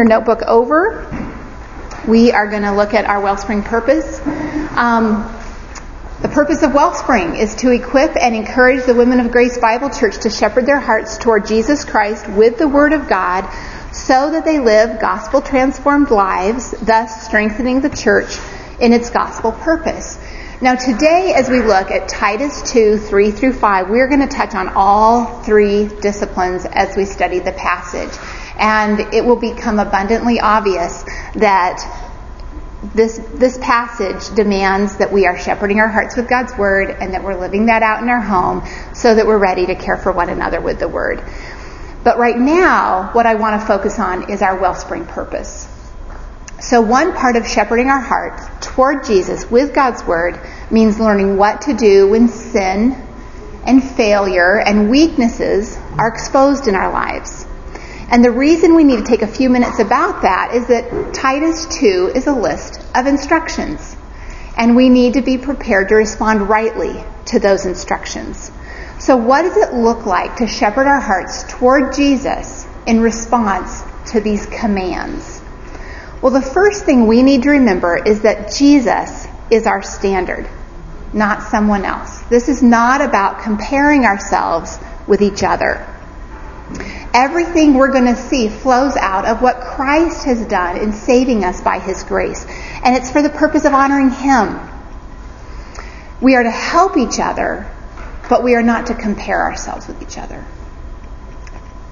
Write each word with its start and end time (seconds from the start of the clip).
your 0.00 0.08
notebook 0.08 0.40
over, 0.46 1.06
we 2.08 2.32
are 2.32 2.48
going 2.48 2.62
to 2.62 2.72
look 2.72 2.94
at 2.94 3.04
our 3.04 3.20
Wellspring 3.20 3.62
purpose. 3.62 4.18
Um, 4.74 5.30
the 6.22 6.28
purpose 6.28 6.62
of 6.62 6.72
Wellspring 6.72 7.36
is 7.36 7.54
to 7.56 7.70
equip 7.70 8.16
and 8.16 8.34
encourage 8.34 8.86
the 8.86 8.94
Women 8.94 9.20
of 9.20 9.30
Grace 9.30 9.58
Bible 9.58 9.90
Church 9.90 10.16
to 10.20 10.30
shepherd 10.30 10.64
their 10.64 10.80
hearts 10.80 11.18
toward 11.18 11.46
Jesus 11.46 11.84
Christ 11.84 12.26
with 12.30 12.56
the 12.56 12.66
Word 12.66 12.94
of 12.94 13.10
God 13.10 13.46
so 13.92 14.30
that 14.30 14.46
they 14.46 14.58
live 14.58 15.00
gospel 15.00 15.42
transformed 15.42 16.10
lives, 16.10 16.70
thus 16.80 17.26
strengthening 17.26 17.82
the 17.82 17.90
church 17.90 18.38
in 18.80 18.94
its 18.94 19.10
gospel 19.10 19.52
purpose. 19.52 20.18
Now 20.62 20.76
today, 20.76 21.34
as 21.36 21.50
we 21.50 21.60
look 21.60 21.90
at 21.90 22.08
Titus 22.08 22.72
2, 22.72 22.96
3 22.96 23.30
through 23.32 23.52
5, 23.52 23.90
we're 23.90 24.08
going 24.08 24.26
to 24.26 24.34
touch 24.34 24.54
on 24.54 24.68
all 24.68 25.42
three 25.42 25.88
disciplines 26.00 26.64
as 26.64 26.96
we 26.96 27.04
study 27.04 27.40
the 27.40 27.52
passage. 27.52 28.39
And 28.60 29.00
it 29.14 29.24
will 29.24 29.40
become 29.40 29.78
abundantly 29.78 30.38
obvious 30.38 31.02
that 31.34 31.80
this, 32.94 33.18
this 33.34 33.58
passage 33.58 34.34
demands 34.34 34.96
that 34.96 35.12
we 35.12 35.26
are 35.26 35.38
shepherding 35.38 35.80
our 35.80 35.88
hearts 35.88 36.16
with 36.16 36.28
God's 36.28 36.56
Word 36.56 36.90
and 36.90 37.14
that 37.14 37.22
we're 37.22 37.38
living 37.38 37.66
that 37.66 37.82
out 37.82 38.02
in 38.02 38.08
our 38.08 38.20
home 38.20 38.62
so 38.94 39.14
that 39.14 39.26
we're 39.26 39.38
ready 39.38 39.66
to 39.66 39.74
care 39.74 39.96
for 39.96 40.12
one 40.12 40.30
another 40.30 40.60
with 40.60 40.78
the 40.78 40.88
Word. 40.88 41.22
But 42.02 42.18
right 42.18 42.38
now, 42.38 43.10
what 43.12 43.26
I 43.26 43.34
want 43.34 43.60
to 43.60 43.66
focus 43.66 43.98
on 43.98 44.30
is 44.30 44.40
our 44.40 44.58
wellspring 44.58 45.06
purpose. 45.06 45.68
So 46.60 46.80
one 46.80 47.14
part 47.14 47.36
of 47.36 47.46
shepherding 47.46 47.88
our 47.88 48.00
heart 48.00 48.62
toward 48.62 49.04
Jesus 49.04 49.50
with 49.50 49.74
God's 49.74 50.04
Word 50.04 50.38
means 50.70 50.98
learning 50.98 51.36
what 51.36 51.62
to 51.62 51.74
do 51.74 52.08
when 52.08 52.28
sin 52.28 52.92
and 53.66 53.82
failure 53.82 54.58
and 54.58 54.90
weaknesses 54.90 55.76
are 55.98 56.08
exposed 56.08 56.66
in 56.66 56.74
our 56.74 56.92
lives. 56.92 57.39
And 58.10 58.24
the 58.24 58.30
reason 58.32 58.74
we 58.74 58.82
need 58.82 58.98
to 58.98 59.04
take 59.04 59.22
a 59.22 59.28
few 59.28 59.48
minutes 59.48 59.78
about 59.78 60.22
that 60.22 60.52
is 60.52 60.66
that 60.66 61.14
Titus 61.14 61.66
2 61.78 62.12
is 62.14 62.26
a 62.26 62.32
list 62.32 62.82
of 62.94 63.06
instructions. 63.06 63.96
And 64.56 64.74
we 64.74 64.88
need 64.88 65.14
to 65.14 65.22
be 65.22 65.38
prepared 65.38 65.88
to 65.90 65.94
respond 65.94 66.48
rightly 66.48 67.04
to 67.26 67.38
those 67.38 67.66
instructions. 67.66 68.50
So 68.98 69.16
what 69.16 69.42
does 69.42 69.56
it 69.56 69.74
look 69.74 70.06
like 70.06 70.36
to 70.36 70.48
shepherd 70.48 70.88
our 70.88 71.00
hearts 71.00 71.44
toward 71.44 71.94
Jesus 71.94 72.66
in 72.84 73.00
response 73.00 73.82
to 74.10 74.20
these 74.20 74.44
commands? 74.46 75.40
Well, 76.20 76.32
the 76.32 76.42
first 76.42 76.84
thing 76.84 77.06
we 77.06 77.22
need 77.22 77.44
to 77.44 77.50
remember 77.50 77.96
is 77.96 78.22
that 78.22 78.52
Jesus 78.52 79.26
is 79.50 79.66
our 79.66 79.82
standard, 79.82 80.48
not 81.12 81.44
someone 81.44 81.84
else. 81.84 82.20
This 82.22 82.48
is 82.48 82.62
not 82.62 83.00
about 83.00 83.42
comparing 83.42 84.04
ourselves 84.04 84.78
with 85.06 85.22
each 85.22 85.42
other. 85.42 85.86
Everything 87.12 87.74
we're 87.74 87.92
going 87.92 88.06
to 88.06 88.16
see 88.16 88.48
flows 88.48 88.96
out 88.96 89.24
of 89.24 89.42
what 89.42 89.60
Christ 89.60 90.24
has 90.24 90.46
done 90.46 90.76
in 90.76 90.92
saving 90.92 91.44
us 91.44 91.60
by 91.60 91.78
His 91.78 92.04
grace. 92.04 92.46
And 92.84 92.94
it's 92.94 93.10
for 93.10 93.22
the 93.22 93.30
purpose 93.30 93.64
of 93.64 93.74
honoring 93.74 94.10
Him. 94.10 94.60
We 96.20 96.36
are 96.36 96.42
to 96.42 96.50
help 96.50 96.96
each 96.96 97.18
other, 97.18 97.70
but 98.28 98.44
we 98.44 98.54
are 98.54 98.62
not 98.62 98.86
to 98.86 98.94
compare 98.94 99.42
ourselves 99.42 99.88
with 99.88 100.00
each 100.02 100.18
other. 100.18 100.44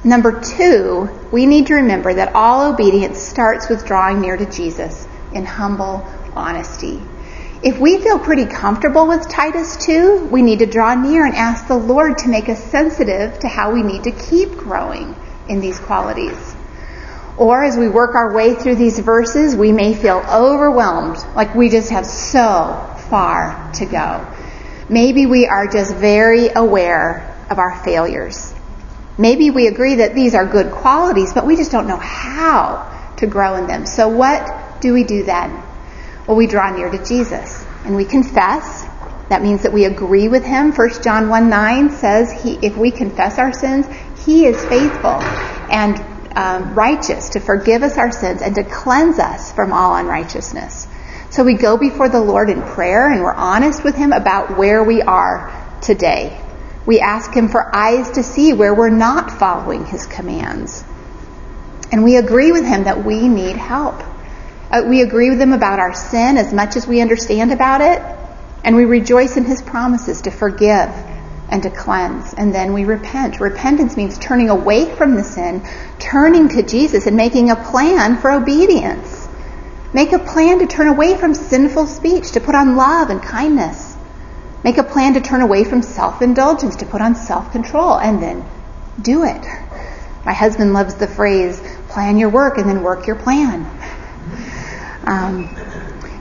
Number 0.04 0.40
two, 0.40 1.08
we 1.32 1.46
need 1.46 1.66
to 1.66 1.74
remember 1.74 2.14
that 2.14 2.34
all 2.34 2.72
obedience 2.72 3.18
starts 3.18 3.68
with 3.68 3.84
drawing 3.84 4.20
near 4.20 4.36
to 4.36 4.46
Jesus 4.46 5.08
in 5.32 5.44
humble 5.44 6.06
honesty. 6.34 7.02
If 7.60 7.80
we 7.80 7.98
feel 7.98 8.20
pretty 8.20 8.46
comfortable 8.46 9.08
with 9.08 9.28
Titus 9.28 9.76
2, 9.78 10.28
we 10.30 10.42
need 10.42 10.60
to 10.60 10.66
draw 10.66 10.94
near 10.94 11.26
and 11.26 11.34
ask 11.34 11.66
the 11.66 11.76
Lord 11.76 12.18
to 12.18 12.28
make 12.28 12.48
us 12.48 12.62
sensitive 12.62 13.36
to 13.40 13.48
how 13.48 13.72
we 13.72 13.82
need 13.82 14.04
to 14.04 14.12
keep 14.12 14.50
growing 14.50 15.16
in 15.48 15.60
these 15.60 15.80
qualities. 15.80 16.54
Or 17.36 17.64
as 17.64 17.76
we 17.76 17.88
work 17.88 18.14
our 18.14 18.32
way 18.32 18.54
through 18.54 18.76
these 18.76 19.00
verses, 19.00 19.56
we 19.56 19.72
may 19.72 19.92
feel 19.92 20.24
overwhelmed, 20.30 21.16
like 21.34 21.52
we 21.56 21.68
just 21.68 21.90
have 21.90 22.06
so 22.06 22.94
far 23.10 23.72
to 23.74 23.86
go. 23.86 24.24
Maybe 24.88 25.26
we 25.26 25.48
are 25.48 25.66
just 25.66 25.96
very 25.96 26.50
aware 26.54 27.36
of 27.50 27.58
our 27.58 27.82
failures. 27.82 28.54
Maybe 29.18 29.50
we 29.50 29.66
agree 29.66 29.96
that 29.96 30.14
these 30.14 30.36
are 30.36 30.46
good 30.46 30.70
qualities, 30.70 31.32
but 31.32 31.44
we 31.44 31.56
just 31.56 31.72
don't 31.72 31.88
know 31.88 31.96
how 31.96 33.14
to 33.16 33.26
grow 33.26 33.56
in 33.56 33.66
them. 33.66 33.84
So 33.84 34.06
what 34.06 34.80
do 34.80 34.92
we 34.94 35.02
do 35.02 35.24
then? 35.24 35.60
Well, 36.28 36.36
we 36.36 36.46
draw 36.46 36.70
near 36.76 36.90
to 36.90 37.02
Jesus 37.02 37.64
and 37.86 37.96
we 37.96 38.04
confess. 38.04 38.84
That 39.30 39.40
means 39.42 39.62
that 39.62 39.72
we 39.72 39.86
agree 39.86 40.28
with 40.28 40.44
him. 40.44 40.72
1 40.72 41.02
John 41.02 41.30
1 41.30 41.48
9 41.48 41.90
says 41.90 42.30
he, 42.42 42.58
if 42.60 42.76
we 42.76 42.90
confess 42.90 43.38
our 43.38 43.50
sins, 43.54 43.86
he 44.26 44.44
is 44.44 44.62
faithful 44.66 45.22
and 45.72 45.98
um, 46.36 46.74
righteous 46.74 47.30
to 47.30 47.40
forgive 47.40 47.82
us 47.82 47.96
our 47.96 48.12
sins 48.12 48.42
and 48.42 48.54
to 48.56 48.62
cleanse 48.62 49.18
us 49.18 49.52
from 49.52 49.72
all 49.72 49.96
unrighteousness. 49.96 50.86
So 51.30 51.44
we 51.44 51.54
go 51.54 51.78
before 51.78 52.10
the 52.10 52.20
Lord 52.20 52.50
in 52.50 52.60
prayer 52.60 53.10
and 53.10 53.22
we're 53.22 53.32
honest 53.32 53.82
with 53.82 53.94
him 53.94 54.12
about 54.12 54.58
where 54.58 54.84
we 54.84 55.00
are 55.00 55.78
today. 55.80 56.38
We 56.84 57.00
ask 57.00 57.32
him 57.32 57.48
for 57.48 57.74
eyes 57.74 58.10
to 58.12 58.22
see 58.22 58.52
where 58.52 58.74
we're 58.74 58.90
not 58.90 59.30
following 59.30 59.86
his 59.86 60.04
commands. 60.04 60.84
And 61.90 62.04
we 62.04 62.16
agree 62.16 62.52
with 62.52 62.66
him 62.66 62.84
that 62.84 63.02
we 63.02 63.28
need 63.28 63.56
help. 63.56 64.02
Uh, 64.70 64.82
we 64.86 65.00
agree 65.00 65.30
with 65.30 65.40
him 65.40 65.52
about 65.52 65.78
our 65.78 65.94
sin 65.94 66.36
as 66.36 66.52
much 66.52 66.76
as 66.76 66.86
we 66.86 67.00
understand 67.00 67.52
about 67.52 67.80
it, 67.80 68.02
and 68.64 68.76
we 68.76 68.84
rejoice 68.84 69.36
in 69.36 69.44
his 69.44 69.62
promises 69.62 70.22
to 70.22 70.30
forgive 70.30 70.90
and 71.48 71.62
to 71.62 71.70
cleanse. 71.70 72.34
And 72.34 72.54
then 72.54 72.74
we 72.74 72.84
repent. 72.84 73.40
Repentance 73.40 73.96
means 73.96 74.18
turning 74.18 74.50
away 74.50 74.94
from 74.94 75.14
the 75.14 75.24
sin, 75.24 75.66
turning 75.98 76.48
to 76.50 76.62
Jesus, 76.62 77.06
and 77.06 77.16
making 77.16 77.50
a 77.50 77.56
plan 77.56 78.18
for 78.18 78.30
obedience. 78.30 79.26
Make 79.94 80.12
a 80.12 80.18
plan 80.18 80.58
to 80.58 80.66
turn 80.66 80.88
away 80.88 81.16
from 81.16 81.32
sinful 81.32 81.86
speech, 81.86 82.32
to 82.32 82.40
put 82.40 82.54
on 82.54 82.76
love 82.76 83.08
and 83.08 83.22
kindness. 83.22 83.96
Make 84.62 84.76
a 84.76 84.82
plan 84.82 85.14
to 85.14 85.20
turn 85.22 85.40
away 85.40 85.64
from 85.64 85.80
self 85.80 86.20
indulgence, 86.20 86.76
to 86.76 86.86
put 86.86 87.00
on 87.00 87.14
self 87.14 87.52
control, 87.52 87.98
and 87.98 88.22
then 88.22 88.44
do 89.00 89.24
it. 89.24 89.42
My 90.26 90.34
husband 90.34 90.74
loves 90.74 90.96
the 90.96 91.06
phrase, 91.06 91.58
plan 91.88 92.18
your 92.18 92.28
work 92.28 92.58
and 92.58 92.68
then 92.68 92.82
work 92.82 93.06
your 93.06 93.16
plan. 93.16 93.64
Um, 95.08 95.48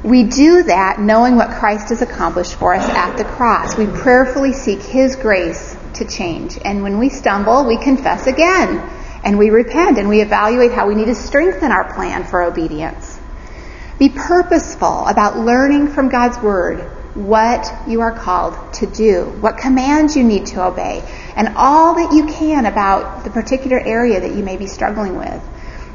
we 0.04 0.24
do 0.24 0.64
that 0.64 1.00
knowing 1.00 1.36
what 1.36 1.50
Christ 1.50 1.90
has 1.90 2.02
accomplished 2.02 2.56
for 2.56 2.74
us 2.74 2.88
at 2.88 3.18
the 3.18 3.26
cross. 3.26 3.78
We 3.78 3.88
prayerfully 3.88 4.54
seek 4.54 4.82
His 4.82 5.16
grace 5.16 5.76
to 5.96 6.06
change. 6.06 6.58
And 6.64 6.84
when 6.84 6.98
we 6.98 7.10
stumble, 7.10 7.66
we 7.66 7.78
confess 7.78 8.28
again. 8.28 8.78
And 9.24 9.38
we 9.38 9.50
repent 9.50 9.98
and 9.98 10.08
we 10.08 10.22
evaluate 10.22 10.72
how 10.72 10.88
we 10.88 10.96
need 10.96 11.08
to 11.08 11.16
strengthen 11.16 11.72
our 11.72 11.94
plan 11.94 12.24
for 12.24 12.42
obedience. 12.44 13.20
Be 14.00 14.10
purposeful 14.10 15.08
about 15.08 15.38
learning 15.38 15.90
from 15.90 16.08
God's 16.08 16.38
Word 16.38 16.80
what 17.18 17.68
you 17.88 18.02
are 18.02 18.12
called 18.12 18.56
to 18.76 18.86
do, 18.86 19.26
what 19.42 19.58
commands 19.58 20.16
you 20.16 20.24
need 20.24 20.46
to 20.46 20.64
obey, 20.64 21.04
and 21.36 21.58
all 21.58 21.96
that 21.96 22.14
you 22.14 22.28
can 22.28 22.68
about 22.68 23.24
the 23.24 23.32
particular 23.32 23.80
area 23.80 24.20
that 24.20 24.36
you 24.36 24.44
may 24.44 24.56
be 24.56 24.68
struggling 24.68 25.18
with. 25.18 25.44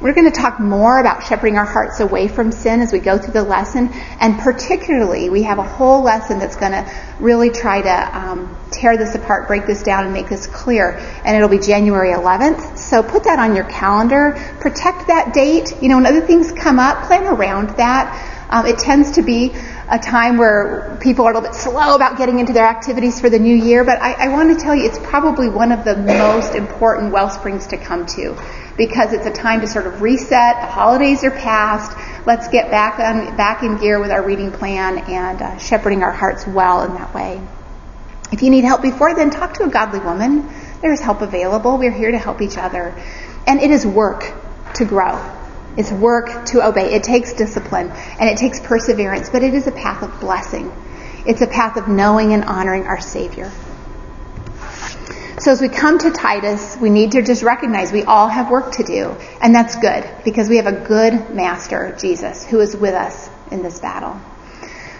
We're 0.02 0.14
going 0.14 0.28
to 0.28 0.36
talk 0.36 0.58
more 0.58 0.98
about 0.98 1.22
shepherding 1.22 1.56
our 1.56 1.64
hearts 1.64 2.00
away 2.00 2.26
from 2.26 2.50
sin 2.50 2.80
as 2.80 2.92
we 2.92 2.98
go 2.98 3.18
through 3.18 3.34
the 3.34 3.44
lesson, 3.44 3.88
and 4.18 4.36
particularly 4.36 5.30
we 5.30 5.44
have 5.44 5.60
a 5.60 5.62
whole 5.62 6.02
lesson 6.02 6.40
that's 6.40 6.56
going 6.56 6.72
to 6.72 6.92
really 7.20 7.50
try 7.50 7.80
to 7.80 8.18
um, 8.18 8.56
tear 8.72 8.96
this 8.96 9.14
apart, 9.14 9.46
break 9.46 9.64
this 9.64 9.84
down, 9.84 10.02
and 10.02 10.12
make 10.12 10.28
this 10.28 10.48
clear. 10.48 10.98
And 11.24 11.36
it'll 11.36 11.48
be 11.48 11.60
January 11.60 12.12
11th. 12.12 12.78
So 12.78 13.04
put 13.04 13.22
that 13.24 13.38
on 13.38 13.54
your 13.54 13.64
calendar. 13.66 14.32
Protect 14.58 15.06
that 15.06 15.32
date. 15.34 15.80
You 15.80 15.88
know, 15.88 15.98
when 15.98 16.06
other 16.06 16.20
things 16.20 16.50
come 16.50 16.80
up, 16.80 17.06
plan 17.06 17.22
around 17.22 17.76
that. 17.76 18.48
Um, 18.50 18.66
it 18.66 18.78
tends 18.78 19.12
to 19.12 19.22
be 19.22 19.54
a 19.92 19.98
time 19.98 20.38
where 20.38 20.96
people 21.02 21.26
are 21.26 21.32
a 21.32 21.34
little 21.34 21.46
bit 21.46 21.54
slow 21.54 21.94
about 21.94 22.16
getting 22.16 22.38
into 22.38 22.54
their 22.54 22.66
activities 22.66 23.20
for 23.20 23.28
the 23.28 23.38
new 23.38 23.54
year, 23.54 23.84
but 23.84 24.00
I, 24.00 24.14
I 24.14 24.28
want 24.28 24.58
to 24.58 24.64
tell 24.64 24.74
you 24.74 24.86
it's 24.86 24.98
probably 24.98 25.50
one 25.50 25.70
of 25.70 25.84
the 25.84 25.94
most 25.98 26.54
important 26.54 27.12
well 27.12 27.28
springs 27.28 27.66
to 27.68 27.76
come 27.76 28.06
to 28.06 28.34
because 28.78 29.12
it's 29.12 29.26
a 29.26 29.32
time 29.32 29.60
to 29.60 29.66
sort 29.66 29.86
of 29.86 30.00
reset. 30.00 30.62
The 30.62 30.66
holidays 30.66 31.22
are 31.24 31.30
past. 31.30 31.94
Let's 32.26 32.48
get 32.48 32.70
back 32.70 32.98
on 33.00 33.36
back 33.36 33.62
in 33.62 33.76
gear 33.76 34.00
with 34.00 34.10
our 34.10 34.24
reading 34.24 34.50
plan 34.50 34.96
and 34.96 35.42
uh, 35.42 35.58
shepherding 35.58 36.02
our 36.02 36.12
hearts 36.12 36.46
well 36.46 36.84
in 36.84 36.94
that 36.94 37.14
way. 37.14 37.42
If 38.32 38.42
you 38.42 38.48
need 38.48 38.64
help 38.64 38.80
before 38.80 39.14
then, 39.14 39.28
talk 39.28 39.52
to 39.54 39.64
a 39.64 39.68
godly 39.68 40.00
woman. 40.00 40.48
There 40.80 40.90
is 40.90 41.00
help 41.00 41.20
available. 41.20 41.76
We're 41.76 41.92
here 41.92 42.12
to 42.12 42.18
help 42.18 42.40
each 42.40 42.56
other, 42.56 42.94
and 43.46 43.60
it 43.60 43.70
is 43.70 43.86
work 43.86 44.32
to 44.76 44.86
grow. 44.86 45.41
It's 45.76 45.90
work 45.90 46.46
to 46.46 46.66
obey. 46.66 46.94
It 46.94 47.02
takes 47.02 47.32
discipline 47.32 47.90
and 47.90 48.28
it 48.28 48.36
takes 48.36 48.60
perseverance, 48.60 49.30
but 49.30 49.42
it 49.42 49.54
is 49.54 49.66
a 49.66 49.72
path 49.72 50.02
of 50.02 50.20
blessing. 50.20 50.70
It's 51.26 51.40
a 51.40 51.46
path 51.46 51.76
of 51.76 51.88
knowing 51.88 52.32
and 52.34 52.44
honoring 52.44 52.84
our 52.84 53.00
Savior. 53.00 53.50
So 55.38 55.50
as 55.50 55.60
we 55.60 55.68
come 55.68 55.98
to 55.98 56.10
Titus, 56.10 56.76
we 56.80 56.90
need 56.90 57.12
to 57.12 57.22
just 57.22 57.42
recognize 57.42 57.90
we 57.90 58.04
all 58.04 58.28
have 58.28 58.50
work 58.50 58.72
to 58.72 58.84
do. 58.84 59.16
And 59.40 59.54
that's 59.54 59.76
good 59.76 60.08
because 60.24 60.48
we 60.48 60.56
have 60.58 60.66
a 60.66 60.72
good 60.72 61.30
master, 61.30 61.96
Jesus, 61.98 62.44
who 62.44 62.60
is 62.60 62.76
with 62.76 62.94
us 62.94 63.28
in 63.50 63.62
this 63.62 63.80
battle. 63.80 64.20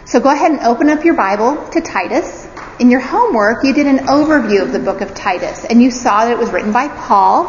So 0.05 0.21
go 0.21 0.31
ahead 0.31 0.51
and 0.51 0.61
open 0.61 0.89
up 0.89 1.05
your 1.05 1.15
Bible 1.15 1.69
to 1.71 1.81
Titus. 1.81 2.49
In 2.81 2.91
your 2.91 3.01
homework, 3.01 3.63
you 3.63 3.73
did 3.73 3.87
an 3.87 3.99
overview 4.07 4.63
of 4.63 4.73
the 4.73 4.81
book 4.81 5.01
of 5.01 5.15
Titus 5.15 5.65
and 5.65 5.83
you 5.83 5.91
saw 5.91 6.25
that 6.25 6.33
it 6.33 6.39
was 6.39 6.51
written 6.51 6.73
by 6.73 6.89
Paul 6.89 7.47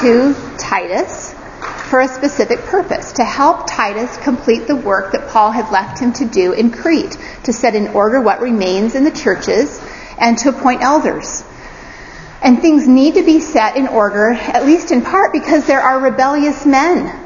to 0.00 0.34
Titus 0.58 1.23
for 1.94 2.00
a 2.00 2.08
specific 2.08 2.58
purpose 2.62 3.12
to 3.12 3.22
help 3.22 3.68
Titus 3.68 4.16
complete 4.16 4.66
the 4.66 4.74
work 4.74 5.12
that 5.12 5.28
Paul 5.28 5.52
had 5.52 5.70
left 5.70 6.00
him 6.00 6.12
to 6.14 6.24
do 6.24 6.50
in 6.50 6.72
Crete, 6.72 7.16
to 7.44 7.52
set 7.52 7.76
in 7.76 7.86
order 7.86 8.20
what 8.20 8.40
remains 8.40 8.96
in 8.96 9.04
the 9.04 9.12
churches 9.12 9.80
and 10.18 10.36
to 10.38 10.48
appoint 10.48 10.82
elders. 10.82 11.44
And 12.42 12.60
things 12.60 12.88
need 12.88 13.14
to 13.14 13.22
be 13.22 13.38
set 13.38 13.76
in 13.76 13.86
order, 13.86 14.30
at 14.30 14.66
least 14.66 14.90
in 14.90 15.02
part 15.02 15.32
because 15.32 15.68
there 15.68 15.80
are 15.80 16.00
rebellious 16.00 16.66
men, 16.66 17.16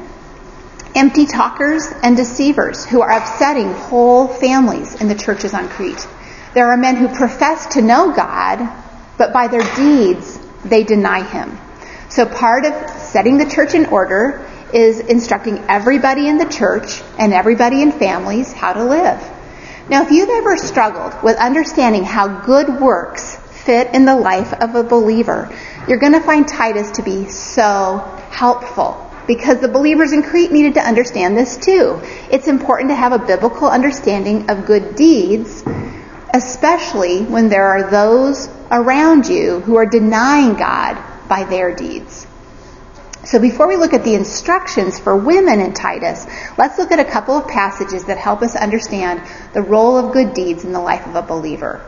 empty 0.93 1.25
talkers 1.25 1.91
and 2.03 2.15
deceivers 2.15 2.85
who 2.85 3.01
are 3.01 3.09
upsetting 3.09 3.73
whole 3.73 4.27
families 4.27 4.93
in 5.01 5.07
the 5.07 5.15
churches 5.15 5.55
on 5.55 5.67
Crete. 5.67 6.07
There 6.53 6.67
are 6.67 6.77
men 6.77 6.95
who 6.95 7.07
profess 7.07 7.65
to 7.73 7.81
know 7.81 8.13
God, 8.13 8.59
but 9.17 9.33
by 9.33 9.47
their 9.47 9.65
deeds 9.75 10.39
they 10.63 10.83
deny 10.83 11.23
him. 11.23 11.57
So 12.09 12.27
part 12.27 12.65
of 12.65 12.89
setting 12.99 13.39
the 13.39 13.49
church 13.49 13.73
in 13.73 13.87
order 13.87 14.45
is 14.73 14.99
instructing 14.99 15.57
everybody 15.69 16.27
in 16.27 16.37
the 16.37 16.47
church 16.47 17.01
and 17.17 17.33
everybody 17.33 17.81
in 17.81 17.91
families 17.91 18.51
how 18.53 18.73
to 18.73 18.83
live. 18.83 19.21
Now, 19.89 20.03
if 20.03 20.11
you've 20.11 20.29
ever 20.29 20.55
struggled 20.57 21.23
with 21.23 21.37
understanding 21.37 22.03
how 22.03 22.27
good 22.45 22.79
works 22.79 23.37
fit 23.65 23.93
in 23.93 24.05
the 24.05 24.15
life 24.15 24.53
of 24.53 24.75
a 24.75 24.83
believer, 24.83 25.51
you're 25.87 25.97
going 25.97 26.13
to 26.13 26.21
find 26.21 26.47
Titus 26.47 26.91
to 26.91 27.03
be 27.03 27.27
so 27.29 27.97
helpful 28.29 29.09
because 29.25 29.59
the 29.59 29.67
believers 29.67 30.11
in 30.11 30.23
Crete 30.23 30.51
needed 30.51 30.75
to 30.75 30.81
understand 30.81 31.37
this 31.37 31.57
too. 31.57 31.99
It's 32.31 32.47
important 32.47 32.89
to 32.89 32.95
have 32.95 33.13
a 33.13 33.19
biblical 33.19 33.67
understanding 33.67 34.49
of 34.49 34.65
good 34.65 34.95
deeds, 34.95 35.63
especially 36.33 37.23
when 37.23 37.49
there 37.49 37.65
are 37.65 37.89
those 37.89 38.49
around 38.71 39.27
you 39.27 39.59
who 39.61 39.75
are 39.75 39.85
denying 39.85 40.55
God 40.55 40.97
by 41.27 41.43
their 41.43 41.75
deeds. 41.75 42.25
So 43.29 43.37
before 43.37 43.67
we 43.67 43.75
look 43.75 43.93
at 43.93 44.03
the 44.03 44.15
instructions 44.15 44.97
for 44.97 45.15
women 45.15 45.59
in 45.59 45.75
Titus, 45.75 46.25
let's 46.57 46.79
look 46.79 46.91
at 46.91 46.99
a 46.99 47.05
couple 47.05 47.37
of 47.37 47.47
passages 47.47 48.05
that 48.05 48.17
help 48.17 48.41
us 48.41 48.55
understand 48.55 49.21
the 49.53 49.61
role 49.61 49.97
of 49.97 50.13
good 50.13 50.33
deeds 50.33 50.63
in 50.63 50.73
the 50.73 50.79
life 50.79 51.05
of 51.05 51.15
a 51.15 51.21
believer. 51.21 51.87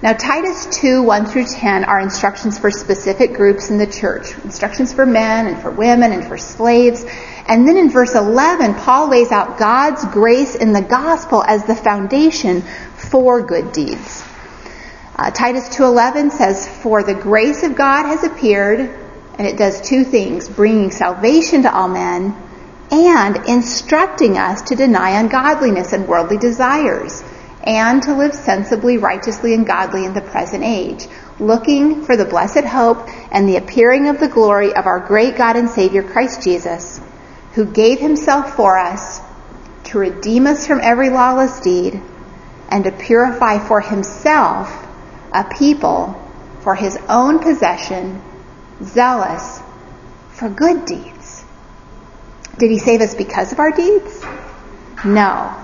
Now, 0.00 0.14
Titus 0.14 0.64
2, 0.80 1.02
1 1.02 1.26
through 1.26 1.44
10 1.44 1.84
are 1.84 2.00
instructions 2.00 2.58
for 2.58 2.70
specific 2.70 3.34
groups 3.34 3.68
in 3.68 3.76
the 3.76 3.86
church. 3.86 4.34
Instructions 4.38 4.94
for 4.94 5.04
men 5.04 5.46
and 5.46 5.60
for 5.60 5.70
women 5.70 6.10
and 6.10 6.24
for 6.24 6.38
slaves. 6.38 7.04
And 7.46 7.68
then 7.68 7.76
in 7.76 7.90
verse 7.90 8.14
11, 8.14 8.76
Paul 8.76 9.10
lays 9.10 9.30
out 9.30 9.58
God's 9.58 10.06
grace 10.06 10.54
in 10.54 10.72
the 10.72 10.80
gospel 10.80 11.44
as 11.44 11.66
the 11.66 11.76
foundation 11.76 12.62
for 12.96 13.42
good 13.42 13.72
deeds. 13.72 14.24
Uh, 15.16 15.30
Titus 15.32 15.68
2.11 15.68 16.30
says, 16.30 16.66
For 16.66 17.02
the 17.02 17.14
grace 17.14 17.62
of 17.62 17.76
God 17.76 18.06
has 18.06 18.24
appeared, 18.24 19.07
and 19.38 19.46
it 19.46 19.56
does 19.56 19.80
two 19.80 20.04
things, 20.04 20.48
bringing 20.48 20.90
salvation 20.90 21.62
to 21.62 21.74
all 21.74 21.88
men 21.88 22.36
and 22.90 23.36
instructing 23.48 24.36
us 24.36 24.62
to 24.62 24.74
deny 24.74 25.10
ungodliness 25.20 25.92
and 25.92 26.08
worldly 26.08 26.38
desires 26.38 27.22
and 27.62 28.02
to 28.02 28.16
live 28.16 28.34
sensibly, 28.34 28.98
righteously, 28.98 29.54
and 29.54 29.66
godly 29.66 30.04
in 30.04 30.14
the 30.14 30.20
present 30.20 30.64
age, 30.64 31.06
looking 31.38 32.02
for 32.04 32.16
the 32.16 32.24
blessed 32.24 32.64
hope 32.64 33.08
and 33.30 33.48
the 33.48 33.56
appearing 33.56 34.08
of 34.08 34.18
the 34.18 34.28
glory 34.28 34.74
of 34.74 34.86
our 34.86 35.00
great 35.00 35.36
God 35.36 35.56
and 35.56 35.68
Savior 35.68 36.02
Christ 36.02 36.42
Jesus, 36.42 37.00
who 37.52 37.64
gave 37.64 37.98
himself 37.98 38.56
for 38.56 38.78
us 38.78 39.20
to 39.84 39.98
redeem 39.98 40.46
us 40.46 40.66
from 40.66 40.80
every 40.82 41.10
lawless 41.10 41.60
deed 41.60 42.00
and 42.70 42.84
to 42.84 42.92
purify 42.92 43.58
for 43.58 43.80
himself 43.80 44.86
a 45.32 45.44
people 45.44 46.20
for 46.60 46.74
his 46.74 46.98
own 47.08 47.38
possession 47.38 48.22
zealous 48.82 49.60
for 50.30 50.48
good 50.48 50.84
deeds. 50.84 51.44
Did 52.58 52.70
he 52.70 52.78
save 52.78 53.00
us 53.00 53.14
because 53.14 53.52
of 53.52 53.58
our 53.58 53.70
deeds? 53.70 54.24
No. 55.04 55.54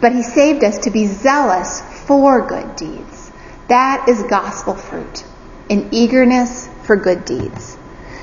But 0.00 0.12
he 0.12 0.22
saved 0.22 0.62
us 0.62 0.78
to 0.78 0.90
be 0.90 1.06
zealous 1.06 1.80
for 2.06 2.46
good 2.46 2.76
deeds. 2.76 3.30
That 3.68 4.08
is 4.08 4.22
gospel 4.24 4.74
fruit, 4.74 5.24
an 5.68 5.88
eagerness 5.92 6.68
for 6.84 6.96
good 6.96 7.24
deeds. 7.24 7.76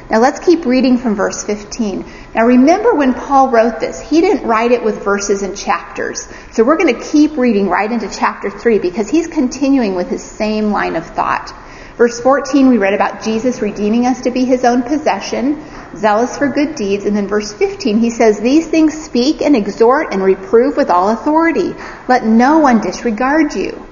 Now 0.09 0.19
let's 0.19 0.39
keep 0.39 0.65
reading 0.65 0.99
from 0.99 1.15
verse 1.15 1.43
15. 1.43 2.05
Now 2.35 2.45
remember 2.45 2.93
when 2.93 3.15
Paul 3.15 3.49
wrote 3.49 3.79
this, 3.79 3.99
he 3.99 4.21
didn't 4.21 4.47
write 4.47 4.71
it 4.71 4.83
with 4.83 5.03
verses 5.03 5.41
and 5.41 5.57
chapters. 5.57 6.27
So 6.51 6.63
we're 6.63 6.77
going 6.77 6.93
to 6.93 7.01
keep 7.11 7.37
reading 7.37 7.69
right 7.69 7.91
into 7.91 8.07
chapter 8.09 8.51
3 8.51 8.79
because 8.79 9.09
he's 9.09 9.27
continuing 9.27 9.95
with 9.95 10.09
his 10.09 10.23
same 10.23 10.71
line 10.71 10.95
of 10.95 11.05
thought. 11.07 11.53
Verse 11.97 12.19
14, 12.19 12.67
we 12.67 12.77
read 12.77 12.93
about 12.93 13.23
Jesus 13.23 13.61
redeeming 13.61 14.05
us 14.05 14.21
to 14.21 14.31
be 14.31 14.43
his 14.43 14.65
own 14.65 14.83
possession, 14.83 15.63
zealous 15.95 16.37
for 16.37 16.49
good 16.49 16.75
deeds. 16.75 17.05
And 17.05 17.15
then 17.15 17.27
verse 17.27 17.53
15, 17.53 17.99
he 17.99 18.09
says, 18.09 18.37
These 18.37 18.67
things 18.67 18.93
speak 19.05 19.41
and 19.41 19.55
exhort 19.55 20.13
and 20.13 20.21
reprove 20.21 20.75
with 20.75 20.89
all 20.89 21.09
authority. 21.09 21.73
Let 22.09 22.25
no 22.25 22.59
one 22.59 22.81
disregard 22.81 23.55
you. 23.55 23.87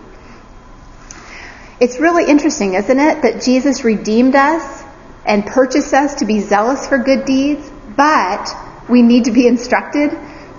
It's 1.79 1.97
really 1.97 2.29
interesting, 2.29 2.73
isn't 2.73 2.99
it, 2.99 3.21
that 3.21 3.41
Jesus 3.41 3.85
redeemed 3.85 4.35
us 4.35 4.83
and 5.25 5.45
purchased 5.45 5.93
us 5.93 6.15
to 6.15 6.25
be 6.25 6.41
zealous 6.41 6.85
for 6.85 6.97
good 6.97 7.23
deeds, 7.23 7.71
but 7.95 8.49
we 8.89 9.01
need 9.01 9.25
to 9.25 9.31
be 9.31 9.47
instructed 9.47 10.11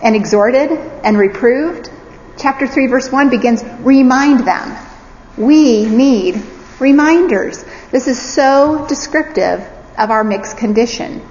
and 0.02 0.16
exhorted 0.16 0.70
and 0.70 1.18
reproved. 1.18 1.90
Chapter 2.38 2.66
3, 2.66 2.86
verse 2.86 3.12
1 3.12 3.28
begins, 3.28 3.62
Remind 3.80 4.40
them. 4.40 4.76
We 5.36 5.84
need 5.84 6.42
reminders. 6.80 7.64
This 7.90 8.08
is 8.08 8.20
so 8.20 8.86
descriptive 8.88 9.60
of 9.96 10.10
our 10.10 10.24
mixed 10.24 10.56
condition. 10.56 11.22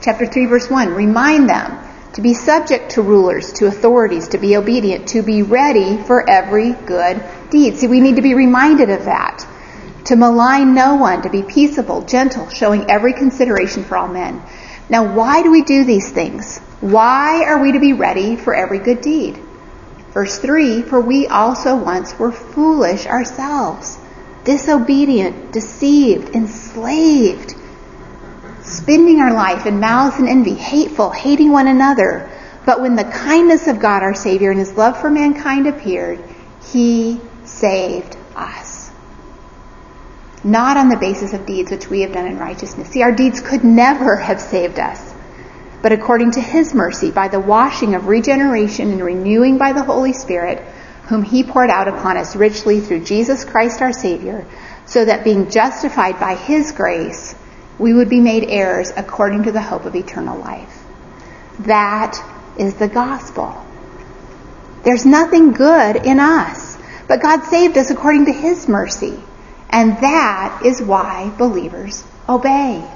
Chapter 0.00 0.26
3 0.26 0.46
verse 0.46 0.70
1, 0.70 0.94
remind 0.94 1.48
them 1.48 1.78
to 2.14 2.20
be 2.20 2.34
subject 2.34 2.92
to 2.92 3.02
rulers, 3.02 3.52
to 3.54 3.66
authorities, 3.66 4.28
to 4.28 4.38
be 4.38 4.56
obedient, 4.56 5.08
to 5.08 5.22
be 5.22 5.42
ready 5.42 5.96
for 5.96 6.28
every 6.28 6.72
good 6.72 7.22
deed. 7.50 7.76
See, 7.76 7.86
we 7.86 8.00
need 8.00 8.16
to 8.16 8.22
be 8.22 8.34
reminded 8.34 8.90
of 8.90 9.06
that. 9.06 9.46
To 10.06 10.16
malign 10.16 10.74
no 10.74 10.96
one, 10.96 11.22
to 11.22 11.30
be 11.30 11.42
peaceable, 11.42 12.02
gentle, 12.02 12.48
showing 12.50 12.90
every 12.90 13.12
consideration 13.12 13.84
for 13.84 13.96
all 13.96 14.08
men. 14.08 14.42
Now, 14.90 15.14
why 15.14 15.42
do 15.42 15.50
we 15.50 15.62
do 15.62 15.84
these 15.84 16.10
things? 16.10 16.58
Why 16.80 17.44
are 17.44 17.62
we 17.62 17.72
to 17.72 17.80
be 17.80 17.92
ready 17.92 18.36
for 18.36 18.54
every 18.54 18.78
good 18.78 19.00
deed? 19.00 19.38
Verse 20.12 20.38
3, 20.38 20.82
for 20.82 21.00
we 21.00 21.28
also 21.28 21.76
once 21.76 22.18
were 22.18 22.32
foolish 22.32 23.06
ourselves 23.06 23.98
disobedient, 24.44 25.52
deceived, 25.52 26.34
enslaved, 26.34 27.54
spending 28.62 29.20
our 29.20 29.32
life 29.32 29.66
in 29.66 29.80
malice 29.80 30.18
and 30.18 30.28
envy, 30.28 30.54
hateful, 30.54 31.10
hating 31.10 31.52
one 31.52 31.68
another. 31.68 32.30
But 32.64 32.80
when 32.80 32.96
the 32.96 33.04
kindness 33.04 33.66
of 33.66 33.80
God 33.80 34.02
our 34.02 34.14
Savior 34.14 34.50
and 34.50 34.58
his 34.58 34.76
love 34.76 35.00
for 35.00 35.10
mankind 35.10 35.66
appeared, 35.66 36.22
he 36.72 37.20
saved 37.44 38.16
us. 38.36 38.90
Not 40.44 40.76
on 40.76 40.88
the 40.88 40.96
basis 40.96 41.32
of 41.32 41.46
deeds 41.46 41.70
which 41.70 41.88
we 41.88 42.00
have 42.00 42.12
done 42.12 42.26
in 42.26 42.38
righteousness. 42.38 42.88
See, 42.88 43.02
our 43.02 43.12
deeds 43.12 43.40
could 43.40 43.62
never 43.62 44.16
have 44.16 44.40
saved 44.40 44.78
us. 44.78 45.12
But 45.82 45.92
according 45.92 46.32
to 46.32 46.40
his 46.40 46.74
mercy, 46.74 47.10
by 47.10 47.28
the 47.28 47.40
washing 47.40 47.94
of 47.94 48.06
regeneration 48.06 48.90
and 48.92 49.04
renewing 49.04 49.58
by 49.58 49.72
the 49.72 49.82
Holy 49.82 50.12
Spirit, 50.12 50.64
whom 51.04 51.22
he 51.22 51.42
poured 51.42 51.70
out 51.70 51.88
upon 51.88 52.16
us 52.16 52.36
richly 52.36 52.80
through 52.80 53.04
Jesus 53.04 53.44
Christ 53.44 53.82
our 53.82 53.92
Savior, 53.92 54.46
so 54.86 55.04
that 55.04 55.24
being 55.24 55.50
justified 55.50 56.18
by 56.18 56.34
his 56.34 56.72
grace, 56.72 57.34
we 57.78 57.92
would 57.92 58.08
be 58.08 58.20
made 58.20 58.44
heirs 58.44 58.92
according 58.96 59.44
to 59.44 59.52
the 59.52 59.60
hope 59.60 59.84
of 59.84 59.96
eternal 59.96 60.38
life. 60.38 60.84
That 61.60 62.16
is 62.58 62.74
the 62.74 62.88
gospel. 62.88 63.64
There's 64.84 65.06
nothing 65.06 65.52
good 65.52 65.96
in 65.96 66.18
us, 66.20 66.76
but 67.08 67.22
God 67.22 67.44
saved 67.44 67.78
us 67.78 67.90
according 67.90 68.26
to 68.26 68.32
his 68.32 68.68
mercy. 68.68 69.20
And 69.70 69.92
that 69.98 70.62
is 70.64 70.82
why 70.82 71.32
believers 71.38 72.04
obey. 72.28 72.86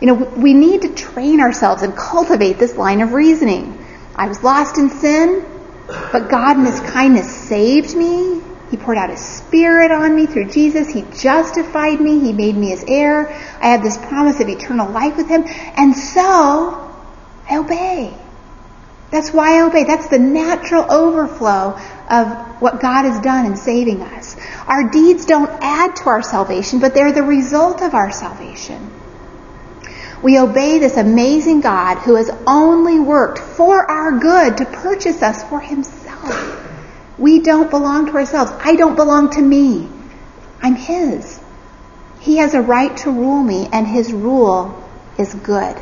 You 0.00 0.06
know, 0.06 0.14
we 0.14 0.54
need 0.54 0.82
to 0.82 0.94
train 0.94 1.40
ourselves 1.40 1.82
and 1.82 1.96
cultivate 1.96 2.58
this 2.58 2.76
line 2.76 3.00
of 3.00 3.12
reasoning. 3.12 3.78
I 4.16 4.28
was 4.28 4.42
lost 4.42 4.78
in 4.78 4.90
sin. 4.90 5.44
But 5.86 6.30
God 6.30 6.56
in 6.56 6.64
His 6.64 6.80
kindness 6.80 7.34
saved 7.34 7.94
me. 7.94 8.42
He 8.70 8.76
poured 8.76 8.98
out 8.98 9.10
His 9.10 9.20
Spirit 9.20 9.90
on 9.90 10.16
me 10.16 10.26
through 10.26 10.50
Jesus. 10.50 10.92
He 10.92 11.02
justified 11.20 12.00
me. 12.00 12.20
He 12.20 12.32
made 12.32 12.56
me 12.56 12.70
His 12.70 12.84
heir. 12.88 13.28
I 13.60 13.68
have 13.68 13.82
this 13.82 13.98
promise 13.98 14.40
of 14.40 14.48
eternal 14.48 14.90
life 14.90 15.16
with 15.16 15.28
Him. 15.28 15.44
And 15.76 15.94
so, 15.94 16.90
I 17.48 17.56
obey. 17.56 18.16
That's 19.10 19.32
why 19.32 19.58
I 19.58 19.66
obey. 19.66 19.84
That's 19.84 20.08
the 20.08 20.18
natural 20.18 20.90
overflow 20.90 21.78
of 22.10 22.60
what 22.60 22.80
God 22.80 23.04
has 23.04 23.20
done 23.20 23.46
in 23.46 23.56
saving 23.56 24.02
us. 24.02 24.36
Our 24.66 24.90
deeds 24.90 25.24
don't 25.24 25.50
add 25.60 25.96
to 25.96 26.06
our 26.06 26.22
salvation, 26.22 26.80
but 26.80 26.94
they're 26.94 27.12
the 27.12 27.22
result 27.22 27.82
of 27.82 27.94
our 27.94 28.10
salvation. 28.10 28.90
We 30.24 30.38
obey 30.38 30.78
this 30.78 30.96
amazing 30.96 31.60
God 31.60 31.98
who 31.98 32.14
has 32.14 32.30
only 32.46 32.98
worked 32.98 33.38
for 33.38 33.84
our 33.84 34.18
good 34.18 34.56
to 34.56 34.64
purchase 34.64 35.20
us 35.20 35.44
for 35.50 35.60
himself. 35.60 36.66
We 37.18 37.40
don't 37.40 37.68
belong 37.68 38.06
to 38.06 38.12
ourselves. 38.12 38.50
I 38.58 38.74
don't 38.74 38.96
belong 38.96 39.32
to 39.32 39.42
me. 39.42 39.86
I'm 40.62 40.76
his. 40.76 41.38
He 42.20 42.38
has 42.38 42.54
a 42.54 42.62
right 42.62 42.96
to 42.98 43.10
rule 43.10 43.42
me 43.42 43.68
and 43.70 43.86
his 43.86 44.14
rule 44.14 44.82
is 45.18 45.34
good. 45.34 45.76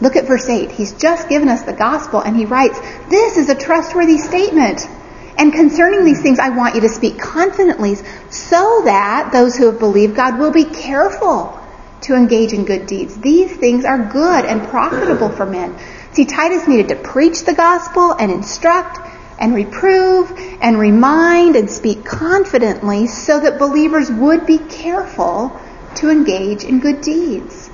Look 0.00 0.14
at 0.14 0.28
verse 0.28 0.48
8. 0.48 0.70
He's 0.70 0.92
just 0.92 1.28
given 1.28 1.48
us 1.48 1.62
the 1.62 1.72
gospel 1.72 2.20
and 2.20 2.36
he 2.36 2.44
writes, 2.46 2.78
This 3.10 3.38
is 3.38 3.48
a 3.48 3.56
trustworthy 3.56 4.18
statement. 4.18 4.86
And 5.36 5.52
concerning 5.52 6.04
these 6.04 6.22
things, 6.22 6.38
I 6.38 6.50
want 6.50 6.76
you 6.76 6.82
to 6.82 6.88
speak 6.88 7.18
confidently 7.18 7.96
so 8.30 8.82
that 8.84 9.30
those 9.32 9.56
who 9.56 9.66
have 9.66 9.80
believed 9.80 10.14
God 10.14 10.38
will 10.38 10.52
be 10.52 10.64
careful 10.64 11.60
to 12.04 12.14
engage 12.14 12.52
in 12.52 12.64
good 12.64 12.86
deeds. 12.86 13.16
These 13.16 13.56
things 13.56 13.84
are 13.84 13.98
good 13.98 14.44
and 14.44 14.62
profitable 14.68 15.30
for 15.30 15.46
men. 15.46 15.76
See, 16.12 16.24
Titus 16.24 16.68
needed 16.68 16.88
to 16.88 16.96
preach 16.96 17.44
the 17.44 17.54
gospel 17.54 18.12
and 18.12 18.30
instruct 18.30 18.98
and 19.38 19.54
reprove 19.54 20.32
and 20.60 20.78
remind 20.78 21.56
and 21.56 21.70
speak 21.70 22.04
confidently 22.04 23.06
so 23.06 23.40
that 23.40 23.58
believers 23.58 24.10
would 24.10 24.46
be 24.46 24.58
careful 24.58 25.58
to 25.96 26.10
engage 26.10 26.64
in 26.64 26.80
good 26.80 27.00
deeds. 27.00 27.70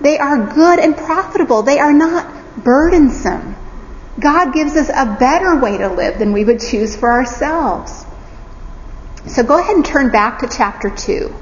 They 0.00 0.18
are 0.18 0.54
good 0.54 0.78
and 0.78 0.96
profitable. 0.96 1.62
They 1.62 1.78
are 1.78 1.92
not 1.92 2.62
burdensome. 2.62 3.56
God 4.20 4.52
gives 4.52 4.76
us 4.76 4.88
a 4.88 5.16
better 5.18 5.56
way 5.56 5.78
to 5.78 5.88
live 5.88 6.18
than 6.18 6.32
we 6.32 6.44
would 6.44 6.60
choose 6.60 6.96
for 6.96 7.10
ourselves. 7.10 8.04
So 9.26 9.42
go 9.42 9.58
ahead 9.58 9.76
and 9.76 9.84
turn 9.84 10.10
back 10.10 10.40
to 10.40 10.48
chapter 10.48 10.90
2. 10.90 11.34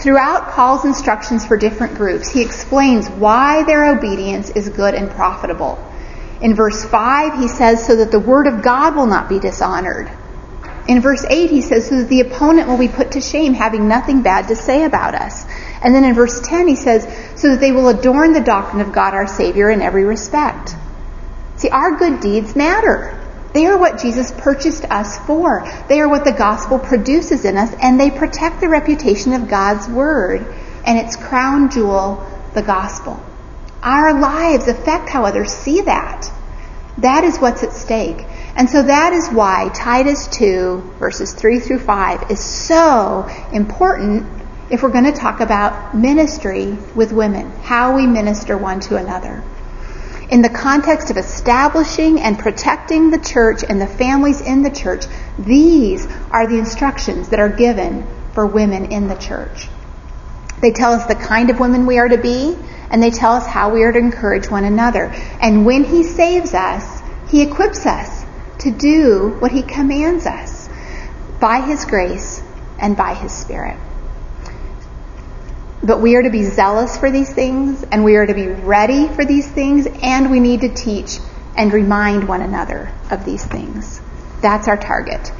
Throughout 0.00 0.52
Paul's 0.52 0.86
instructions 0.86 1.44
for 1.44 1.58
different 1.58 1.94
groups, 1.94 2.30
he 2.30 2.40
explains 2.40 3.08
why 3.08 3.64
their 3.64 3.96
obedience 3.96 4.48
is 4.50 4.70
good 4.70 4.94
and 4.94 5.10
profitable. 5.10 5.78
In 6.40 6.54
verse 6.54 6.82
5, 6.82 7.38
he 7.38 7.48
says, 7.48 7.86
so 7.86 7.96
that 7.96 8.10
the 8.10 8.18
word 8.18 8.46
of 8.46 8.62
God 8.62 8.96
will 8.96 9.06
not 9.06 9.28
be 9.28 9.38
dishonored. 9.38 10.10
In 10.88 11.02
verse 11.02 11.24
8, 11.28 11.50
he 11.50 11.60
says, 11.60 11.88
so 11.88 11.98
that 11.98 12.08
the 12.08 12.22
opponent 12.22 12.66
will 12.66 12.78
be 12.78 12.88
put 12.88 13.12
to 13.12 13.20
shame, 13.20 13.52
having 13.52 13.88
nothing 13.88 14.22
bad 14.22 14.48
to 14.48 14.56
say 14.56 14.84
about 14.84 15.14
us. 15.14 15.44
And 15.82 15.94
then 15.94 16.04
in 16.04 16.14
verse 16.14 16.40
10, 16.40 16.66
he 16.66 16.76
says, 16.76 17.04
so 17.38 17.50
that 17.50 17.60
they 17.60 17.70
will 17.70 17.88
adorn 17.88 18.32
the 18.32 18.40
doctrine 18.40 18.80
of 18.80 18.92
God 18.92 19.12
our 19.12 19.26
Savior 19.26 19.68
in 19.68 19.82
every 19.82 20.04
respect. 20.04 20.74
See, 21.56 21.68
our 21.68 21.98
good 21.98 22.20
deeds 22.20 22.56
matter. 22.56 23.19
They 23.52 23.66
are 23.66 23.76
what 23.76 24.00
Jesus 24.00 24.32
purchased 24.32 24.84
us 24.84 25.18
for. 25.26 25.68
They 25.88 26.00
are 26.00 26.08
what 26.08 26.24
the 26.24 26.32
gospel 26.32 26.78
produces 26.78 27.44
in 27.44 27.56
us, 27.56 27.74
and 27.80 27.98
they 27.98 28.10
protect 28.10 28.60
the 28.60 28.68
reputation 28.68 29.32
of 29.32 29.48
God's 29.48 29.88
word 29.88 30.46
and 30.84 30.98
its 30.98 31.16
crown 31.16 31.70
jewel, 31.70 32.24
the 32.54 32.62
gospel. 32.62 33.20
Our 33.82 34.20
lives 34.20 34.68
affect 34.68 35.08
how 35.08 35.24
others 35.24 35.52
see 35.52 35.80
that. 35.82 36.30
That 36.98 37.24
is 37.24 37.38
what's 37.38 37.62
at 37.62 37.72
stake. 37.72 38.24
And 38.54 38.68
so 38.68 38.82
that 38.82 39.12
is 39.12 39.28
why 39.28 39.70
Titus 39.74 40.28
2, 40.28 40.94
verses 40.98 41.32
3 41.32 41.60
through 41.60 41.78
5, 41.80 42.30
is 42.30 42.40
so 42.40 43.28
important 43.52 44.26
if 44.70 44.82
we're 44.82 44.90
going 44.90 45.04
to 45.04 45.12
talk 45.12 45.40
about 45.40 45.96
ministry 45.96 46.76
with 46.94 47.12
women, 47.12 47.50
how 47.62 47.96
we 47.96 48.06
minister 48.06 48.56
one 48.56 48.80
to 48.80 48.96
another 48.96 49.42
in 50.30 50.42
the 50.42 50.48
context 50.48 51.10
of 51.10 51.16
establishing 51.16 52.20
and 52.20 52.38
protecting 52.38 53.10
the 53.10 53.18
church 53.18 53.64
and 53.68 53.80
the 53.80 53.86
families 53.86 54.40
in 54.40 54.62
the 54.62 54.70
church, 54.70 55.04
these 55.38 56.06
are 56.30 56.46
the 56.46 56.58
instructions 56.58 57.30
that 57.30 57.40
are 57.40 57.48
given 57.48 58.06
for 58.32 58.46
women 58.46 58.92
in 58.92 59.08
the 59.08 59.16
church. 59.16 59.68
They 60.60 60.70
tell 60.70 60.92
us 60.92 61.06
the 61.06 61.16
kind 61.16 61.50
of 61.50 61.58
women 61.58 61.86
we 61.86 61.98
are 61.98 62.08
to 62.08 62.18
be, 62.18 62.56
and 62.90 63.02
they 63.02 63.10
tell 63.10 63.32
us 63.32 63.46
how 63.46 63.72
we 63.72 63.82
are 63.82 63.90
to 63.90 63.98
encourage 63.98 64.48
one 64.48 64.64
another. 64.64 65.06
And 65.40 65.66
when 65.66 65.84
He 65.84 66.04
saves 66.04 66.54
us, 66.54 67.02
He 67.28 67.42
equips 67.42 67.84
us 67.84 68.24
to 68.60 68.70
do 68.70 69.36
what 69.40 69.50
He 69.50 69.62
commands 69.62 70.26
us 70.26 70.68
by 71.40 71.60
His 71.60 71.84
grace 71.86 72.40
and 72.78 72.96
by 72.96 73.14
His 73.14 73.32
Spirit. 73.32 73.78
But 75.82 76.02
we 76.02 76.14
are 76.16 76.22
to 76.22 76.30
be 76.30 76.42
zealous 76.44 76.98
for 76.98 77.10
these 77.10 77.32
things, 77.32 77.84
and 77.90 78.04
we 78.04 78.16
are 78.16 78.26
to 78.26 78.34
be 78.34 78.48
ready 78.48 79.08
for 79.08 79.24
these 79.24 79.48
things, 79.48 79.86
and 80.02 80.30
we 80.30 80.38
need 80.38 80.60
to 80.60 80.68
teach 80.68 81.18
and 81.56 81.72
remind 81.72 82.28
one 82.28 82.42
another 82.42 82.92
of 83.10 83.24
these 83.24 83.44
things. 83.44 84.00
That's 84.42 84.68
our 84.68 84.76
target. 84.76 85.32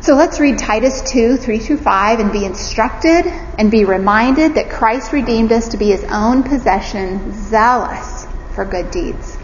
So 0.00 0.14
let's 0.14 0.40
read 0.40 0.58
Titus 0.58 1.02
2, 1.02 1.36
3 1.36 1.58
through 1.58 1.76
5, 1.76 2.20
and 2.20 2.32
be 2.32 2.46
instructed 2.46 3.26
and 3.58 3.70
be 3.70 3.84
reminded 3.84 4.54
that 4.54 4.70
Christ 4.70 5.12
redeemed 5.12 5.52
us 5.52 5.68
to 5.68 5.76
be 5.76 5.90
his 5.90 6.04
own 6.04 6.42
possession, 6.42 7.32
zealous 7.32 8.26
for 8.54 8.64
good 8.64 8.90
deeds. 8.90 9.36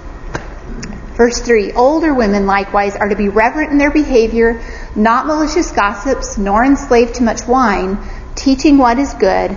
Verse 1.17 1.39
3 1.41 1.73
Older 1.73 2.15
women 2.15 2.47
likewise 2.47 2.97
are 2.97 3.09
to 3.09 3.17
be 3.17 3.29
reverent 3.29 3.73
in 3.73 3.79
their 3.79 3.91
behavior, 3.91 4.63
not 4.97 5.27
malicious 5.27 5.71
gossips, 5.71 6.39
nor 6.39 6.65
enslaved 6.65 7.17
to 7.17 7.23
much 7.23 7.47
wine, 7.47 7.99
teaching 8.35 8.79
what 8.79 8.99
is 8.99 9.13
good 9.15 9.57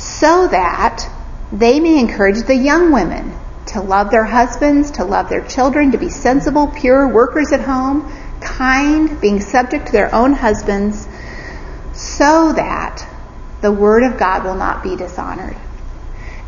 so 0.00 0.48
that 0.48 1.06
they 1.52 1.78
may 1.78 1.98
encourage 1.98 2.42
the 2.46 2.56
young 2.56 2.90
women 2.90 3.36
to 3.66 3.82
love 3.82 4.10
their 4.10 4.24
husbands, 4.24 4.92
to 4.92 5.04
love 5.04 5.28
their 5.28 5.46
children, 5.46 5.92
to 5.92 5.98
be 5.98 6.08
sensible, 6.08 6.68
pure 6.68 7.06
workers 7.06 7.52
at 7.52 7.60
home, 7.60 8.10
kind, 8.40 9.20
being 9.20 9.40
subject 9.40 9.86
to 9.86 9.92
their 9.92 10.12
own 10.14 10.32
husbands, 10.32 11.06
so 11.92 12.52
that 12.54 13.06
the 13.60 13.70
word 13.70 14.02
of 14.02 14.18
God 14.18 14.44
will 14.44 14.54
not 14.54 14.82
be 14.82 14.96
dishonored. 14.96 15.56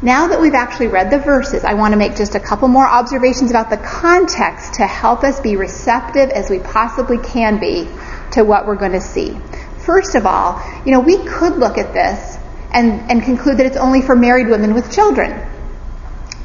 Now 0.01 0.29
that 0.29 0.41
we've 0.41 0.55
actually 0.55 0.89
read 0.89 1.11
the 1.11 1.19
verses, 1.19 1.63
I 1.63 1.75
want 1.75 1.93
to 1.93 1.99
make 1.99 2.17
just 2.17 2.35
a 2.35 2.41
couple 2.41 2.69
more 2.69 2.89
observations 2.89 3.51
about 3.51 3.69
the 3.69 3.77
context 3.77 4.75
to 4.75 4.87
help 4.87 5.25
us 5.25 5.41
be 5.41 5.57
receptive 5.57 6.31
as 6.31 6.49
we 6.49 6.59
possibly 6.59 7.19
can 7.19 7.61
be 7.61 7.87
to 8.33 8.45
what 8.45 8.67
we're 8.67 8.77
going 8.77 8.93
to 8.93 9.01
see. 9.01 9.37
First 9.85 10.15
of 10.15 10.25
all, 10.27 10.61
you 10.87 10.93
know, 10.93 11.01
we 11.01 11.19
could 11.19 11.59
look 11.59 11.77
at 11.77 11.93
this 11.93 12.39
and, 12.73 13.11
and 13.11 13.23
conclude 13.23 13.59
that 13.59 13.67
it's 13.67 13.77
only 13.77 14.03
for 14.03 14.17
married 14.17 14.49
women 14.49 14.75
with 14.75 14.93
children. 14.93 15.49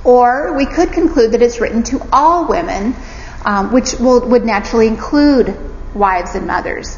Or 0.04 0.56
we 0.56 0.66
could 0.66 0.92
conclude 0.92 1.32
that 1.32 1.42
it's 1.42 1.60
written 1.60 1.84
to 1.84 2.06
all 2.12 2.48
women, 2.48 2.96
um, 3.46 3.72
which 3.72 3.94
will, 3.96 4.28
would 4.30 4.46
naturally 4.46 4.88
include 4.88 5.58
wives 5.94 6.36
and 6.36 6.48
mothers. 6.48 6.98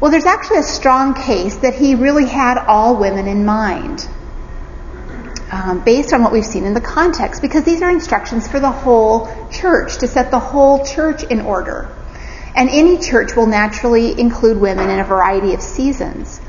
Well, 0.00 0.10
there's 0.10 0.24
actually 0.24 0.58
a 0.58 0.64
strong 0.64 1.14
case 1.14 1.56
that 1.58 1.74
he 1.74 1.94
really 1.94 2.26
had 2.26 2.58
all 2.58 2.96
women 2.96 3.28
in 3.28 3.44
mind. 3.44 4.08
Um, 5.52 5.84
based 5.84 6.14
on 6.14 6.22
what 6.22 6.32
we've 6.32 6.46
seen 6.46 6.64
in 6.64 6.72
the 6.72 6.80
context, 6.80 7.42
because 7.42 7.64
these 7.64 7.82
are 7.82 7.90
instructions 7.90 8.48
for 8.48 8.58
the 8.58 8.70
whole 8.70 9.28
church, 9.50 9.98
to 9.98 10.08
set 10.08 10.30
the 10.30 10.38
whole 10.38 10.84
church 10.84 11.22
in 11.24 11.42
order. 11.42 11.94
And 12.56 12.70
any 12.70 12.98
church 12.98 13.36
will 13.36 13.46
naturally 13.46 14.18
include 14.18 14.58
women 14.58 14.88
in 14.88 14.98
a 14.98 15.04
variety 15.04 15.52
of 15.52 15.60
seasons. 15.60 16.40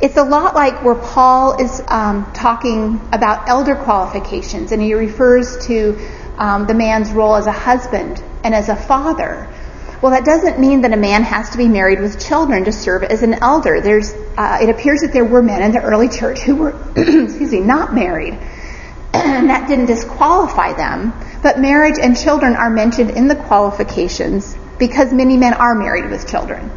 It's 0.00 0.16
a 0.16 0.22
lot 0.22 0.54
like 0.54 0.84
where 0.84 0.94
Paul 0.94 1.60
is 1.60 1.82
um, 1.88 2.30
talking 2.32 3.00
about 3.12 3.48
elder 3.48 3.74
qualifications, 3.74 4.70
and 4.70 4.80
he 4.80 4.94
refers 4.94 5.66
to 5.66 5.98
um, 6.36 6.68
the 6.68 6.74
man's 6.74 7.10
role 7.10 7.34
as 7.34 7.46
a 7.46 7.52
husband 7.52 8.22
and 8.44 8.54
as 8.54 8.68
a 8.68 8.76
father. 8.76 9.52
Well, 10.00 10.12
that 10.12 10.24
doesn't 10.24 10.60
mean 10.60 10.82
that 10.82 10.92
a 10.92 10.96
man 10.96 11.24
has 11.24 11.50
to 11.50 11.58
be 11.58 11.66
married 11.66 12.00
with 12.00 12.24
children 12.24 12.64
to 12.66 12.72
serve 12.72 13.02
as 13.02 13.24
an 13.24 13.34
elder. 13.42 13.80
There's, 13.80 14.14
uh, 14.36 14.60
it 14.62 14.68
appears 14.68 15.00
that 15.00 15.12
there 15.12 15.24
were 15.24 15.42
men 15.42 15.62
in 15.62 15.72
the 15.72 15.82
early 15.82 16.08
church 16.08 16.38
who 16.42 16.54
were, 16.54 16.70
excuse 16.96 17.50
me, 17.50 17.60
not 17.60 17.92
married, 17.92 18.34
and 19.14 19.50
that 19.50 19.66
didn't 19.66 19.86
disqualify 19.86 20.74
them. 20.74 21.12
But 21.42 21.58
marriage 21.58 21.98
and 22.00 22.16
children 22.16 22.54
are 22.54 22.70
mentioned 22.70 23.10
in 23.10 23.26
the 23.26 23.34
qualifications 23.34 24.56
because 24.78 25.12
many 25.12 25.36
men 25.36 25.54
are 25.54 25.74
married 25.74 26.08
with 26.08 26.30
children. 26.30 26.70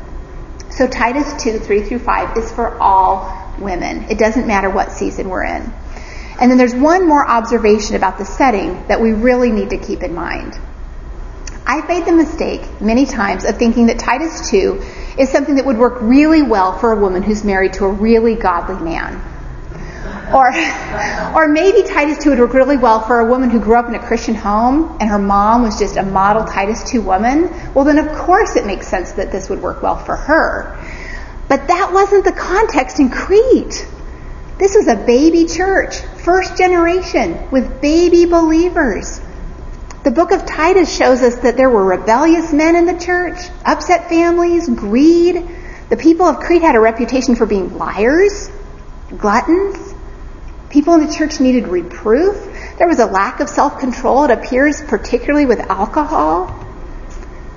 So 0.71 0.87
Titus 0.87 1.43
2, 1.43 1.59
3 1.59 1.83
through 1.83 1.99
5 1.99 2.37
is 2.37 2.51
for 2.51 2.77
all 2.79 3.55
women. 3.59 4.05
It 4.09 4.17
doesn't 4.17 4.47
matter 4.47 4.69
what 4.69 4.91
season 4.91 5.29
we're 5.29 5.43
in. 5.43 5.73
And 6.39 6.49
then 6.49 6.57
there's 6.57 6.73
one 6.73 7.07
more 7.07 7.27
observation 7.27 7.95
about 7.95 8.17
the 8.17 8.25
setting 8.25 8.87
that 8.87 8.99
we 8.99 9.11
really 9.11 9.51
need 9.51 9.69
to 9.71 9.77
keep 9.77 10.01
in 10.01 10.15
mind. 10.15 10.57
I've 11.65 11.87
made 11.87 12.05
the 12.05 12.13
mistake 12.13 12.81
many 12.81 13.05
times 13.05 13.45
of 13.45 13.57
thinking 13.57 13.87
that 13.87 13.99
Titus 13.99 14.49
2 14.49 14.81
is 15.19 15.29
something 15.29 15.55
that 15.55 15.65
would 15.65 15.77
work 15.77 16.01
really 16.01 16.41
well 16.41 16.77
for 16.79 16.91
a 16.91 16.99
woman 16.99 17.21
who's 17.21 17.43
married 17.43 17.73
to 17.73 17.85
a 17.85 17.89
really 17.89 18.35
godly 18.35 18.83
man. 18.83 19.21
Or, 20.33 20.53
or 21.35 21.47
maybe 21.47 21.83
Titus 21.83 22.23
2 22.23 22.29
would 22.29 22.39
work 22.39 22.53
really 22.53 22.77
well 22.77 23.01
for 23.01 23.19
a 23.19 23.25
woman 23.25 23.49
who 23.49 23.59
grew 23.59 23.75
up 23.75 23.87
in 23.87 23.95
a 23.95 23.99
Christian 23.99 24.35
home 24.35 24.97
and 24.99 25.09
her 25.09 25.19
mom 25.19 25.63
was 25.63 25.77
just 25.77 25.97
a 25.97 26.03
model 26.03 26.45
Titus 26.45 26.89
2 26.89 27.01
woman. 27.01 27.49
Well, 27.73 27.83
then 27.83 27.97
of 27.97 28.07
course 28.17 28.55
it 28.55 28.65
makes 28.65 28.87
sense 28.87 29.11
that 29.13 29.31
this 29.31 29.49
would 29.49 29.61
work 29.61 29.83
well 29.83 29.97
for 29.97 30.15
her. 30.15 30.77
But 31.49 31.67
that 31.67 31.91
wasn't 31.91 32.23
the 32.23 32.31
context 32.31 32.99
in 32.99 33.09
Crete. 33.09 33.85
This 34.57 34.75
was 34.75 34.87
a 34.87 34.95
baby 34.95 35.45
church, 35.45 35.97
first 36.23 36.55
generation, 36.55 37.49
with 37.51 37.81
baby 37.81 38.25
believers. 38.25 39.19
The 40.03 40.11
book 40.11 40.31
of 40.31 40.45
Titus 40.45 40.95
shows 40.95 41.21
us 41.21 41.35
that 41.37 41.57
there 41.57 41.69
were 41.69 41.83
rebellious 41.83 42.53
men 42.53 42.75
in 42.75 42.85
the 42.85 42.97
church, 42.97 43.37
upset 43.65 44.07
families, 44.07 44.69
greed. 44.69 45.47
The 45.89 45.97
people 45.97 46.25
of 46.25 46.39
Crete 46.39 46.61
had 46.61 46.75
a 46.75 46.79
reputation 46.79 47.35
for 47.35 47.45
being 47.45 47.77
liars, 47.77 48.49
gluttons, 49.17 49.90
People 50.71 50.93
in 50.93 51.05
the 51.05 51.13
church 51.13 51.39
needed 51.39 51.67
reproof. 51.67 52.35
There 52.77 52.87
was 52.87 52.99
a 52.99 53.05
lack 53.05 53.41
of 53.41 53.49
self-control, 53.49 54.23
it 54.25 54.31
appears, 54.31 54.81
particularly 54.81 55.45
with 55.45 55.59
alcohol. 55.59 56.57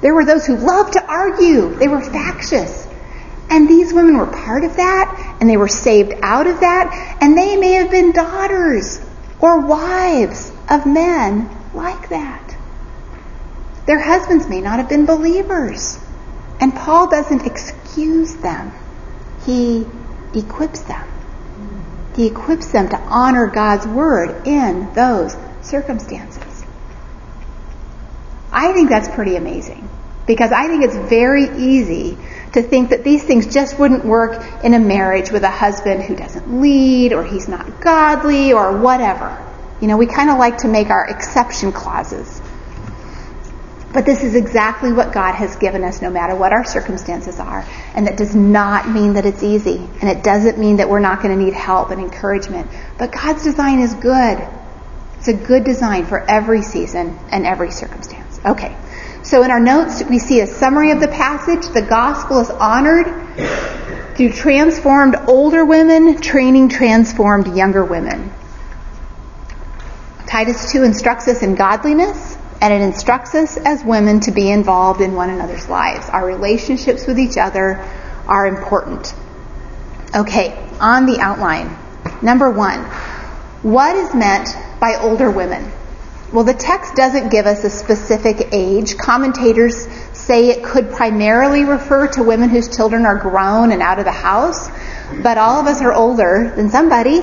There 0.00 0.14
were 0.14 0.25
those 0.25 0.44
who 0.44 0.56
loved 0.56 0.94
to 0.94 1.06
argue. 1.06 1.75
They 1.76 1.88
were 1.88 2.00
factious. 2.00 2.87
And 3.49 3.68
these 3.68 3.92
women 3.92 4.18
were 4.18 4.26
part 4.26 4.64
of 4.64 4.76
that, 4.76 5.37
and 5.40 5.49
they 5.49 5.56
were 5.56 5.68
saved 5.68 6.12
out 6.23 6.47
of 6.49 6.61
that, 6.61 7.18
and 7.21 7.38
they 7.38 7.56
may 7.56 7.75
have 7.75 7.90
been 7.90 8.12
daughters 8.12 9.00
or 9.38 9.61
wives 9.61 10.50
of 10.68 10.85
men 10.85 11.49
like 11.73 12.09
that. 12.09 12.56
Their 13.87 14.00
husbands 14.00 14.49
may 14.49 14.61
not 14.61 14.78
have 14.78 14.88
been 14.88 15.06
believers. 15.06 15.99
And 16.61 16.75
Paul 16.75 17.09
doesn't 17.09 17.47
excuse 17.47 18.35
them. 18.37 18.73
He 19.44 19.87
equips 20.35 20.80
them. 20.83 21.06
He 22.16 22.26
equips 22.26 22.71
them 22.71 22.88
to 22.88 22.99
honor 22.99 23.49
God's 23.49 23.87
word 23.87 24.47
in 24.47 24.92
those 24.94 25.37
circumstances. 25.62 26.64
I 28.52 28.73
think 28.73 28.88
that's 28.88 29.09
pretty 29.09 29.37
amazing 29.37 29.88
because 30.26 30.52
I 30.52 30.68
think 30.68 30.85
it's 30.85 30.97
very 30.97 31.44
easy 31.59 32.16
to 32.52 32.62
think 32.62 32.90
that 32.90 33.02
these 33.02 33.25
things 33.25 33.52
just 33.52 33.78
wouldn't 33.78 34.04
work 34.04 34.42
in 34.62 34.75
a 34.75 34.78
marriage 34.78 35.30
with 35.30 35.42
a 35.42 35.50
husband 35.50 36.04
who 36.04 36.14
doesn't 36.14 36.61
lead 36.61 37.12
or 37.12 37.25
he's 37.25 37.49
not 37.49 37.80
godly 37.80 38.52
or 38.52 38.78
whatever. 38.78 39.37
You 39.80 39.88
know, 39.88 39.97
we 39.97 40.06
kind 40.06 40.30
of 40.30 40.38
like 40.38 40.59
to 40.59 40.68
make 40.68 40.88
our 40.88 41.04
exception 41.06 41.73
clauses. 41.73 42.40
But 43.94 44.04
this 44.04 44.24
is 44.24 44.34
exactly 44.34 44.92
what 44.92 45.12
God 45.12 45.36
has 45.36 45.54
given 45.54 45.84
us 45.84 46.02
no 46.02 46.10
matter 46.10 46.34
what 46.34 46.52
our 46.52 46.64
circumstances 46.64 47.38
are. 47.38 47.64
And 47.94 48.08
that 48.08 48.16
does 48.16 48.34
not 48.34 48.90
mean 48.90 49.12
that 49.12 49.24
it's 49.24 49.44
easy. 49.44 49.76
And 49.76 50.10
it 50.10 50.24
doesn't 50.24 50.58
mean 50.58 50.78
that 50.78 50.88
we're 50.88 50.98
not 50.98 51.22
going 51.22 51.38
to 51.38 51.42
need 51.42 51.54
help 51.54 51.90
and 51.90 52.00
encouragement. 52.00 52.68
But 52.98 53.12
God's 53.12 53.44
design 53.44 53.78
is 53.78 53.94
good. 53.94 54.44
It's 55.18 55.28
a 55.28 55.32
good 55.32 55.62
design 55.62 56.06
for 56.06 56.18
every 56.28 56.60
season 56.62 57.16
and 57.30 57.46
every 57.46 57.70
circumstance. 57.70 58.40
Okay. 58.44 58.76
So 59.22 59.44
in 59.44 59.52
our 59.52 59.60
notes, 59.60 60.02
we 60.02 60.18
see 60.18 60.40
a 60.40 60.46
summary 60.48 60.90
of 60.90 60.98
the 60.98 61.08
passage. 61.08 61.72
The 61.72 61.80
gospel 61.80 62.40
is 62.40 62.50
honored 62.50 63.06
through 64.16 64.32
transformed 64.32 65.14
older 65.28 65.64
women 65.64 66.20
training 66.20 66.68
transformed 66.68 67.56
younger 67.56 67.84
women. 67.84 68.32
Titus 70.26 70.72
2 70.72 70.82
instructs 70.82 71.28
us 71.28 71.44
in 71.44 71.54
godliness 71.54 72.36
and 72.61 72.73
it 72.73 72.80
instructs 72.80 73.34
us 73.34 73.56
as 73.56 73.84
women 73.84 74.20
to 74.20 74.30
be 74.30 74.50
involved 74.50 75.00
in 75.00 75.14
one 75.14 75.30
another's 75.30 75.68
lives. 75.68 76.08
Our 76.08 76.26
relationships 76.26 77.06
with 77.06 77.18
each 77.18 77.37
other 77.37 77.84
are 78.26 78.46
important. 78.46 79.14
Okay, 80.14 80.56
on 80.80 81.06
the 81.06 81.18
outline. 81.18 81.76
Number 82.23 82.50
one, 82.50 82.84
what 83.62 83.96
is 83.96 84.14
meant 84.14 84.56
by 84.80 84.96
older 84.96 85.30
women? 85.30 85.70
Well, 86.32 86.44
the 86.44 86.54
text 86.54 86.94
doesn't 86.94 87.28
give 87.28 87.46
us 87.46 87.64
a 87.64 87.70
specific 87.70 88.49
age. 88.52 88.96
Commentators 88.96 89.87
say 90.12 90.49
it 90.49 90.64
could 90.64 90.90
primarily 90.90 91.64
refer 91.64 92.08
to 92.08 92.23
women 92.23 92.49
whose 92.49 92.75
children 92.75 93.06
are 93.06 93.18
grown 93.18 93.73
and 93.73 93.82
out 93.82 93.99
of 93.99 94.04
the 94.04 94.12
house, 94.12 94.68
but 95.23 95.38
all 95.38 95.61
of 95.61 95.66
us 95.66 95.80
are 95.82 95.92
older 95.92 96.52
than 96.56 96.70
somebody. 96.70 97.20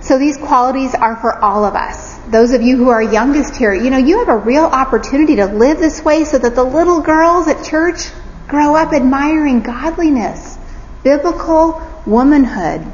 So 0.00 0.18
these 0.18 0.36
qualities 0.36 0.94
are 0.94 1.16
for 1.16 1.38
all 1.42 1.64
of 1.64 1.74
us 1.74 2.13
those 2.28 2.52
of 2.52 2.62
you 2.62 2.76
who 2.76 2.88
are 2.88 3.02
youngest 3.02 3.56
here, 3.56 3.74
you 3.74 3.90
know, 3.90 3.98
you 3.98 4.18
have 4.18 4.28
a 4.28 4.36
real 4.36 4.64
opportunity 4.64 5.36
to 5.36 5.46
live 5.46 5.78
this 5.78 6.02
way 6.02 6.24
so 6.24 6.38
that 6.38 6.54
the 6.54 6.64
little 6.64 7.00
girls 7.00 7.48
at 7.48 7.64
church 7.64 8.08
grow 8.48 8.76
up 8.76 8.92
admiring 8.92 9.60
godliness, 9.60 10.58
biblical 11.02 11.80
womanhood. 12.06 12.84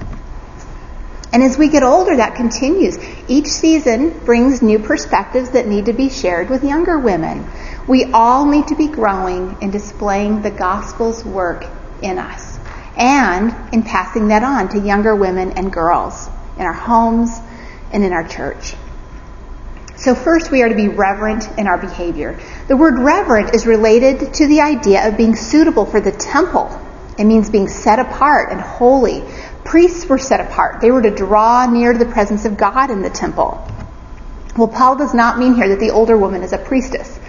And 1.33 1.45
as 1.45 1.57
we 1.57 1.69
get 1.69 1.85
older, 1.85 2.17
that 2.17 2.35
continues. 2.35 2.99
Each 3.29 3.47
season 3.47 4.11
brings 4.25 4.63
new 4.63 4.81
perspectives 4.81 5.51
that 5.51 5.69
need 5.69 5.87
to 5.87 5.93
be 5.93 6.09
shared 6.09 6.51
with 6.51 6.65
younger 6.65 6.99
women. 6.99 7.49
We 7.87 8.13
all 8.13 8.47
need 8.47 8.69
to 8.69 8.75
be 8.75 8.89
growing 8.89 9.57
and 9.63 9.71
displaying 9.71 10.43
the 10.43 10.51
gospel's 10.51 11.25
work 11.25 11.65
in 12.03 12.19
us 12.19 12.59
and 12.97 13.55
in 13.73 13.85
passing 13.85 14.29
that 14.29 14.43
on 14.43 14.69
to 14.71 14.81
younger 14.81 15.15
women 15.15 15.53
and 15.53 15.73
girls 15.73 16.29
in 16.57 16.63
our 16.63 16.73
homes 16.73 17.31
and 17.93 18.03
in 18.03 18.13
our 18.13 18.27
church. 18.27 18.75
So 20.01 20.15
first 20.15 20.51
we 20.51 20.63
are 20.63 20.69
to 20.71 20.75
be 20.75 20.89
reverent 20.89 21.47
in 21.59 21.67
our 21.67 21.77
behavior. 21.77 22.41
The 22.69 22.77
word 22.77 22.99
reverent 22.99 23.55
is 23.55 23.67
related 23.67 24.33
to 24.33 24.47
the 24.47 24.63
idea 24.63 25.07
of 25.07 25.19
being 25.19 25.37
suitable 25.37 25.85
for 25.85 26.01
the 26.01 26.11
temple. 26.11 26.71
It 27.19 27.25
means 27.25 27.51
being 27.51 27.69
set 27.69 27.99
apart 27.99 28.51
and 28.51 28.63
holy. 28.63 29.23
Priests 29.63 30.07
were 30.07 30.17
set 30.17 30.41
apart. 30.41 30.81
They 30.81 30.91
were 30.91 31.03
to 31.03 31.11
draw 31.11 31.67
near 31.67 31.93
to 31.93 31.99
the 31.99 32.11
presence 32.11 32.47
of 32.47 32.57
God 32.57 32.91
in 32.91 33.03
the 33.03 33.11
temple. 33.11 33.63
Well, 34.57 34.69
Paul 34.69 34.97
does 34.97 35.13
not 35.13 35.39
mean 35.39 35.53
here 35.53 35.69
that 35.69 35.81
the 35.81 35.91
older 35.91 36.17
woman 36.17 36.43
is 36.43 36.55
a 36.55 36.59
priestess, 36.59 37.21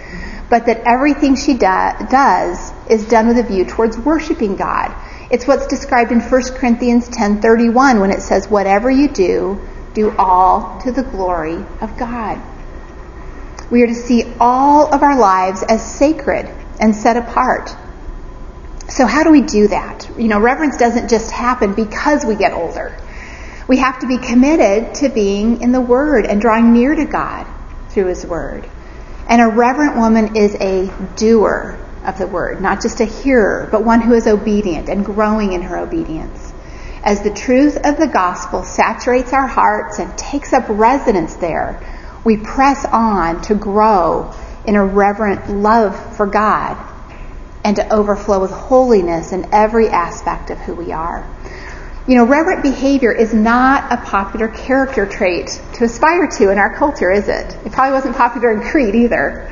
but 0.48 0.64
that 0.64 0.80
everything 0.86 1.36
she 1.36 1.52
do- 1.52 2.06
does 2.08 2.72
is 2.88 3.04
done 3.04 3.28
with 3.28 3.36
a 3.36 3.42
view 3.42 3.66
towards 3.66 3.98
worshiping 3.98 4.56
God. 4.56 4.92
It's 5.28 5.46
what's 5.46 5.66
described 5.66 6.10
in 6.10 6.20
1 6.20 6.54
Corinthians 6.54 7.06
10:31 7.10 8.00
when 8.00 8.10
it 8.10 8.22
says 8.22 8.50
whatever 8.50 8.90
you 8.90 9.08
do, 9.08 9.60
do 9.92 10.14
all 10.18 10.80
to 10.84 10.90
the 10.90 11.02
glory 11.02 11.62
of 11.82 11.98
God. 11.98 12.40
We 13.72 13.82
are 13.82 13.86
to 13.86 13.94
see 13.94 14.30
all 14.38 14.92
of 14.92 15.02
our 15.02 15.18
lives 15.18 15.62
as 15.62 15.82
sacred 15.82 16.46
and 16.78 16.94
set 16.94 17.16
apart. 17.16 17.74
So 18.90 19.06
how 19.06 19.24
do 19.24 19.30
we 19.30 19.40
do 19.40 19.68
that? 19.68 20.10
You 20.18 20.28
know, 20.28 20.38
reverence 20.38 20.76
doesn't 20.76 21.08
just 21.08 21.30
happen 21.30 21.72
because 21.72 22.22
we 22.22 22.34
get 22.34 22.52
older. 22.52 22.94
We 23.66 23.78
have 23.78 23.98
to 24.00 24.06
be 24.06 24.18
committed 24.18 24.96
to 24.96 25.08
being 25.08 25.62
in 25.62 25.72
the 25.72 25.80
Word 25.80 26.26
and 26.26 26.38
drawing 26.38 26.74
near 26.74 26.94
to 26.94 27.06
God 27.06 27.46
through 27.88 28.08
His 28.08 28.26
Word. 28.26 28.68
And 29.26 29.40
a 29.40 29.48
reverent 29.48 29.96
woman 29.96 30.36
is 30.36 30.54
a 30.56 30.92
doer 31.16 31.78
of 32.04 32.18
the 32.18 32.26
Word, 32.26 32.60
not 32.60 32.82
just 32.82 33.00
a 33.00 33.06
hearer, 33.06 33.70
but 33.72 33.86
one 33.86 34.02
who 34.02 34.12
is 34.12 34.26
obedient 34.26 34.90
and 34.90 35.02
growing 35.02 35.54
in 35.54 35.62
her 35.62 35.78
obedience. 35.78 36.52
As 37.02 37.22
the 37.22 37.32
truth 37.32 37.78
of 37.86 37.96
the 37.96 38.06
gospel 38.06 38.64
saturates 38.64 39.32
our 39.32 39.46
hearts 39.46 39.98
and 39.98 40.18
takes 40.18 40.52
up 40.52 40.66
residence 40.68 41.36
there, 41.36 41.80
we 42.24 42.36
press 42.36 42.84
on 42.84 43.42
to 43.42 43.54
grow 43.54 44.32
in 44.66 44.76
a 44.76 44.84
reverent 44.84 45.50
love 45.50 46.16
for 46.16 46.26
God 46.26 46.76
and 47.64 47.76
to 47.76 47.92
overflow 47.92 48.40
with 48.40 48.50
holiness 48.50 49.32
in 49.32 49.52
every 49.52 49.88
aspect 49.88 50.50
of 50.50 50.58
who 50.58 50.74
we 50.74 50.92
are. 50.92 51.28
You 52.06 52.16
know, 52.16 52.26
reverent 52.26 52.64
behavior 52.64 53.12
is 53.12 53.32
not 53.32 53.92
a 53.92 53.96
popular 53.96 54.48
character 54.48 55.06
trait 55.06 55.60
to 55.74 55.84
aspire 55.84 56.26
to 56.26 56.50
in 56.50 56.58
our 56.58 56.74
culture, 56.74 57.12
is 57.12 57.28
it? 57.28 57.56
It 57.64 57.72
probably 57.72 57.92
wasn't 57.92 58.16
popular 58.16 58.52
in 58.52 58.60
Crete 58.60 58.94
either. 58.94 59.48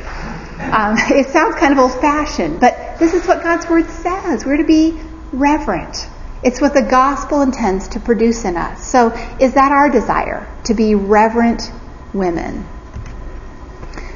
Um, 0.60 0.96
it 0.98 1.28
sounds 1.28 1.54
kind 1.56 1.72
of 1.72 1.78
old 1.78 1.94
fashioned, 2.00 2.60
but 2.60 2.98
this 2.98 3.14
is 3.14 3.26
what 3.26 3.42
God's 3.42 3.68
Word 3.68 3.88
says. 3.88 4.44
We're 4.44 4.56
to 4.56 4.64
be 4.64 5.00
reverent. 5.32 6.08
It's 6.42 6.60
what 6.60 6.74
the 6.74 6.82
gospel 6.82 7.42
intends 7.42 7.88
to 7.88 8.00
produce 8.00 8.44
in 8.44 8.56
us. 8.56 8.84
So, 8.84 9.10
is 9.38 9.54
that 9.54 9.70
our 9.70 9.88
desire? 9.88 10.48
To 10.64 10.74
be 10.74 10.94
reverent 10.94 11.70
women. 12.12 12.66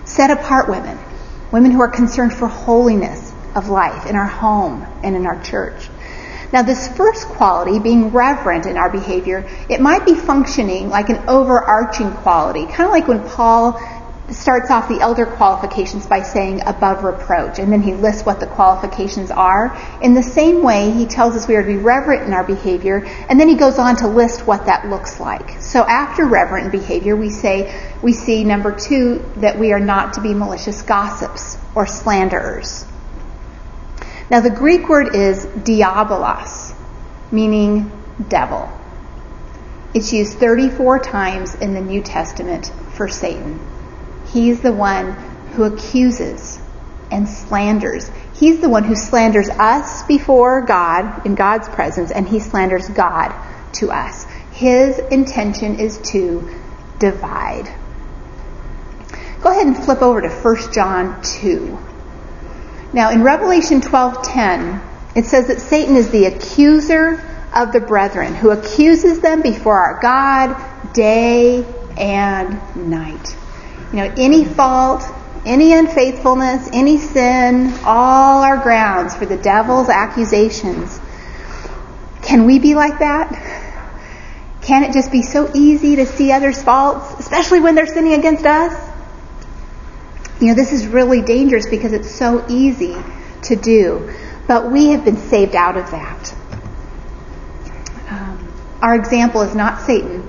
Set 0.05 0.31
apart 0.31 0.69
women. 0.69 0.99
Women 1.53 1.71
who 1.71 1.81
are 1.81 1.89
concerned 1.89 2.33
for 2.35 2.49
holiness 2.49 3.33
of 3.55 3.69
life 3.69 4.07
in 4.07 4.17
our 4.17 4.27
home 4.27 4.87
and 5.03 5.15
in 5.17 5.27
our 5.27 5.41
church. 5.43 5.89
Now, 6.53 6.63
this 6.63 6.89
first 6.97 7.27
quality, 7.27 7.79
being 7.81 8.11
reverent 8.11 8.67
in 8.67 8.77
our 8.77 8.91
behavior, 8.91 9.49
it 9.69 9.81
might 9.81 10.05
be 10.05 10.15
functioning 10.15 10.89
like 10.89 11.09
an 11.09 11.29
overarching 11.29 12.13
quality, 12.13 12.67
kind 12.67 12.85
of 12.85 12.91
like 12.91 13.09
when 13.09 13.29
Paul 13.29 13.81
starts 14.31 14.71
off 14.71 14.89
the 14.89 15.01
elder 15.01 15.27
qualifications 15.27 16.07
by 16.07 16.23
saying 16.23 16.63
above 16.67 17.05
reproach, 17.05 17.59
and 17.59 17.71
then 17.71 17.83
he 17.83 17.93
lists 17.93 18.25
what 18.25 18.41
the 18.41 18.47
qualifications 18.47 19.31
are. 19.31 19.77
In 20.01 20.15
the 20.15 20.23
same 20.23 20.63
way, 20.63 20.91
he 20.91 21.05
tells 21.05 21.37
us 21.37 21.47
we 21.47 21.57
are 21.57 21.63
to 21.63 21.69
be 21.69 21.77
reverent 21.77 22.23
in 22.23 22.33
our 22.33 22.45
behavior, 22.45 23.05
and 23.29 23.39
then 23.39 23.49
he 23.49 23.55
goes 23.55 23.79
on 23.79 23.97
to 23.97 24.09
list 24.09 24.47
what 24.47 24.67
that 24.67 24.89
looks 24.89 25.21
like. 25.21 25.61
So 25.61 25.83
after 25.83 26.25
reverent 26.25 26.73
behavior, 26.73 27.17
we 27.17 27.29
say, 27.29 27.93
we 28.03 28.13
see 28.15 28.45
number 28.45 28.73
two, 28.73 29.23
that 29.37 29.59
we 29.59 29.73
are 29.73 29.81
not 29.81 30.15
to 30.15 30.23
be 30.23 30.33
malicious 30.33 30.81
gossips 30.83 31.59
or 31.75 31.87
slanderers. 31.87 32.87
Now 34.31 34.41
the 34.41 34.51
Greek 34.51 34.89
word 34.89 35.15
is 35.15 35.45
diabolos, 35.45 36.75
meaning 37.31 37.93
devil. 38.29 38.71
It's 39.93 40.13
used 40.13 40.39
34 40.39 41.01
times 41.01 41.55
in 41.55 41.75
the 41.75 41.81
New 41.81 42.03
Testament 42.03 42.73
for 42.95 43.07
Satan. 43.07 43.61
He's 44.35 44.61
the 44.61 44.73
one 44.73 45.13
who 45.53 45.63
accuses 45.63 46.59
and 47.13 47.29
slanders. 47.29 48.11
He's 48.35 48.61
the 48.61 48.69
one 48.69 48.83
who 48.83 48.97
slanders 48.97 49.49
us 49.49 50.03
before 50.03 50.63
God 50.63 51.25
in 51.25 51.37
God's 51.37 51.69
presence, 51.69 52.11
and 52.11 52.29
he 52.29 52.41
slanders 52.41 52.89
God 52.89 53.33
to 53.75 53.93
us. 53.93 54.25
His 54.51 54.99
intention 54.99 55.79
is 55.79 55.99
to 56.11 56.51
divide. 56.99 57.73
Go 59.41 59.51
ahead 59.51 59.69
and 59.69 59.77
flip 59.77 60.03
over 60.03 60.21
to 60.21 60.29
1 60.29 60.73
John 60.73 61.23
2. 61.23 61.79
Now 62.93 63.11
in 63.11 63.23
Revelation 63.23 63.81
12:10, 63.81 64.81
it 65.15 65.27
says 65.27 65.47
that 65.47 65.61
Satan 65.61 65.95
is 65.95 66.11
the 66.11 66.25
accuser 66.25 67.23
of 67.55 67.73
the 67.73 67.81
brethren 67.81 68.35
who 68.35 68.51
accuses 68.51 69.21
them 69.21 69.43
before 69.43 69.79
our 69.79 70.01
God 70.01 70.57
day 70.93 71.65
and 71.97 72.59
night. 72.75 73.37
You 73.95 74.01
know, 74.01 74.15
any 74.17 74.45
fault, 74.45 75.05
any 75.47 75.73
unfaithfulness, 75.73 76.69
any 76.73 76.99
sin, 76.99 77.73
all 77.85 78.43
are 78.43 78.57
grounds 78.57 79.15
for 79.15 79.25
the 79.25 79.37
devil's 79.37 79.89
accusations. 79.89 80.99
Can 82.21 82.45
we 82.45 82.59
be 82.59 82.75
like 82.75 82.99
that? 82.99 83.31
Can 84.63 84.83
it 84.83 84.93
just 84.93 85.13
be 85.13 85.23
so 85.23 85.49
easy 85.55 85.95
to 85.95 86.07
see 86.07 86.33
others' 86.33 86.61
faults, 86.61 87.21
especially 87.21 87.61
when 87.61 87.77
they're 87.77 87.87
sinning 87.87 88.15
against 88.15 88.45
us? 88.45 88.73
You 90.41 90.49
know, 90.49 90.55
this 90.55 90.73
is 90.73 90.89
really 90.89 91.23
dangerous 91.23 91.69
because 91.69 91.93
it's 91.93 92.11
so 92.11 92.45
easy 92.49 92.97
to 93.43 93.55
do. 93.55 94.13
But 94.49 94.73
we 94.73 94.89
have 94.89 95.05
been 95.05 95.19
saved 95.19 95.55
out 95.55 95.77
of 95.77 95.89
that. 95.93 96.35
Um, 98.11 98.53
our 98.83 98.97
example 98.97 99.43
is 99.43 99.55
not 99.55 99.83
Satan, 99.83 100.29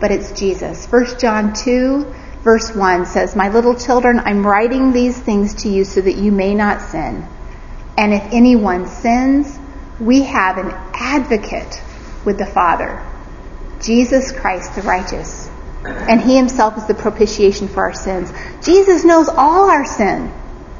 but 0.00 0.10
it's 0.10 0.32
Jesus. 0.32 0.86
1 0.86 1.18
John 1.18 1.52
2, 1.52 2.14
verse 2.44 2.74
1 2.74 3.06
says, 3.06 3.34
My 3.34 3.48
little 3.48 3.74
children, 3.74 4.20
I'm 4.20 4.46
writing 4.46 4.92
these 4.92 5.18
things 5.18 5.62
to 5.62 5.68
you 5.68 5.84
so 5.84 6.00
that 6.02 6.16
you 6.16 6.30
may 6.30 6.54
not 6.54 6.82
sin. 6.82 7.26
And 7.96 8.12
if 8.12 8.22
anyone 8.32 8.86
sins, 8.86 9.58
we 9.98 10.22
have 10.22 10.58
an 10.58 10.70
advocate 10.92 11.80
with 12.24 12.38
the 12.38 12.46
Father, 12.46 13.02
Jesus 13.80 14.30
Christ 14.30 14.74
the 14.74 14.82
righteous. 14.82 15.48
And 15.84 16.20
he 16.20 16.36
himself 16.36 16.78
is 16.78 16.86
the 16.86 16.94
propitiation 16.94 17.68
for 17.68 17.84
our 17.84 17.94
sins. 17.94 18.32
Jesus 18.62 19.04
knows 19.04 19.28
all 19.28 19.70
our 19.70 19.84
sin, 19.84 20.32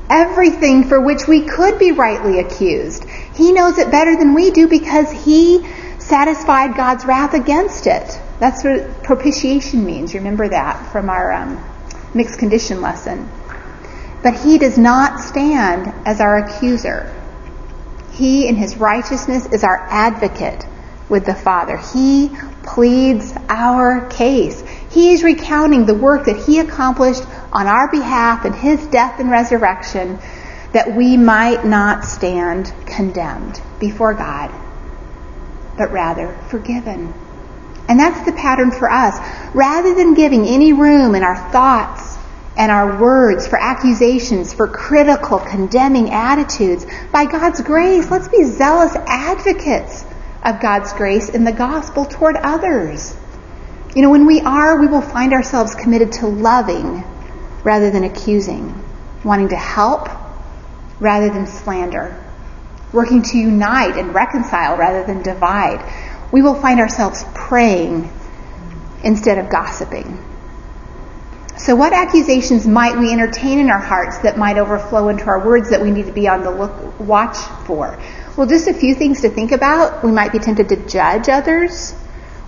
everything 0.08 0.84
for 0.84 1.00
which 1.00 1.26
we 1.28 1.42
could 1.42 1.78
be 1.78 1.92
rightly 1.92 2.40
accused. 2.40 3.04
He 3.34 3.52
knows 3.52 3.78
it 3.78 3.90
better 3.90 4.16
than 4.16 4.34
we 4.34 4.50
do 4.50 4.66
because 4.66 5.10
he 5.10 5.66
satisfied 5.98 6.76
God's 6.76 7.04
wrath 7.04 7.34
against 7.34 7.86
it. 7.86 8.18
That's 8.44 8.62
what 8.62 9.02
propitiation 9.02 9.86
means. 9.86 10.12
Remember 10.12 10.46
that 10.46 10.92
from 10.92 11.08
our 11.08 11.32
um, 11.32 11.64
mixed 12.12 12.38
condition 12.38 12.82
lesson. 12.82 13.26
But 14.22 14.34
he 14.34 14.58
does 14.58 14.76
not 14.76 15.20
stand 15.20 15.90
as 16.06 16.20
our 16.20 16.44
accuser. 16.44 17.10
He, 18.12 18.46
in 18.46 18.54
his 18.54 18.76
righteousness, 18.76 19.46
is 19.46 19.64
our 19.64 19.86
advocate 19.88 20.66
with 21.08 21.24
the 21.24 21.34
Father. 21.34 21.78
He 21.78 22.36
pleads 22.62 23.32
our 23.48 24.10
case. 24.10 24.62
He 24.90 25.14
is 25.14 25.22
recounting 25.22 25.86
the 25.86 25.94
work 25.94 26.26
that 26.26 26.44
he 26.44 26.58
accomplished 26.58 27.22
on 27.50 27.66
our 27.66 27.90
behalf 27.90 28.44
in 28.44 28.52
his 28.52 28.86
death 28.88 29.20
and 29.20 29.30
resurrection 29.30 30.18
that 30.72 30.94
we 30.94 31.16
might 31.16 31.64
not 31.64 32.04
stand 32.04 32.74
condemned 32.84 33.62
before 33.80 34.12
God, 34.12 34.50
but 35.78 35.90
rather 35.92 36.36
forgiven. 36.50 37.14
And 37.88 37.98
that's 37.98 38.24
the 38.24 38.32
pattern 38.32 38.70
for 38.70 38.90
us. 38.90 39.18
Rather 39.54 39.94
than 39.94 40.14
giving 40.14 40.46
any 40.46 40.72
room 40.72 41.14
in 41.14 41.22
our 41.22 41.50
thoughts 41.50 42.16
and 42.56 42.70
our 42.70 43.00
words 43.00 43.46
for 43.46 43.60
accusations, 43.60 44.54
for 44.54 44.68
critical, 44.68 45.38
condemning 45.38 46.10
attitudes, 46.10 46.86
by 47.12 47.26
God's 47.26 47.60
grace, 47.60 48.10
let's 48.10 48.28
be 48.28 48.44
zealous 48.44 48.94
advocates 49.06 50.04
of 50.42 50.60
God's 50.60 50.92
grace 50.92 51.28
in 51.28 51.44
the 51.44 51.52
gospel 51.52 52.04
toward 52.04 52.36
others. 52.36 53.14
You 53.94 54.02
know, 54.02 54.10
when 54.10 54.26
we 54.26 54.40
are, 54.40 54.80
we 54.80 54.86
will 54.86 55.02
find 55.02 55.32
ourselves 55.32 55.74
committed 55.74 56.12
to 56.12 56.26
loving 56.26 57.04
rather 57.64 57.90
than 57.90 58.04
accusing, 58.04 58.82
wanting 59.24 59.48
to 59.50 59.56
help 59.56 60.08
rather 61.00 61.28
than 61.28 61.46
slander, 61.46 62.20
working 62.92 63.22
to 63.22 63.38
unite 63.38 63.96
and 63.96 64.14
reconcile 64.14 64.76
rather 64.76 65.04
than 65.04 65.22
divide. 65.22 65.80
We 66.34 66.42
will 66.42 66.56
find 66.56 66.80
ourselves 66.80 67.24
praying 67.32 68.10
instead 69.04 69.38
of 69.38 69.48
gossiping. 69.48 70.18
So, 71.56 71.76
what 71.76 71.92
accusations 71.92 72.66
might 72.66 72.98
we 72.98 73.12
entertain 73.12 73.60
in 73.60 73.70
our 73.70 73.78
hearts 73.78 74.18
that 74.18 74.36
might 74.36 74.58
overflow 74.58 75.10
into 75.10 75.26
our 75.26 75.46
words 75.46 75.70
that 75.70 75.80
we 75.80 75.92
need 75.92 76.06
to 76.06 76.12
be 76.12 76.26
on 76.26 76.42
the 76.42 76.50
look, 76.50 76.98
watch 76.98 77.36
for? 77.66 77.96
Well, 78.36 78.48
just 78.48 78.66
a 78.66 78.74
few 78.74 78.96
things 78.96 79.20
to 79.20 79.28
think 79.28 79.52
about. 79.52 80.02
We 80.02 80.10
might 80.10 80.32
be 80.32 80.40
tempted 80.40 80.70
to 80.70 80.88
judge 80.88 81.28
others 81.28 81.94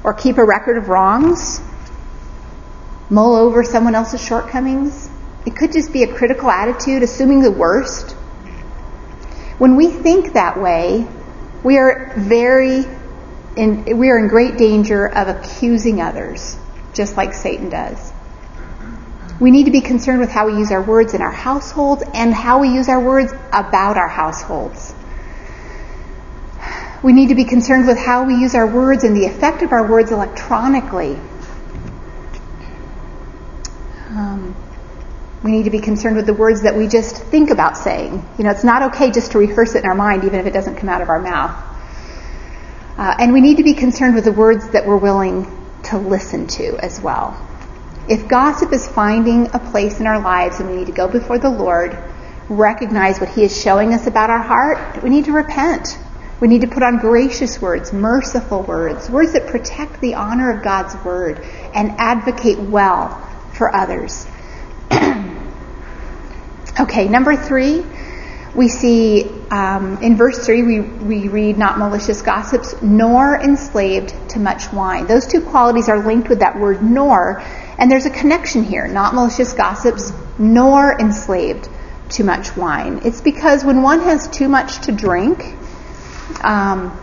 or 0.02 0.14
keep 0.14 0.38
a 0.38 0.44
record 0.44 0.78
of 0.78 0.88
wrongs, 0.88 1.60
mull 3.08 3.36
over 3.36 3.62
someone 3.62 3.94
else's 3.94 4.20
shortcomings. 4.20 5.08
It 5.46 5.54
could 5.54 5.70
just 5.70 5.92
be 5.92 6.02
a 6.02 6.12
critical 6.12 6.50
attitude, 6.50 7.04
assuming 7.04 7.40
the 7.40 7.52
worst. 7.52 8.10
When 9.58 9.76
we 9.76 9.86
think 9.86 10.32
that 10.32 10.60
way, 10.60 11.06
we 11.62 11.78
are 11.78 12.12
very 12.16 12.84
in, 13.56 13.98
we 13.98 14.10
are 14.10 14.18
in 14.18 14.28
great 14.28 14.58
danger 14.58 15.06
of 15.06 15.28
accusing 15.28 16.00
others, 16.00 16.56
just 16.92 17.16
like 17.16 17.32
Satan 17.32 17.70
does. 17.70 18.12
We 19.40 19.50
need 19.50 19.64
to 19.64 19.70
be 19.70 19.80
concerned 19.80 20.20
with 20.20 20.30
how 20.30 20.46
we 20.46 20.54
use 20.54 20.70
our 20.70 20.82
words 20.82 21.14
in 21.14 21.20
our 21.20 21.32
households 21.32 22.02
and 22.14 22.32
how 22.32 22.60
we 22.60 22.68
use 22.68 22.88
our 22.88 23.00
words 23.00 23.32
about 23.52 23.96
our 23.96 24.08
households. 24.08 24.94
We 27.02 27.12
need 27.12 27.28
to 27.28 27.34
be 27.34 27.44
concerned 27.44 27.86
with 27.86 27.98
how 27.98 28.24
we 28.24 28.34
use 28.34 28.54
our 28.54 28.66
words 28.66 29.04
and 29.04 29.14
the 29.14 29.26
effect 29.26 29.62
of 29.62 29.72
our 29.72 29.86
words 29.86 30.10
electronically. 30.10 31.18
Um, 34.10 34.56
we 35.42 35.50
need 35.50 35.64
to 35.64 35.70
be 35.70 35.80
concerned 35.80 36.16
with 36.16 36.26
the 36.26 36.34
words 36.34 36.62
that 36.62 36.74
we 36.74 36.88
just 36.88 37.16
think 37.16 37.50
about 37.50 37.76
saying. 37.76 38.26
You 38.38 38.44
know, 38.44 38.50
it's 38.50 38.64
not 38.64 38.94
okay 38.94 39.10
just 39.10 39.32
to 39.32 39.38
rehearse 39.38 39.74
it 39.74 39.84
in 39.84 39.90
our 39.90 39.94
mind, 39.94 40.24
even 40.24 40.40
if 40.40 40.46
it 40.46 40.52
doesn't 40.52 40.76
come 40.76 40.88
out 40.88 41.02
of 41.02 41.10
our 41.10 41.20
mouth. 41.20 41.75
Uh, 42.96 43.14
and 43.18 43.32
we 43.32 43.40
need 43.40 43.58
to 43.58 43.62
be 43.62 43.74
concerned 43.74 44.14
with 44.14 44.24
the 44.24 44.32
words 44.32 44.70
that 44.70 44.86
we're 44.86 44.96
willing 44.96 45.44
to 45.84 45.98
listen 45.98 46.46
to 46.46 46.78
as 46.78 47.00
well. 47.00 47.36
If 48.08 48.28
gossip 48.28 48.72
is 48.72 48.86
finding 48.86 49.48
a 49.52 49.58
place 49.58 50.00
in 50.00 50.06
our 50.06 50.20
lives 50.20 50.60
and 50.60 50.70
we 50.70 50.76
need 50.76 50.86
to 50.86 50.92
go 50.92 51.06
before 51.08 51.38
the 51.38 51.50
Lord, 51.50 51.96
recognize 52.48 53.20
what 53.20 53.28
He 53.28 53.42
is 53.42 53.60
showing 53.60 53.92
us 53.92 54.06
about 54.06 54.30
our 54.30 54.42
heart, 54.42 55.02
we 55.02 55.10
need 55.10 55.26
to 55.26 55.32
repent. 55.32 55.98
We 56.40 56.48
need 56.48 56.62
to 56.62 56.68
put 56.68 56.82
on 56.82 56.98
gracious 56.98 57.60
words, 57.60 57.92
merciful 57.92 58.62
words, 58.62 59.10
words 59.10 59.32
that 59.32 59.46
protect 59.46 60.00
the 60.00 60.14
honor 60.14 60.50
of 60.56 60.62
God's 60.62 60.94
word 61.04 61.40
and 61.74 61.92
advocate 61.98 62.58
well 62.58 63.20
for 63.54 63.74
others. 63.74 64.26
okay, 66.80 67.08
number 67.08 67.36
three, 67.36 67.84
we 68.54 68.68
see 68.68 69.24
um, 69.50 70.02
in 70.02 70.16
verse 70.16 70.44
3, 70.44 70.62
we, 70.62 70.80
we 70.80 71.28
read, 71.28 71.56
not 71.56 71.78
malicious 71.78 72.20
gossips, 72.20 72.74
nor 72.82 73.40
enslaved 73.40 74.12
to 74.30 74.40
much 74.40 74.72
wine. 74.72 75.06
Those 75.06 75.26
two 75.26 75.40
qualities 75.40 75.88
are 75.88 76.04
linked 76.04 76.28
with 76.28 76.40
that 76.40 76.58
word 76.58 76.82
nor, 76.82 77.42
and 77.78 77.90
there's 77.90 78.06
a 78.06 78.10
connection 78.10 78.64
here. 78.64 78.88
Not 78.88 79.14
malicious 79.14 79.52
gossips, 79.52 80.12
nor 80.38 80.98
enslaved 80.98 81.68
to 82.10 82.24
much 82.24 82.56
wine. 82.56 83.00
It's 83.04 83.20
because 83.20 83.64
when 83.64 83.82
one 83.82 84.00
has 84.00 84.26
too 84.28 84.48
much 84.48 84.80
to 84.86 84.92
drink, 84.92 85.54
um, 86.42 86.98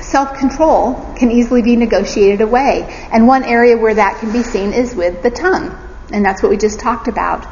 self 0.00 0.38
control 0.38 1.14
can 1.16 1.30
easily 1.30 1.62
be 1.62 1.76
negotiated 1.76 2.40
away. 2.40 2.84
And 3.12 3.28
one 3.28 3.44
area 3.44 3.76
where 3.76 3.94
that 3.94 4.18
can 4.18 4.32
be 4.32 4.42
seen 4.42 4.72
is 4.72 4.94
with 4.94 5.22
the 5.22 5.30
tongue. 5.30 5.76
And 6.12 6.24
that's 6.24 6.42
what 6.42 6.50
we 6.50 6.56
just 6.56 6.80
talked 6.80 7.06
about. 7.06 7.46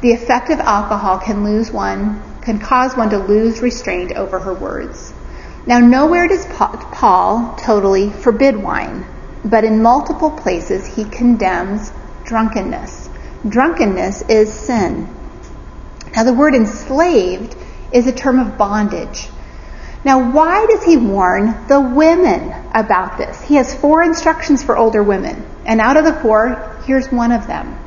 The 0.00 0.12
effect 0.12 0.50
of 0.50 0.60
alcohol 0.60 1.18
can 1.18 1.44
lose 1.44 1.70
one, 1.70 2.22
can 2.50 2.58
cause 2.58 2.96
one 2.96 3.10
to 3.10 3.18
lose 3.18 3.62
restraint 3.62 4.10
over 4.16 4.40
her 4.40 4.52
words. 4.52 5.12
Now, 5.66 5.78
nowhere 5.78 6.26
does 6.26 6.46
Paul 6.46 7.54
totally 7.56 8.10
forbid 8.10 8.56
wine, 8.56 9.06
but 9.44 9.62
in 9.62 9.80
multiple 9.82 10.32
places 10.32 10.84
he 10.84 11.04
condemns 11.04 11.92
drunkenness. 12.24 13.08
Drunkenness 13.48 14.22
is 14.22 14.52
sin. 14.52 15.08
Now, 16.16 16.24
the 16.24 16.34
word 16.34 16.56
enslaved 16.56 17.54
is 17.92 18.08
a 18.08 18.12
term 18.12 18.40
of 18.40 18.58
bondage. 18.58 19.28
Now, 20.04 20.32
why 20.32 20.66
does 20.66 20.82
he 20.82 20.96
warn 20.96 21.68
the 21.68 21.80
women 21.80 22.52
about 22.74 23.16
this? 23.16 23.40
He 23.42 23.54
has 23.54 23.72
four 23.72 24.02
instructions 24.02 24.64
for 24.64 24.76
older 24.76 25.04
women, 25.04 25.46
and 25.64 25.80
out 25.80 25.96
of 25.96 26.04
the 26.04 26.14
four, 26.14 26.80
here's 26.84 27.12
one 27.12 27.30
of 27.30 27.46
them. 27.46 27.78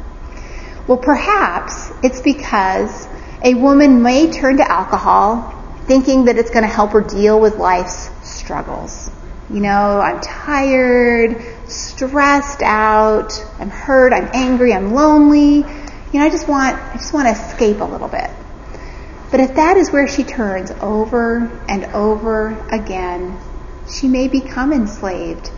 Well, 0.88 1.00
perhaps 1.00 1.92
it's 2.02 2.22
because 2.22 3.10
a 3.44 3.54
woman 3.56 4.02
may 4.02 4.32
turn 4.32 4.58
to 4.58 4.72
alcohol 4.72 5.54
thinking 5.86 6.26
that 6.26 6.38
it's 6.38 6.50
going 6.50 6.64
to 6.64 6.74
help 6.74 6.92
her 6.92 7.02
deal 7.02 7.40
with 7.40 7.58
life's 7.58 8.10
struggles. 8.24 9.12
You 9.50 9.60
know, 9.60 10.00
I'm 10.00 10.22
tired, 10.22 11.42
stressed 11.70 12.62
out, 12.62 13.34
I'm 13.60 13.70
hurt, 13.70 14.14
I'm 14.14 14.30
angry, 14.34 14.74
I'm 14.74 14.94
lonely. 14.94 15.58
You 15.58 16.20
know, 16.20 16.26
I 16.26 16.30
just 16.30 16.48
want 16.48 16.78
I 16.78 16.94
just 16.94 17.14
want 17.14 17.28
to 17.28 17.34
escape 17.34 17.82
a 17.82 17.84
little 17.84 18.08
bit. 18.08 18.30
But 19.30 19.42
if 19.42 19.56
that 19.56 19.78
is 19.78 19.92
where 19.92 20.08
she 20.08 20.24
turns 20.24 20.72
over 20.80 21.52
and 21.68 21.86
over 21.86 22.58
again, 22.72 23.38
she 23.90 24.08
may 24.08 24.28
become 24.28 24.72
enslaved. 24.72 25.52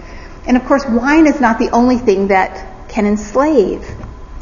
And 0.48 0.58
of 0.58 0.66
course, 0.66 0.86
wine 0.86 1.28
is 1.28 1.40
not 1.40 1.60
the 1.60 1.70
only 1.70 1.98
thing 1.98 2.30
that 2.30 2.90
can 2.90 3.06
enslave. 3.06 3.86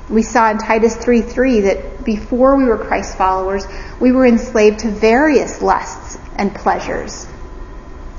We 0.09 0.21
saw 0.21 0.49
in 0.51 0.57
Titus 0.57 0.95
3:3 0.97 1.61
that 1.61 2.03
before 2.03 2.55
we 2.55 2.65
were 2.65 2.77
Christ 2.77 3.17
followers, 3.17 3.65
we 3.99 4.11
were 4.11 4.25
enslaved 4.25 4.79
to 4.79 4.89
various 4.89 5.61
lusts 5.61 6.17
and 6.35 6.53
pleasures. 6.53 7.25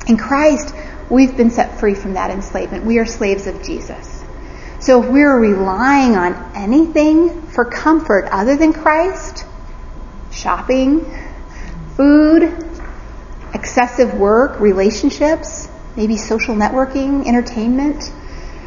In 0.06 0.16
Christ, 0.16 0.74
we've 1.10 1.36
been 1.36 1.50
set 1.50 1.78
free 1.78 1.94
from 1.94 2.14
that 2.14 2.30
enslavement. 2.30 2.84
We 2.84 2.98
are 2.98 3.06
slaves 3.06 3.46
of 3.46 3.62
Jesus. 3.62 4.22
So 4.80 5.02
if 5.02 5.10
we're 5.10 5.38
relying 5.38 6.16
on 6.16 6.52
anything 6.54 7.42
for 7.42 7.64
comfort 7.64 8.28
other 8.30 8.56
than 8.56 8.72
Christ, 8.72 9.44
shopping, 10.30 11.06
food, 11.96 12.52
excessive 13.54 14.14
work, 14.14 14.60
relationships, 14.60 15.68
maybe 15.96 16.16
social 16.16 16.54
networking, 16.54 17.26
entertainment. 17.26 18.10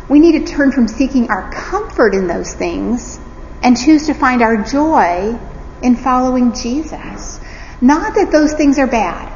We 0.10 0.20
need 0.20 0.46
to 0.46 0.52
turn 0.52 0.72
from 0.72 0.88
seeking 0.88 1.30
our 1.30 1.52
comfort 1.52 2.14
in 2.14 2.28
those 2.28 2.54
things 2.54 3.20
and 3.62 3.78
choose 3.78 4.08
to 4.08 4.14
find 4.14 4.42
our 4.42 4.58
joy 4.64 5.38
in 5.82 5.96
following 5.96 6.54
Jesus. 6.54 7.40
Not 7.82 8.16
that 8.16 8.32
those 8.32 8.54
things 8.54 8.80
are 8.80 8.88
bad, 8.88 9.34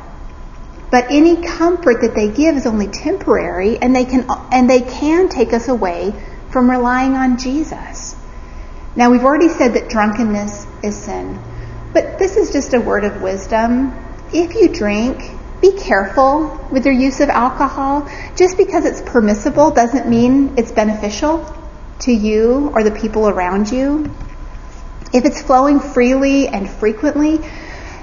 but 0.90 1.06
any 1.10 1.42
comfort 1.42 2.02
that 2.02 2.16
they 2.16 2.30
give 2.30 2.56
is 2.56 2.66
only 2.66 2.88
temporary 2.88 3.78
and 3.78 3.96
they 3.96 4.06
can, 4.06 4.26
and 4.52 4.70
they 4.70 4.82
can 4.82 5.30
take 5.30 5.54
us 5.54 5.68
away 5.68 6.14
from 6.52 6.70
relying 6.70 7.14
on 7.14 7.38
Jesus. 7.38 8.16
Now 8.96 9.10
we've 9.10 9.24
already 9.24 9.50
said 9.50 9.74
that 9.76 9.90
drunkenness 9.90 10.68
is 10.84 10.96
sin, 10.96 11.40
but 11.94 12.20
this 12.20 12.36
is 12.36 12.52
just 12.52 12.74
a 12.74 12.82
word 12.82 13.06
of 13.06 13.22
wisdom. 13.22 13.94
If 14.34 14.54
you 14.56 14.70
drink, 14.70 15.38
be 15.62 15.72
careful 15.74 16.68
with 16.72 16.86
your 16.86 16.94
use 16.94 17.20
of 17.20 17.30
alcohol. 17.30 18.10
Just 18.36 18.58
because 18.58 18.86
it's 18.86 19.02
permissible 19.02 19.72
doesn't 19.72 20.10
mean 20.10 20.56
it's 20.58 20.72
beneficial 20.72 21.46
to 22.00 22.12
you 22.12 22.72
or 22.74 22.84
the 22.84 22.92
people 22.92 23.30
around 23.30 23.72
you. 23.72 24.14
If 25.14 25.26
it's 25.26 25.42
flowing 25.42 25.80
freely 25.80 26.48
and 26.48 26.70
frequently, 26.70 27.40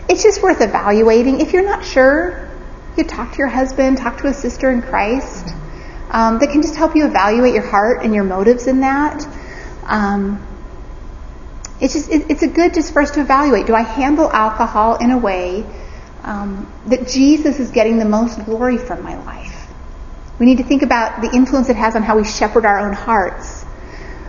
it's 0.08 0.22
just 0.22 0.42
worth 0.42 0.60
evaluating. 0.60 1.40
If 1.40 1.52
you're 1.52 1.64
not 1.64 1.84
sure, 1.84 2.48
you 2.96 3.04
talk 3.04 3.32
to 3.32 3.38
your 3.38 3.48
husband, 3.48 3.98
talk 3.98 4.18
to 4.18 4.28
a 4.28 4.34
sister 4.34 4.70
in 4.70 4.82
Christ 4.82 5.48
um, 6.10 6.38
that 6.38 6.50
can 6.50 6.62
just 6.62 6.76
help 6.76 6.94
you 6.94 7.06
evaluate 7.06 7.54
your 7.54 7.66
heart 7.66 8.04
and 8.04 8.14
your 8.14 8.24
motives 8.24 8.66
in 8.66 8.80
that. 8.80 9.26
Um, 9.84 10.44
it's 11.80 11.94
just 11.94 12.10
it, 12.10 12.30
it's 12.30 12.42
a 12.42 12.48
good 12.48 12.74
just 12.74 12.92
first 12.92 13.14
to 13.14 13.20
evaluate. 13.20 13.66
Do 13.66 13.74
I 13.74 13.82
handle 13.82 14.30
alcohol 14.30 14.96
in 14.96 15.10
a 15.10 15.18
way 15.18 15.64
um, 16.28 16.70
that 16.86 17.08
Jesus 17.08 17.58
is 17.58 17.70
getting 17.70 17.98
the 17.98 18.04
most 18.04 18.44
glory 18.44 18.76
from 18.76 19.02
my 19.02 19.16
life? 19.24 19.66
We 20.38 20.46
need 20.46 20.58
to 20.58 20.64
think 20.64 20.82
about 20.82 21.22
the 21.22 21.34
influence 21.34 21.70
it 21.70 21.76
has 21.76 21.96
on 21.96 22.02
how 22.02 22.16
we 22.16 22.24
shepherd 22.24 22.66
our 22.66 22.78
own 22.78 22.92
hearts, 22.92 23.64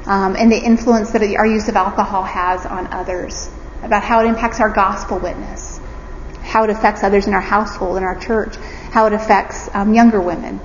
um, 0.05 0.35
and 0.35 0.51
the 0.51 0.57
influence 0.57 1.11
that 1.11 1.21
our 1.21 1.45
use 1.45 1.67
of 1.67 1.75
alcohol 1.75 2.23
has 2.23 2.65
on 2.65 2.87
others. 2.93 3.49
About 3.83 4.01
how 4.03 4.21
it 4.21 4.27
impacts 4.27 4.59
our 4.59 4.69
gospel 4.69 5.19
witness, 5.19 5.79
how 6.41 6.63
it 6.63 6.69
affects 6.69 7.03
others 7.03 7.27
in 7.27 7.33
our 7.33 7.41
household, 7.41 7.97
in 7.97 8.03
our 8.03 8.17
church, 8.17 8.55
how 8.91 9.05
it 9.05 9.13
affects 9.13 9.69
um, 9.73 9.93
younger 9.93 10.21
women. 10.21 10.59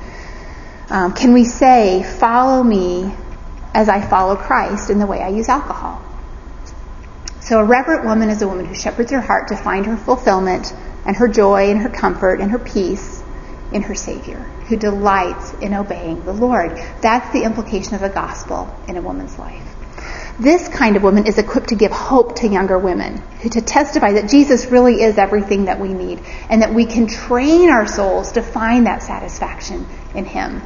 Um, 0.89 1.13
can 1.13 1.33
we 1.33 1.45
say, 1.45 2.03
"Follow 2.03 2.63
me 2.63 3.13
as 3.75 3.89
I 3.89 4.01
follow 4.01 4.37
Christ" 4.37 4.89
in 4.89 4.99
the 4.99 5.07
way 5.07 5.21
I 5.21 5.29
use 5.29 5.49
alcohol? 5.49 6.01
So 7.41 7.61
a 7.61 7.65
reverent 7.65 8.05
woman 8.05 8.31
is 8.31 8.41
a 8.41 8.49
woman 8.49 8.67
who 8.67 8.75
shepherds 8.75 9.11
her 9.11 9.21
heart 9.21 9.49
to 9.49 9.57
find 9.57 9.85
her 9.87 9.97
fulfillment 9.97 10.73
and 11.05 11.17
her 11.17 11.29
joy 11.29 11.71
and 11.71 11.81
her 11.81 11.89
comfort 11.89 12.41
and 12.41 12.51
her 12.51 12.59
peace 12.59 13.23
in 13.73 13.83
her 13.83 13.95
Savior, 13.95 14.39
who 14.69 14.77
delights 14.77 15.53
in 15.55 15.75
obeying 15.75 16.25
the 16.25 16.33
Lord. 16.33 16.77
That's 17.01 17.33
the 17.33 17.45
implication 17.45 17.95
of 17.95 18.01
the 18.01 18.09
gospel 18.09 18.75
in 18.89 18.97
a 18.97 19.03
woman's 19.03 19.39
life. 19.39 19.75
This 20.39 20.69
kind 20.69 20.97
of 20.97 21.03
woman 21.03 21.27
is 21.27 21.39
equipped 21.39 21.69
to 21.69 21.77
give 21.77 21.93
hope 21.93 22.37
to 22.37 22.49
younger 22.49 22.79
women, 22.79 23.23
to 23.51 23.61
testify 23.61 24.15
that 24.15 24.29
Jesus 24.29 24.67
really 24.67 25.03
is 25.03 25.17
everything 25.17 25.67
that 25.67 25.81
we 25.81 25.93
need, 25.93 26.21
and 26.49 26.63
that 26.63 26.75
we 26.75 26.87
can 26.87 27.07
train 27.07 27.71
our 27.71 27.87
souls 27.87 28.33
to 28.33 28.43
find 28.43 28.87
that 28.87 29.03
satisfaction 29.03 29.87
in 30.15 30.25
Him. 30.25 30.61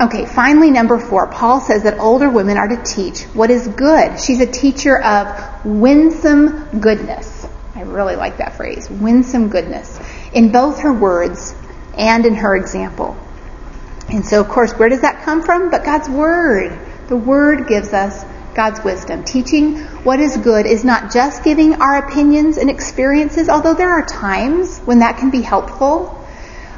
Okay, 0.00 0.24
finally, 0.24 0.70
number 0.70 0.98
four, 0.98 1.26
Paul 1.26 1.60
says 1.60 1.82
that 1.82 1.98
older 1.98 2.30
women 2.30 2.56
are 2.56 2.68
to 2.68 2.82
teach 2.82 3.24
what 3.34 3.50
is 3.50 3.68
good. 3.68 4.18
She's 4.18 4.40
a 4.40 4.46
teacher 4.46 4.98
of 4.98 5.66
winsome 5.66 6.80
goodness. 6.80 7.39
I 7.80 7.84
really 7.84 8.14
like 8.14 8.36
that 8.36 8.56
phrase, 8.56 8.90
winsome 8.90 9.48
goodness, 9.48 9.98
in 10.34 10.52
both 10.52 10.80
her 10.80 10.92
words 10.92 11.54
and 11.96 12.26
in 12.26 12.34
her 12.34 12.54
example. 12.54 13.16
And 14.10 14.22
so, 14.26 14.42
of 14.42 14.50
course, 14.50 14.72
where 14.72 14.90
does 14.90 15.00
that 15.00 15.22
come 15.22 15.42
from? 15.42 15.70
But 15.70 15.82
God's 15.82 16.10
Word. 16.10 16.78
The 17.08 17.16
Word 17.16 17.68
gives 17.68 17.94
us 17.94 18.22
God's 18.54 18.84
wisdom. 18.84 19.24
Teaching 19.24 19.78
what 20.04 20.20
is 20.20 20.36
good 20.36 20.66
is 20.66 20.84
not 20.84 21.10
just 21.10 21.42
giving 21.42 21.80
our 21.80 22.06
opinions 22.06 22.58
and 22.58 22.68
experiences, 22.68 23.48
although 23.48 23.72
there 23.72 23.92
are 23.92 24.04
times 24.04 24.80
when 24.80 24.98
that 24.98 25.16
can 25.16 25.30
be 25.30 25.40
helpful. 25.40 26.22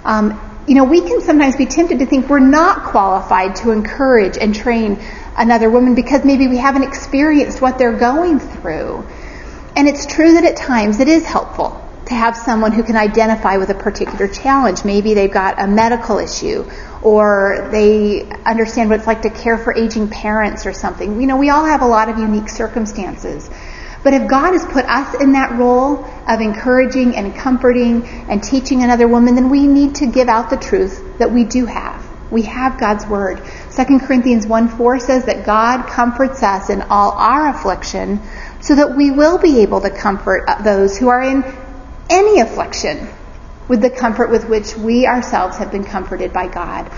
Um, 0.04 0.40
you 0.68 0.76
know, 0.76 0.84
we 0.84 1.00
can 1.00 1.20
sometimes 1.20 1.56
be 1.56 1.66
tempted 1.66 1.98
to 1.98 2.06
think 2.06 2.28
we're 2.28 2.38
not 2.38 2.84
qualified 2.84 3.56
to 3.56 3.72
encourage 3.72 4.38
and 4.38 4.54
train 4.54 5.02
another 5.36 5.68
woman 5.68 5.96
because 5.96 6.24
maybe 6.24 6.46
we 6.46 6.58
haven't 6.58 6.84
experienced 6.84 7.60
what 7.60 7.76
they're 7.76 7.98
going 7.98 8.38
through. 8.38 9.04
And 9.76 9.88
it's 9.88 10.06
true 10.06 10.34
that 10.34 10.44
at 10.44 10.56
times 10.56 11.00
it 11.00 11.08
is 11.08 11.24
helpful 11.24 11.78
to 12.06 12.14
have 12.14 12.36
someone 12.36 12.72
who 12.72 12.82
can 12.82 12.96
identify 12.96 13.56
with 13.56 13.70
a 13.70 13.74
particular 13.74 14.28
challenge. 14.28 14.84
Maybe 14.84 15.14
they've 15.14 15.32
got 15.32 15.60
a 15.60 15.66
medical 15.66 16.18
issue 16.18 16.68
or 17.02 17.68
they 17.70 18.28
understand 18.44 18.90
what 18.90 18.98
it's 18.98 19.06
like 19.06 19.22
to 19.22 19.30
care 19.30 19.56
for 19.56 19.74
aging 19.74 20.08
parents 20.08 20.66
or 20.66 20.72
something. 20.72 21.20
You 21.20 21.26
know, 21.26 21.36
we 21.36 21.50
all 21.50 21.64
have 21.64 21.80
a 21.80 21.86
lot 21.86 22.08
of 22.08 22.18
unique 22.18 22.48
circumstances. 22.48 23.48
But 24.04 24.14
if 24.14 24.28
God 24.28 24.52
has 24.52 24.64
put 24.64 24.84
us 24.84 25.14
in 25.20 25.32
that 25.32 25.52
role 25.52 26.04
of 26.26 26.40
encouraging 26.40 27.16
and 27.16 27.34
comforting 27.34 28.04
and 28.28 28.42
teaching 28.42 28.82
another 28.82 29.06
woman, 29.06 29.36
then 29.36 29.48
we 29.48 29.66
need 29.66 29.94
to 29.96 30.06
give 30.06 30.28
out 30.28 30.50
the 30.50 30.56
truth 30.56 31.18
that 31.18 31.30
we 31.30 31.44
do 31.44 31.66
have. 31.66 32.04
We 32.30 32.42
have 32.42 32.80
God's 32.80 33.06
word. 33.06 33.42
2 33.76 34.00
Corinthians 34.00 34.46
1 34.46 34.68
4 34.68 34.98
says 34.98 35.26
that 35.26 35.44
God 35.44 35.86
comforts 35.86 36.42
us 36.42 36.70
in 36.70 36.82
all 36.82 37.12
our 37.12 37.48
affliction 37.48 38.20
so 38.62 38.76
that 38.76 38.96
we 38.96 39.10
will 39.10 39.38
be 39.38 39.60
able 39.60 39.80
to 39.80 39.90
comfort 39.90 40.48
those 40.64 40.96
who 40.96 41.08
are 41.08 41.20
in 41.20 41.44
any 42.08 42.40
affliction 42.40 43.08
with 43.68 43.82
the 43.82 43.90
comfort 43.90 44.30
with 44.30 44.48
which 44.48 44.76
we 44.76 45.06
ourselves 45.06 45.58
have 45.58 45.70
been 45.70 45.84
comforted 45.84 46.32
by 46.32 46.46
God. 46.46 46.90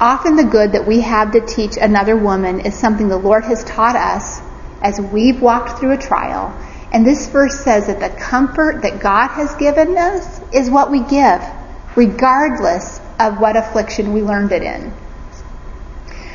Often 0.00 0.36
the 0.36 0.44
good 0.44 0.72
that 0.72 0.86
we 0.86 1.00
have 1.00 1.32
to 1.32 1.40
teach 1.44 1.76
another 1.76 2.16
woman 2.16 2.60
is 2.60 2.74
something 2.74 3.08
the 3.08 3.16
Lord 3.16 3.44
has 3.44 3.64
taught 3.64 3.96
us 3.96 4.40
as 4.80 5.00
we've 5.00 5.42
walked 5.42 5.80
through 5.80 5.92
a 5.92 5.98
trial. 5.98 6.56
And 6.92 7.04
this 7.04 7.26
verse 7.28 7.58
says 7.60 7.88
that 7.88 7.98
the 7.98 8.16
comfort 8.16 8.82
that 8.82 9.00
God 9.00 9.28
has 9.28 9.54
given 9.56 9.98
us 9.98 10.40
is 10.52 10.70
what 10.70 10.90
we 10.90 11.00
give, 11.00 11.42
regardless 11.96 13.00
of 13.18 13.40
what 13.40 13.56
affliction 13.56 14.12
we 14.12 14.22
learned 14.22 14.52
it 14.52 14.62
in. 14.62 14.92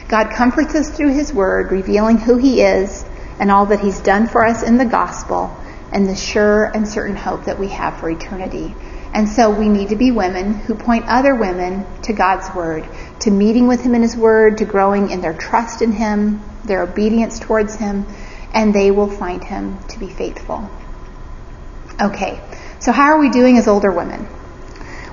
God 0.09 0.31
comforts 0.31 0.75
us 0.75 0.89
through 0.89 1.13
His 1.13 1.33
Word, 1.33 1.71
revealing 1.71 2.17
who 2.17 2.37
He 2.37 2.61
is 2.61 3.05
and 3.39 3.51
all 3.51 3.67
that 3.67 3.79
He's 3.79 3.99
done 3.99 4.27
for 4.27 4.45
us 4.45 4.63
in 4.63 4.77
the 4.77 4.85
gospel 4.85 5.55
and 5.91 6.07
the 6.07 6.15
sure 6.15 6.65
and 6.65 6.87
certain 6.87 7.15
hope 7.15 7.45
that 7.45 7.59
we 7.59 7.69
have 7.69 7.99
for 7.99 8.09
eternity. 8.09 8.73
And 9.13 9.29
so 9.29 9.51
we 9.51 9.69
need 9.69 9.89
to 9.89 9.95
be 9.95 10.11
women 10.11 10.55
who 10.55 10.73
point 10.73 11.05
other 11.07 11.35
women 11.35 11.85
to 12.03 12.13
God's 12.13 12.53
Word, 12.55 12.87
to 13.19 13.31
meeting 13.31 13.67
with 13.67 13.81
Him 13.81 13.93
in 13.93 14.01
His 14.01 14.17
Word, 14.17 14.57
to 14.57 14.65
growing 14.65 15.11
in 15.11 15.21
their 15.21 15.33
trust 15.33 15.81
in 15.81 15.91
Him, 15.91 16.41
their 16.65 16.81
obedience 16.81 17.39
towards 17.39 17.75
Him, 17.75 18.07
and 18.53 18.73
they 18.73 18.91
will 18.91 19.09
find 19.09 19.43
him 19.43 19.77
to 19.89 19.99
be 19.99 20.07
faithful. 20.07 20.69
Okay, 21.99 22.39
so 22.79 22.91
how 22.91 23.05
are 23.05 23.19
we 23.19 23.29
doing 23.29 23.57
as 23.57 23.67
older 23.67 23.91
women? 23.91 24.27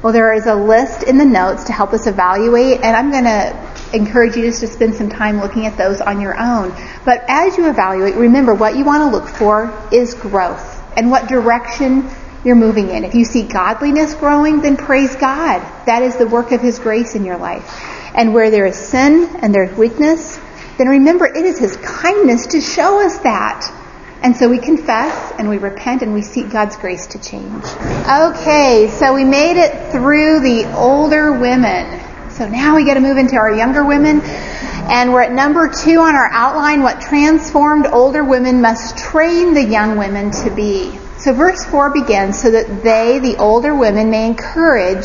Well, 0.02 0.12
there 0.12 0.32
is 0.32 0.46
a 0.46 0.54
list 0.54 1.02
in 1.02 1.18
the 1.18 1.24
notes 1.24 1.64
to 1.64 1.72
help 1.72 1.92
us 1.92 2.06
evaluate, 2.06 2.80
and 2.82 2.96
I'm 2.96 3.10
going 3.10 3.24
to 3.24 3.69
encourage 3.92 4.36
you 4.36 4.42
just 4.42 4.60
to 4.60 4.66
spend 4.66 4.94
some 4.94 5.08
time 5.08 5.40
looking 5.40 5.66
at 5.66 5.76
those 5.76 6.00
on 6.00 6.20
your 6.20 6.38
own. 6.38 6.70
But 7.04 7.24
as 7.28 7.56
you 7.56 7.68
evaluate, 7.68 8.14
remember 8.14 8.54
what 8.54 8.76
you 8.76 8.84
want 8.84 9.02
to 9.02 9.16
look 9.16 9.28
for 9.28 9.72
is 9.92 10.14
growth 10.14 10.82
and 10.96 11.10
what 11.10 11.28
direction 11.28 12.08
you're 12.44 12.56
moving 12.56 12.90
in. 12.90 13.04
If 13.04 13.14
you 13.14 13.24
see 13.24 13.42
godliness 13.42 14.14
growing, 14.14 14.60
then 14.60 14.76
praise 14.76 15.14
God. 15.16 15.60
That 15.86 16.02
is 16.02 16.16
the 16.16 16.26
work 16.26 16.52
of 16.52 16.60
His 16.60 16.78
grace 16.78 17.14
in 17.14 17.24
your 17.24 17.36
life. 17.36 17.68
And 18.14 18.34
where 18.34 18.50
there 18.50 18.66
is 18.66 18.76
sin 18.76 19.36
and 19.40 19.54
there's 19.54 19.76
weakness, 19.76 20.38
then 20.78 20.88
remember 20.88 21.26
it 21.26 21.44
is 21.44 21.58
His 21.58 21.76
kindness 21.76 22.48
to 22.48 22.60
show 22.60 23.04
us 23.04 23.18
that. 23.18 23.76
And 24.22 24.36
so 24.36 24.48
we 24.48 24.58
confess 24.58 25.32
and 25.38 25.48
we 25.48 25.58
repent 25.58 26.02
and 26.02 26.12
we 26.12 26.22
seek 26.22 26.50
God's 26.50 26.76
grace 26.76 27.06
to 27.08 27.18
change. 27.18 27.64
Okay, 28.06 28.88
so 28.92 29.14
we 29.14 29.24
made 29.24 29.56
it 29.56 29.92
through 29.92 30.40
the 30.40 30.70
older 30.76 31.32
women. 31.32 32.00
So 32.40 32.48
now 32.48 32.74
we 32.74 32.86
get 32.86 32.94
to 32.94 33.00
move 33.00 33.18
into 33.18 33.36
our 33.36 33.54
younger 33.54 33.84
women. 33.84 34.22
And 34.22 35.12
we're 35.12 35.24
at 35.24 35.30
number 35.30 35.68
two 35.68 35.98
on 35.98 36.14
our 36.14 36.30
outline, 36.32 36.82
what 36.82 36.98
transformed 36.98 37.86
older 37.86 38.24
women 38.24 38.62
must 38.62 38.96
train 38.96 39.52
the 39.52 39.62
young 39.62 39.98
women 39.98 40.30
to 40.30 40.50
be. 40.50 40.98
So 41.18 41.34
verse 41.34 41.62
4 41.66 41.90
begins 41.92 42.40
so 42.40 42.50
that 42.50 42.82
they, 42.82 43.18
the 43.18 43.36
older 43.36 43.74
women, 43.74 44.10
may 44.10 44.26
encourage 44.26 45.04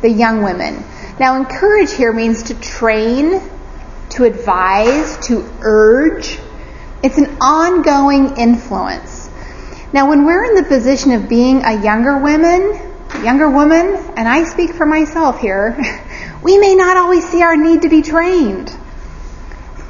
the 0.00 0.08
young 0.08 0.44
women. 0.44 0.84
Now 1.18 1.34
encourage 1.34 1.92
here 1.92 2.12
means 2.12 2.44
to 2.44 2.54
train, 2.60 3.42
to 4.10 4.22
advise, 4.22 5.16
to 5.26 5.44
urge. 5.62 6.38
It's 7.02 7.18
an 7.18 7.36
ongoing 7.40 8.36
influence. 8.36 9.28
Now, 9.92 10.08
when 10.08 10.24
we're 10.24 10.44
in 10.44 10.54
the 10.54 10.62
position 10.62 11.10
of 11.10 11.28
being 11.28 11.64
a 11.64 11.82
younger 11.82 12.16
woman, 12.16 12.78
younger 13.24 13.50
woman, 13.50 13.96
and 14.16 14.28
I 14.28 14.44
speak 14.44 14.74
for 14.74 14.86
myself 14.86 15.40
here, 15.40 15.76
we 16.46 16.58
may 16.58 16.76
not 16.76 16.96
always 16.96 17.28
see 17.28 17.42
our 17.42 17.56
need 17.56 17.82
to 17.82 17.88
be 17.88 18.02
trained. 18.02 18.72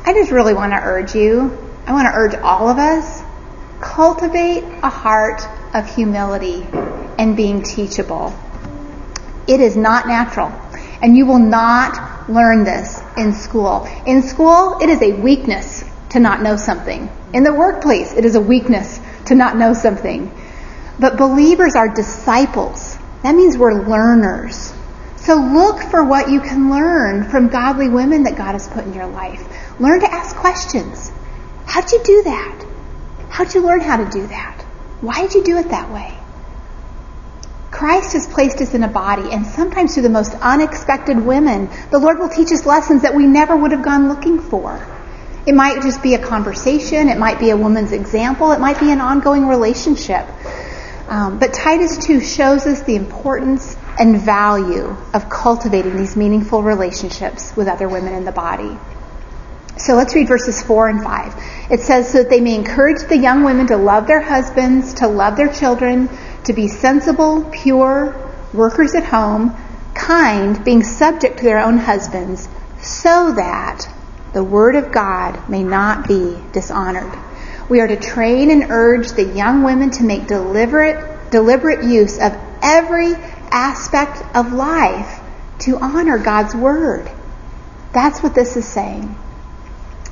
I 0.06 0.14
just 0.14 0.30
really 0.30 0.54
want 0.54 0.72
to 0.72 0.78
urge 0.78 1.14
you, 1.14 1.52
I 1.86 1.92
want 1.92 2.06
to 2.06 2.14
urge 2.14 2.34
all 2.34 2.70
of 2.70 2.78
us, 2.78 3.22
cultivate 3.82 4.64
a 4.82 4.88
heart 4.88 5.42
of 5.74 5.94
humility 5.94 6.66
and 7.18 7.36
being 7.36 7.62
teachable. 7.62 8.32
It 9.46 9.60
is 9.60 9.76
not 9.76 10.06
natural, 10.06 10.50
and 11.02 11.14
you 11.14 11.26
will 11.26 11.40
not 11.40 12.30
learn 12.30 12.64
this 12.64 13.02
in 13.18 13.34
school. 13.34 13.86
In 14.06 14.22
school, 14.22 14.78
it 14.80 14.88
is 14.88 15.02
a 15.02 15.12
weakness 15.12 15.84
to 16.12 16.20
not 16.20 16.40
know 16.40 16.56
something. 16.56 17.10
In 17.34 17.42
the 17.42 17.52
workplace, 17.52 18.14
it 18.14 18.24
is 18.24 18.34
a 18.34 18.40
weakness 18.40 18.98
to 19.26 19.34
not 19.34 19.58
know 19.58 19.74
something. 19.74 20.32
But 20.98 21.18
believers 21.18 21.76
are 21.76 21.94
disciples. 21.94 22.96
That 23.24 23.34
means 23.34 23.58
we're 23.58 23.86
learners. 23.86 24.72
So 25.26 25.34
look 25.34 25.82
for 25.82 26.04
what 26.04 26.30
you 26.30 26.40
can 26.40 26.70
learn 26.70 27.28
from 27.28 27.48
godly 27.48 27.88
women 27.88 28.22
that 28.22 28.36
God 28.36 28.52
has 28.52 28.68
put 28.68 28.84
in 28.84 28.94
your 28.94 29.08
life. 29.08 29.42
Learn 29.80 29.98
to 30.00 30.12
ask 30.12 30.36
questions. 30.36 31.10
How'd 31.64 31.90
you 31.90 32.00
do 32.04 32.22
that? 32.22 32.64
How'd 33.28 33.52
you 33.52 33.66
learn 33.66 33.80
how 33.80 33.96
to 33.96 34.08
do 34.08 34.24
that? 34.28 34.62
Why 35.00 35.22
did 35.22 35.34
you 35.34 35.42
do 35.42 35.58
it 35.58 35.70
that 35.70 35.90
way? 35.90 36.16
Christ 37.72 38.12
has 38.12 38.24
placed 38.28 38.60
us 38.60 38.72
in 38.72 38.84
a 38.84 38.88
body, 38.88 39.32
and 39.32 39.44
sometimes 39.44 39.94
through 39.94 40.04
the 40.04 40.10
most 40.10 40.32
unexpected 40.40 41.18
women, 41.18 41.70
the 41.90 41.98
Lord 41.98 42.20
will 42.20 42.28
teach 42.28 42.52
us 42.52 42.64
lessons 42.64 43.02
that 43.02 43.16
we 43.16 43.26
never 43.26 43.56
would 43.56 43.72
have 43.72 43.82
gone 43.82 44.08
looking 44.08 44.38
for. 44.38 44.80
It 45.44 45.56
might 45.56 45.82
just 45.82 46.04
be 46.04 46.14
a 46.14 46.20
conversation, 46.20 47.08
it 47.08 47.18
might 47.18 47.40
be 47.40 47.50
a 47.50 47.56
woman's 47.56 47.90
example, 47.90 48.52
it 48.52 48.60
might 48.60 48.78
be 48.78 48.92
an 48.92 49.00
ongoing 49.00 49.48
relationship. 49.48 50.24
Um, 51.08 51.40
but 51.40 51.52
Titus 51.52 51.98
2 51.98 52.20
shows 52.20 52.64
us 52.66 52.82
the 52.82 52.94
importance 52.94 53.76
and 53.98 54.20
value 54.20 54.96
of 55.14 55.28
cultivating 55.30 55.96
these 55.96 56.16
meaningful 56.16 56.62
relationships 56.62 57.54
with 57.56 57.68
other 57.68 57.88
women 57.88 58.14
in 58.14 58.24
the 58.24 58.32
body. 58.32 58.76
So 59.78 59.94
let's 59.94 60.14
read 60.14 60.28
verses 60.28 60.62
4 60.62 60.88
and 60.88 61.02
5. 61.02 61.34
It 61.70 61.80
says, 61.80 62.10
So 62.10 62.18
that 62.18 62.30
they 62.30 62.40
may 62.40 62.54
encourage 62.54 63.02
the 63.08 63.16
young 63.16 63.44
women 63.44 63.66
to 63.68 63.76
love 63.76 64.06
their 64.06 64.22
husbands, 64.22 64.94
to 64.94 65.06
love 65.06 65.36
their 65.36 65.52
children, 65.52 66.08
to 66.44 66.52
be 66.52 66.68
sensible, 66.68 67.44
pure, 67.52 68.14
workers 68.54 68.94
at 68.94 69.04
home, 69.04 69.54
kind, 69.94 70.64
being 70.64 70.82
subject 70.82 71.38
to 71.38 71.44
their 71.44 71.58
own 71.58 71.78
husbands, 71.78 72.48
so 72.80 73.32
that 73.32 73.86
the 74.32 74.44
word 74.44 74.76
of 74.76 74.92
God 74.92 75.48
may 75.48 75.62
not 75.62 76.08
be 76.08 76.36
dishonored. 76.52 77.12
We 77.68 77.80
are 77.80 77.88
to 77.88 77.96
train 77.96 78.50
and 78.50 78.70
urge 78.70 79.10
the 79.12 79.24
young 79.24 79.62
women 79.62 79.90
to 79.92 80.04
make 80.04 80.26
deliberate, 80.26 81.30
deliberate 81.30 81.84
use 81.84 82.18
of 82.18 82.36
every 82.62 83.14
aspect 83.56 84.22
of 84.36 84.52
life 84.52 85.20
to 85.60 85.78
honor 85.78 86.18
God's 86.18 86.54
word. 86.54 87.10
That's 87.94 88.22
what 88.22 88.34
this 88.34 88.54
is 88.58 88.68
saying. 88.68 89.16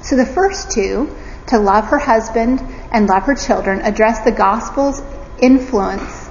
So 0.00 0.16
the 0.16 0.24
first 0.24 0.70
two, 0.70 1.14
to 1.48 1.59
love 1.59 1.85
her 1.88 1.98
husband 1.98 2.62
and 2.90 3.07
love 3.07 3.24
her 3.24 3.35
children, 3.35 3.83
address 3.83 4.20
the 4.20 4.33
gospel's 4.33 5.02
influence 5.38 6.26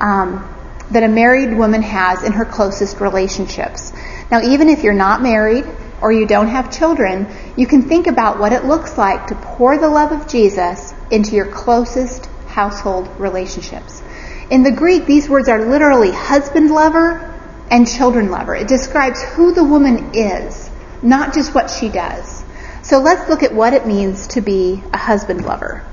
um, 0.00 0.48
that 0.92 1.02
a 1.02 1.08
married 1.08 1.56
woman 1.56 1.82
has 1.82 2.22
in 2.22 2.32
her 2.32 2.44
closest 2.44 3.00
relationships. 3.00 3.92
Now, 4.30 4.40
even 4.42 4.68
if 4.68 4.84
you're 4.84 4.94
not 4.94 5.22
married 5.22 5.64
or 6.00 6.12
you 6.12 6.28
don't 6.28 6.48
have 6.48 6.70
children, 6.70 7.26
you 7.56 7.66
can 7.66 7.82
think 7.82 8.06
about 8.06 8.38
what 8.38 8.52
it 8.52 8.64
looks 8.64 8.96
like 8.96 9.26
to 9.28 9.34
pour 9.34 9.78
the 9.78 9.88
love 9.88 10.12
of 10.12 10.28
Jesus 10.28 10.94
into 11.10 11.34
your 11.34 11.46
closest 11.46 12.26
household 12.46 13.08
relationships. 13.18 14.02
In 14.48 14.62
the 14.62 14.70
Greek, 14.70 15.06
these 15.06 15.28
words 15.28 15.48
are 15.48 15.66
literally 15.66 16.12
husband 16.12 16.70
lover 16.70 17.34
and 17.68 17.88
children 17.88 18.30
lover. 18.30 18.54
It 18.54 18.68
describes 18.68 19.20
who 19.22 19.52
the 19.52 19.64
woman 19.64 20.14
is, 20.14 20.70
not 21.02 21.34
just 21.34 21.52
what 21.52 21.68
she 21.68 21.88
does. 21.88 22.44
So 22.82 23.00
let's 23.00 23.28
look 23.28 23.42
at 23.42 23.52
what 23.52 23.74
it 23.74 23.88
means 23.88 24.28
to 24.28 24.40
be 24.40 24.84
a 24.92 24.96
husband 24.96 25.44
lover. 25.44 25.84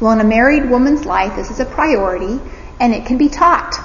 Well, 0.00 0.12
in 0.12 0.20
a 0.20 0.24
married 0.24 0.70
woman's 0.70 1.04
life, 1.04 1.36
this 1.36 1.50
is 1.50 1.60
a 1.60 1.66
priority 1.66 2.40
and 2.80 2.94
it 2.94 3.04
can 3.04 3.18
be 3.18 3.28
taught. 3.28 3.76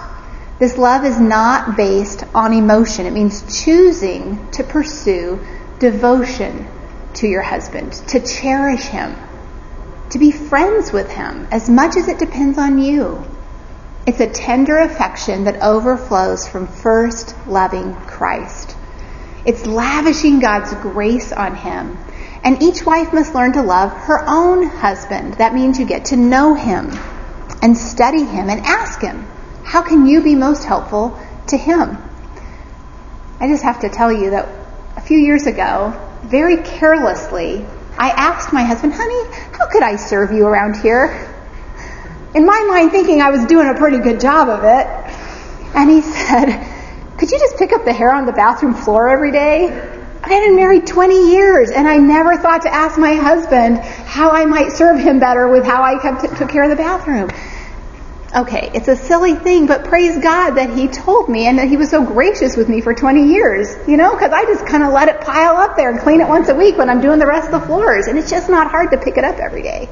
This 0.57 0.77
love 0.77 1.03
is 1.03 1.19
not 1.19 1.75
based 1.75 2.23
on 2.33 2.53
emotion. 2.53 3.05
It 3.05 3.11
means 3.11 3.63
choosing 3.63 4.49
to 4.51 4.63
pursue 4.63 5.39
devotion 5.79 6.65
to 7.15 7.27
your 7.27 7.41
husband, 7.41 7.91
to 8.07 8.21
cherish 8.21 8.83
him, 8.83 9.17
to 10.11 10.19
be 10.19 10.31
friends 10.31 10.93
with 10.93 11.11
him 11.11 11.47
as 11.51 11.69
much 11.69 11.97
as 11.97 12.07
it 12.07 12.19
depends 12.19 12.57
on 12.57 12.77
you. 12.77 13.25
It's 14.07 14.19
a 14.19 14.29
tender 14.29 14.77
affection 14.79 15.43
that 15.43 15.61
overflows 15.61 16.47
from 16.47 16.67
first 16.67 17.35
loving 17.47 17.93
Christ. 17.95 18.75
It's 19.45 19.65
lavishing 19.65 20.39
God's 20.39 20.73
grace 20.75 21.31
on 21.31 21.55
him. 21.55 21.97
And 22.43 22.63
each 22.63 22.85
wife 22.85 23.13
must 23.13 23.35
learn 23.35 23.53
to 23.53 23.61
love 23.61 23.91
her 23.91 24.23
own 24.27 24.65
husband. 24.65 25.35
That 25.35 25.53
means 25.53 25.79
you 25.79 25.85
get 25.85 26.05
to 26.05 26.15
know 26.15 26.53
him 26.55 26.91
and 27.61 27.77
study 27.77 28.23
him 28.23 28.49
and 28.49 28.61
ask 28.61 29.01
him, 29.01 29.27
how 29.63 29.81
can 29.81 30.07
you 30.07 30.21
be 30.21 30.35
most 30.35 30.63
helpful 30.63 31.19
to 31.47 31.57
him? 31.57 31.97
I 33.39 33.47
just 33.47 33.63
have 33.63 33.81
to 33.81 33.89
tell 33.89 34.11
you 34.11 34.31
that 34.31 34.49
a 34.95 35.01
few 35.01 35.17
years 35.17 35.45
ago, 35.45 35.93
very 36.23 36.57
carelessly, 36.63 37.65
I 37.97 38.09
asked 38.09 38.53
my 38.53 38.63
husband, 38.63 38.93
honey, 38.93 39.35
how 39.57 39.67
could 39.67 39.83
I 39.83 39.97
serve 39.97 40.31
you 40.31 40.47
around 40.47 40.77
here? 40.77 41.35
In 42.35 42.45
my 42.45 42.65
mind, 42.69 42.91
thinking 42.91 43.21
I 43.21 43.31
was 43.31 43.45
doing 43.45 43.67
a 43.67 43.73
pretty 43.73 43.97
good 43.97 44.19
job 44.19 44.49
of 44.49 44.63
it. 44.63 44.87
And 45.75 45.89
he 45.89 46.01
said, 46.01 46.65
could 47.17 47.31
you 47.31 47.39
just 47.39 47.57
pick 47.57 47.73
up 47.73 47.85
the 47.85 47.93
hair 47.93 48.13
on 48.13 48.25
the 48.25 48.31
bathroom 48.31 48.73
floor 48.73 49.09
every 49.09 49.31
day? 49.31 49.67
I 50.21 50.33
had 50.33 50.45
been 50.45 50.55
married 50.55 50.85
20 50.85 51.31
years 51.31 51.71
and 51.71 51.87
I 51.87 51.97
never 51.97 52.37
thought 52.37 52.63
to 52.63 52.73
ask 52.73 52.99
my 52.99 53.15
husband 53.15 53.79
how 53.79 54.31
I 54.31 54.45
might 54.45 54.71
serve 54.73 54.99
him 54.99 55.19
better 55.19 55.47
with 55.47 55.65
how 55.65 55.81
I 55.81 55.97
kept, 55.99 56.37
took 56.37 56.49
care 56.49 56.63
of 56.63 56.69
the 56.69 56.75
bathroom. 56.75 57.31
Okay, 58.35 58.69
it's 58.75 58.87
a 58.87 58.95
silly 58.95 59.33
thing, 59.33 59.65
but 59.65 59.85
praise 59.85 60.21
God 60.21 60.51
that 60.51 60.69
he 60.77 60.87
told 60.87 61.29
me 61.29 61.47
and 61.47 61.57
that 61.57 61.67
he 61.67 61.77
was 61.77 61.89
so 61.89 62.05
gracious 62.05 62.55
with 62.55 62.69
me 62.69 62.79
for 62.79 62.93
20 62.93 63.27
years, 63.27 63.75
you 63.87 63.97
know, 63.97 64.11
because 64.11 64.31
I 64.31 64.45
just 64.45 64.67
kind 64.67 64.83
of 64.83 64.93
let 64.93 65.07
it 65.07 65.19
pile 65.21 65.57
up 65.57 65.75
there 65.75 65.89
and 65.89 65.99
clean 65.99 66.21
it 66.21 66.27
once 66.27 66.47
a 66.49 66.55
week 66.55 66.77
when 66.77 66.89
I'm 66.89 67.01
doing 67.01 67.17
the 67.17 67.25
rest 67.25 67.51
of 67.51 67.59
the 67.59 67.65
floors. 67.65 68.05
And 68.05 68.19
it's 68.19 68.29
just 68.29 68.49
not 68.49 68.69
hard 68.69 68.91
to 68.91 68.97
pick 68.97 69.17
it 69.17 69.23
up 69.23 69.39
every 69.39 69.63
day. 69.63 69.89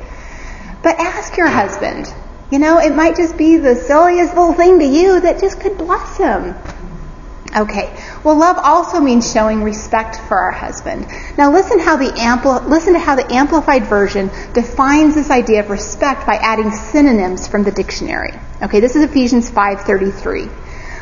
But 0.84 1.00
ask 1.00 1.36
your 1.36 1.48
husband. 1.48 2.14
You 2.50 2.60
know, 2.60 2.80
it 2.80 2.96
might 2.96 3.18
just 3.18 3.38
be 3.38 3.58
the 3.58 3.76
silliest 3.76 4.34
little 4.36 4.54
thing 4.54 4.80
to 4.80 4.86
you 4.86 5.20
that 5.20 5.42
just 5.42 5.60
could 5.60 5.78
bless 5.78 6.18
him. 6.18 6.56
Okay. 7.56 7.94
Well, 8.24 8.38
love 8.38 8.58
also 8.58 9.00
means 9.00 9.32
showing 9.32 9.64
respect 9.64 10.18
for 10.28 10.38
our 10.38 10.52
husband. 10.52 11.08
Now, 11.38 11.52
listen 11.52 11.80
how 11.80 11.98
the 11.98 12.12
listen 12.68 12.94
to 12.94 13.00
how 13.00 13.16
the 13.16 13.34
amplified 13.34 13.86
version 13.86 14.30
defines 14.54 15.16
this 15.16 15.30
idea 15.30 15.62
of 15.62 15.70
respect 15.70 16.28
by 16.28 16.36
adding 16.36 16.72
synonyms 16.72 17.48
from 17.48 17.64
the 17.64 17.72
dictionary. 17.72 18.34
Okay, 18.62 18.80
this 18.80 18.96
is 18.96 19.04
Ephesians 19.04 19.50
5:33. 19.50 20.50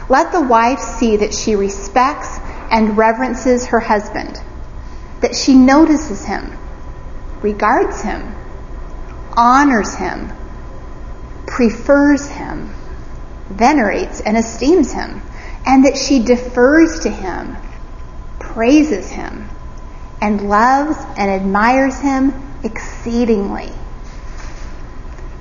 Let 0.08 0.32
the 0.32 0.42
wife 0.42 0.80
see 0.80 1.18
that 1.18 1.34
she 1.34 1.56
respects 1.56 2.40
and 2.72 2.98
reverences 2.98 3.68
her 3.68 3.80
husband, 3.80 4.40
that 5.22 5.36
she 5.36 5.56
notices 5.56 6.26
him, 6.26 6.58
regards 7.42 8.02
him, 8.02 8.36
honors 9.36 9.96
him, 9.96 10.32
prefers 11.48 12.28
him, 12.28 12.74
venerates 13.50 14.22
and 14.22 14.38
esteems 14.38 14.92
him 14.92 15.22
and 15.66 15.86
that 15.86 15.98
she 15.98 16.24
defers 16.24 17.00
to 17.02 17.10
him, 17.10 17.58
praises 18.40 19.10
him, 19.10 19.50
and 20.22 20.48
loves 20.48 20.98
and 21.18 21.30
admires 21.30 22.00
him 22.00 22.34
exceedingly. 22.64 23.72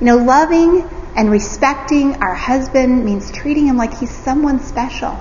You 0.00 0.06
know, 0.06 0.16
loving 0.16 0.88
and 1.16 1.30
respecting 1.30 2.16
our 2.16 2.34
husband 2.34 3.04
means 3.04 3.30
treating 3.30 3.66
him 3.66 3.76
like 3.76 3.98
he's 3.98 4.10
someone 4.10 4.60
special. 4.60 5.18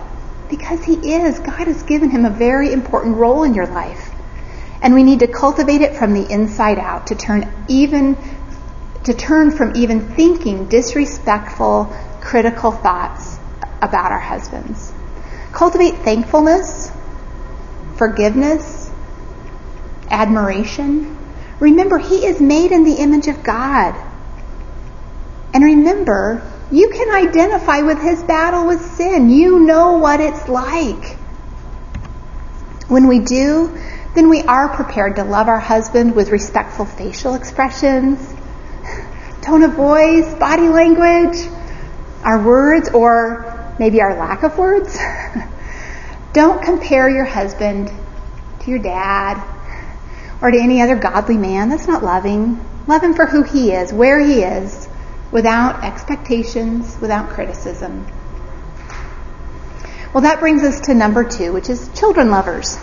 Because 0.49 0.83
he 0.83 1.13
is. 1.13 1.39
God 1.39 1.67
has 1.67 1.83
given 1.83 2.09
him 2.09 2.25
a 2.25 2.29
very 2.29 2.71
important 2.71 3.17
role 3.17 3.43
in 3.43 3.53
your 3.53 3.67
life. 3.67 4.11
And 4.81 4.93
we 4.93 5.03
need 5.03 5.19
to 5.19 5.27
cultivate 5.27 5.81
it 5.81 5.95
from 5.95 6.13
the 6.13 6.29
inside 6.29 6.77
out 6.77 7.07
to 7.07 7.15
turn 7.15 7.51
even 7.67 8.17
to 9.03 9.13
turn 9.13 9.51
from 9.51 9.75
even 9.75 10.15
thinking 10.15 10.67
disrespectful, 10.67 11.93
critical 12.21 12.71
thoughts 12.71 13.37
about 13.81 14.11
our 14.11 14.19
husbands. 14.19 14.93
Cultivate 15.51 15.95
thankfulness, 15.97 16.91
forgiveness, 17.97 18.89
admiration. 20.09 21.17
Remember, 21.59 21.97
he 21.97 22.25
is 22.25 22.39
made 22.39 22.71
in 22.71 22.83
the 22.83 22.95
image 22.95 23.27
of 23.27 23.43
God. 23.43 23.95
And 25.53 25.63
remember, 25.63 26.41
you 26.71 26.89
can 26.89 27.13
identify 27.13 27.81
with 27.81 28.01
his 28.01 28.23
battle 28.23 28.65
with 28.65 28.81
sin. 28.81 29.29
You 29.29 29.59
know 29.59 29.97
what 29.97 30.19
it's 30.19 30.47
like. 30.47 31.17
When 32.87 33.07
we 33.07 33.19
do, 33.19 33.77
then 34.15 34.29
we 34.29 34.43
are 34.43 34.69
prepared 34.69 35.17
to 35.17 35.23
love 35.23 35.47
our 35.47 35.59
husband 35.59 36.15
with 36.15 36.29
respectful 36.29 36.85
facial 36.85 37.35
expressions, 37.35 38.33
tone 39.43 39.63
of 39.63 39.73
voice, 39.73 40.33
body 40.35 40.69
language, 40.69 41.37
our 42.23 42.41
words, 42.41 42.89
or 42.89 43.75
maybe 43.77 44.01
our 44.01 44.17
lack 44.17 44.43
of 44.43 44.57
words. 44.57 44.97
Don't 46.33 46.63
compare 46.63 47.09
your 47.09 47.25
husband 47.25 47.91
to 48.61 48.69
your 48.69 48.79
dad 48.79 49.43
or 50.41 50.49
to 50.49 50.57
any 50.57 50.81
other 50.81 50.95
godly 50.95 51.37
man. 51.37 51.69
That's 51.69 51.87
not 51.87 52.03
loving. 52.03 52.63
Love 52.87 53.03
him 53.03 53.13
for 53.13 53.25
who 53.25 53.43
he 53.43 53.71
is, 53.71 53.93
where 53.93 54.19
he 54.19 54.41
is, 54.41 54.87
without 55.31 55.83
expectations, 55.83 56.97
without 56.99 57.29
criticism. 57.29 58.07
Well, 60.13 60.23
that 60.23 60.39
brings 60.39 60.63
us 60.63 60.81
to 60.81 60.93
number 60.93 61.23
two, 61.23 61.53
which 61.53 61.69
is 61.69 61.89
children 61.95 62.29
lovers. 62.29 62.77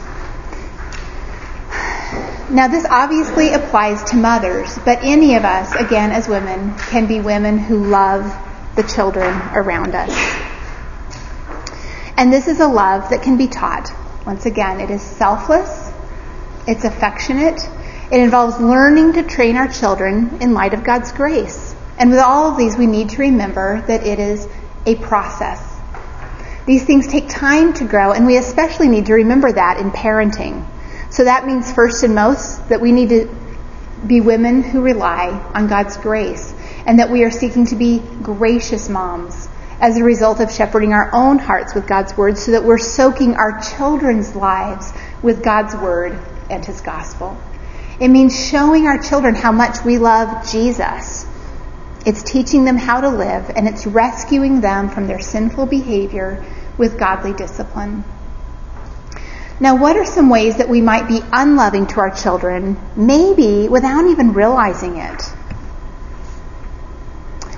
Now, 2.51 2.67
this 2.67 2.85
obviously 2.91 3.53
applies 3.53 4.03
to 4.11 4.17
mothers, 4.17 4.77
but 4.85 4.99
any 5.05 5.37
of 5.37 5.45
us, 5.45 5.73
again, 5.77 6.11
as 6.11 6.27
women, 6.27 6.77
can 6.77 7.07
be 7.07 7.21
women 7.21 7.59
who 7.59 7.85
love 7.85 8.25
the 8.75 8.83
children 8.83 9.33
around 9.55 9.95
us. 9.95 10.11
And 12.17 12.33
this 12.33 12.49
is 12.49 12.59
a 12.59 12.67
love 12.67 13.09
that 13.11 13.23
can 13.23 13.37
be 13.37 13.47
taught. 13.47 13.93
Once 14.27 14.47
again, 14.47 14.81
it 14.81 14.91
is 14.91 15.01
selfless, 15.01 15.93
it's 16.67 16.83
affectionate, 16.83 17.61
it 18.11 18.21
involves 18.21 18.59
learning 18.59 19.13
to 19.13 19.23
train 19.23 19.57
our 19.57 19.69
children 19.69 20.39
in 20.41 20.53
light 20.53 20.75
of 20.75 20.83
God's 20.83 21.13
grace. 21.13 21.77
And 21.99 22.11
with 22.11 22.19
all 22.19 22.51
of 22.51 22.59
these, 22.59 22.77
we 22.77 22.87
need 22.87 23.11
to 23.11 23.19
remember 23.19 23.85
that 23.87 24.05
it 24.05 24.19
is 24.19 24.49
a 24.87 24.97
process. 24.97 25.63
These 26.67 26.85
things 26.85 27.07
take 27.07 27.29
time 27.29 27.75
to 27.75 27.85
grow, 27.85 28.11
and 28.11 28.27
we 28.27 28.37
especially 28.39 28.89
need 28.89 29.07
to 29.07 29.15
remember 29.15 29.53
that 29.53 29.79
in 29.79 29.93
parenting. 29.93 30.67
So 31.11 31.25
that 31.25 31.47
means, 31.47 31.73
first 31.73 32.03
and 32.05 32.15
most, 32.15 32.69
that 32.69 32.81
we 32.81 32.93
need 32.93 33.09
to 33.09 33.29
be 34.07 34.21
women 34.21 34.63
who 34.63 34.81
rely 34.81 35.29
on 35.55 35.67
God's 35.67 35.97
grace, 35.97 36.55
and 36.87 36.99
that 36.99 37.11
we 37.11 37.25
are 37.25 37.31
seeking 37.31 37.67
to 37.67 37.77
be 37.77 37.99
gracious 38.23 38.89
moms 38.89 39.49
as 39.81 39.97
a 39.97 40.05
result 40.05 40.41
of 40.41 40.53
shepherding 40.53 40.93
our 40.93 41.11
own 41.13 41.39
hearts 41.39 41.75
with 41.75 41.87
God's 41.87 42.17
word, 42.17 42.39
so 42.39 42.53
that 42.53 42.65
we're 42.65 42.79
soaking 42.79 43.35
our 43.35 43.61
children's 43.61 44.37
lives 44.37 44.93
with 45.23 45.43
God's 45.43 45.75
word 45.75 46.19
and 46.49 46.65
His 46.65 46.81
gospel. 46.81 47.37
It 47.99 48.09
means 48.09 48.49
showing 48.49 48.87
our 48.87 48.99
children 48.99 49.35
how 49.35 49.53
much 49.53 49.85
we 49.85 49.99
love 49.99 50.51
Jesus. 50.51 51.27
It's 52.07 52.23
teaching 52.23 52.65
them 52.65 52.79
how 52.79 53.01
to 53.01 53.11
live, 53.11 53.51
and 53.55 53.69
it's 53.69 53.87
rescuing 53.87 54.61
them 54.61 54.89
from 54.89 55.07
their 55.07 55.21
sinful 55.21 55.67
behavior 55.67 56.45
with 56.79 56.99
godly 56.99 57.35
discipline. 57.35 58.05
Now, 59.63 59.77
what 59.77 59.95
are 59.97 60.07
some 60.07 60.31
ways 60.31 60.57
that 60.57 60.71
we 60.71 60.81
might 60.81 61.07
be 61.07 61.21
unloving 61.31 61.87
to 61.89 62.01
our 62.01 62.11
children, 62.11 62.81
maybe 62.97 63.69
without 63.69 64.07
even 64.07 64.33
realizing 64.33 64.97
it? 64.97 65.23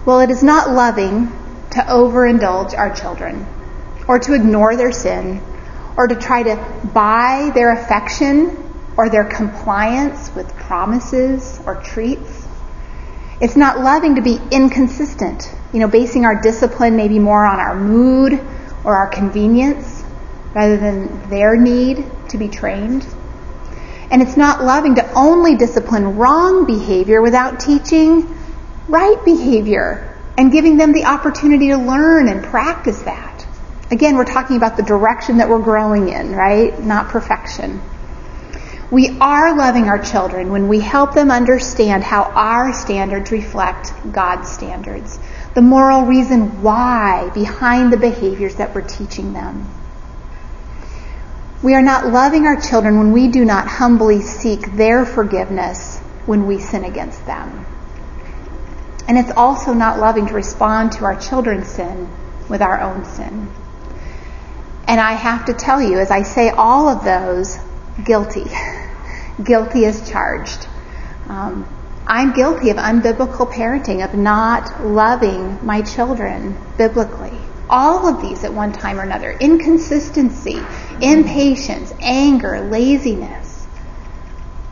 Well, 0.04 0.18
it 0.18 0.30
is 0.30 0.42
not 0.42 0.70
loving 0.70 1.28
to 1.70 1.78
overindulge 1.78 2.76
our 2.76 2.92
children, 2.92 3.46
or 4.08 4.18
to 4.18 4.34
ignore 4.34 4.74
their 4.76 4.90
sin, 4.90 5.40
or 5.96 6.08
to 6.08 6.16
try 6.16 6.42
to 6.42 6.56
buy 6.92 7.52
their 7.54 7.70
affection 7.70 8.58
or 8.96 9.08
their 9.08 9.24
compliance 9.24 10.34
with 10.34 10.52
promises 10.56 11.60
or 11.66 11.76
treats. 11.82 12.48
It's 13.40 13.54
not 13.54 13.78
loving 13.78 14.16
to 14.16 14.22
be 14.22 14.40
inconsistent, 14.50 15.48
you 15.72 15.78
know, 15.78 15.88
basing 15.88 16.24
our 16.24 16.40
discipline 16.42 16.96
maybe 16.96 17.20
more 17.20 17.46
on 17.46 17.60
our 17.60 17.76
mood 17.76 18.32
or 18.84 18.96
our 18.96 19.08
convenience 19.08 20.01
rather 20.54 20.76
than 20.76 21.28
their 21.30 21.56
need 21.56 22.04
to 22.30 22.38
be 22.38 22.48
trained. 22.48 23.06
And 24.10 24.20
it's 24.20 24.36
not 24.36 24.62
loving 24.62 24.96
to 24.96 25.12
only 25.14 25.56
discipline 25.56 26.16
wrong 26.16 26.66
behavior 26.66 27.22
without 27.22 27.60
teaching 27.60 28.38
right 28.88 29.24
behavior 29.24 30.18
and 30.36 30.52
giving 30.52 30.76
them 30.76 30.92
the 30.92 31.04
opportunity 31.04 31.68
to 31.68 31.78
learn 31.78 32.28
and 32.28 32.44
practice 32.44 33.00
that. 33.02 33.46
Again, 33.90 34.16
we're 34.16 34.24
talking 34.24 34.56
about 34.56 34.76
the 34.76 34.82
direction 34.82 35.38
that 35.38 35.48
we're 35.48 35.62
growing 35.62 36.08
in, 36.08 36.32
right? 36.34 36.78
Not 36.82 37.08
perfection. 37.08 37.80
We 38.90 39.16
are 39.20 39.56
loving 39.56 39.84
our 39.84 39.98
children 39.98 40.52
when 40.52 40.68
we 40.68 40.80
help 40.80 41.14
them 41.14 41.30
understand 41.30 42.04
how 42.04 42.24
our 42.24 42.74
standards 42.74 43.30
reflect 43.30 43.92
God's 44.12 44.50
standards, 44.50 45.18
the 45.54 45.62
moral 45.62 46.02
reason 46.02 46.62
why 46.62 47.30
behind 47.32 47.90
the 47.92 47.96
behaviors 47.96 48.56
that 48.56 48.74
we're 48.74 48.82
teaching 48.82 49.32
them. 49.32 49.66
We 51.62 51.74
are 51.74 51.82
not 51.82 52.08
loving 52.08 52.46
our 52.46 52.60
children 52.60 52.98
when 52.98 53.12
we 53.12 53.28
do 53.28 53.44
not 53.44 53.68
humbly 53.68 54.20
seek 54.20 54.72
their 54.72 55.06
forgiveness 55.06 55.98
when 56.26 56.46
we 56.46 56.58
sin 56.58 56.84
against 56.84 57.24
them. 57.26 57.66
And 59.06 59.18
it's 59.18 59.30
also 59.36 59.72
not 59.72 59.98
loving 59.98 60.26
to 60.26 60.34
respond 60.34 60.92
to 60.92 61.04
our 61.04 61.16
children's 61.16 61.68
sin 61.68 62.08
with 62.48 62.62
our 62.62 62.80
own 62.80 63.04
sin. 63.04 63.48
And 64.86 65.00
I 65.00 65.12
have 65.12 65.46
to 65.46 65.54
tell 65.54 65.80
you, 65.80 65.98
as 65.98 66.10
I 66.10 66.22
say 66.22 66.50
all 66.50 66.88
of 66.88 67.04
those, 67.04 67.58
guilty. 68.04 68.44
guilty 69.42 69.86
as 69.86 70.08
charged. 70.08 70.66
Um, 71.28 71.66
I'm 72.06 72.32
guilty 72.32 72.70
of 72.70 72.76
unbiblical 72.76 73.50
parenting, 73.50 74.04
of 74.04 74.14
not 74.14 74.84
loving 74.84 75.64
my 75.64 75.82
children 75.82 76.56
biblically. 76.76 77.38
All 77.70 78.06
of 78.06 78.20
these 78.20 78.44
at 78.44 78.52
one 78.52 78.72
time 78.72 78.98
or 78.98 79.02
another. 79.02 79.30
Inconsistency, 79.30 80.60
impatience, 81.02 81.92
anger, 82.00 82.60
laziness. 82.70 83.66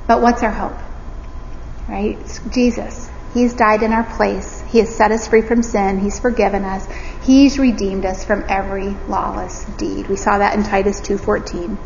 But 0.06 0.22
what's 0.22 0.42
our 0.42 0.50
hope? 0.50 0.78
Right? 1.88 2.18
It's 2.20 2.38
Jesus. 2.48 3.10
He's 3.34 3.54
died 3.54 3.82
in 3.82 3.92
our 3.92 4.04
place. 4.16 4.62
He 4.68 4.78
has 4.78 4.94
set 4.94 5.12
us 5.12 5.28
free 5.28 5.42
from 5.42 5.62
sin. 5.62 6.00
He's 6.00 6.18
forgiven 6.18 6.64
us. 6.64 6.86
He's 7.22 7.58
redeemed 7.58 8.04
us 8.04 8.24
from 8.24 8.44
every 8.48 8.96
lawless 9.08 9.64
deed. 9.76 10.08
We 10.08 10.16
saw 10.16 10.38
that 10.38 10.56
in 10.56 10.64
Titus 10.64 11.00
2:14. 11.00 11.78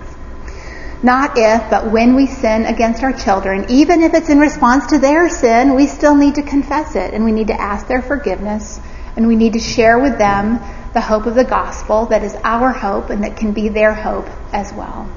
Not 1.02 1.36
if, 1.36 1.68
but 1.68 1.90
when 1.90 2.14
we 2.14 2.26
sin 2.26 2.64
against 2.64 3.02
our 3.02 3.12
children, 3.12 3.66
even 3.68 4.00
if 4.00 4.14
it's 4.14 4.30
in 4.30 4.38
response 4.38 4.86
to 4.86 4.98
their 4.98 5.28
sin, 5.28 5.74
we 5.74 5.86
still 5.86 6.14
need 6.14 6.36
to 6.36 6.42
confess 6.42 6.96
it 6.96 7.12
and 7.12 7.24
we 7.24 7.32
need 7.32 7.48
to 7.48 7.60
ask 7.60 7.86
their 7.86 8.00
forgiveness 8.00 8.80
and 9.14 9.26
we 9.26 9.36
need 9.36 9.52
to 9.52 9.60
share 9.60 9.98
with 9.98 10.16
them 10.16 10.60
the 10.94 11.00
hope 11.00 11.26
of 11.26 11.34
the 11.34 11.44
gospel 11.44 12.06
that 12.06 12.22
is 12.22 12.34
our 12.44 12.70
hope 12.70 13.10
and 13.10 13.24
that 13.24 13.36
can 13.36 13.52
be 13.52 13.68
their 13.68 13.92
hope 13.92 14.28
as 14.52 14.72
well. 14.72 15.10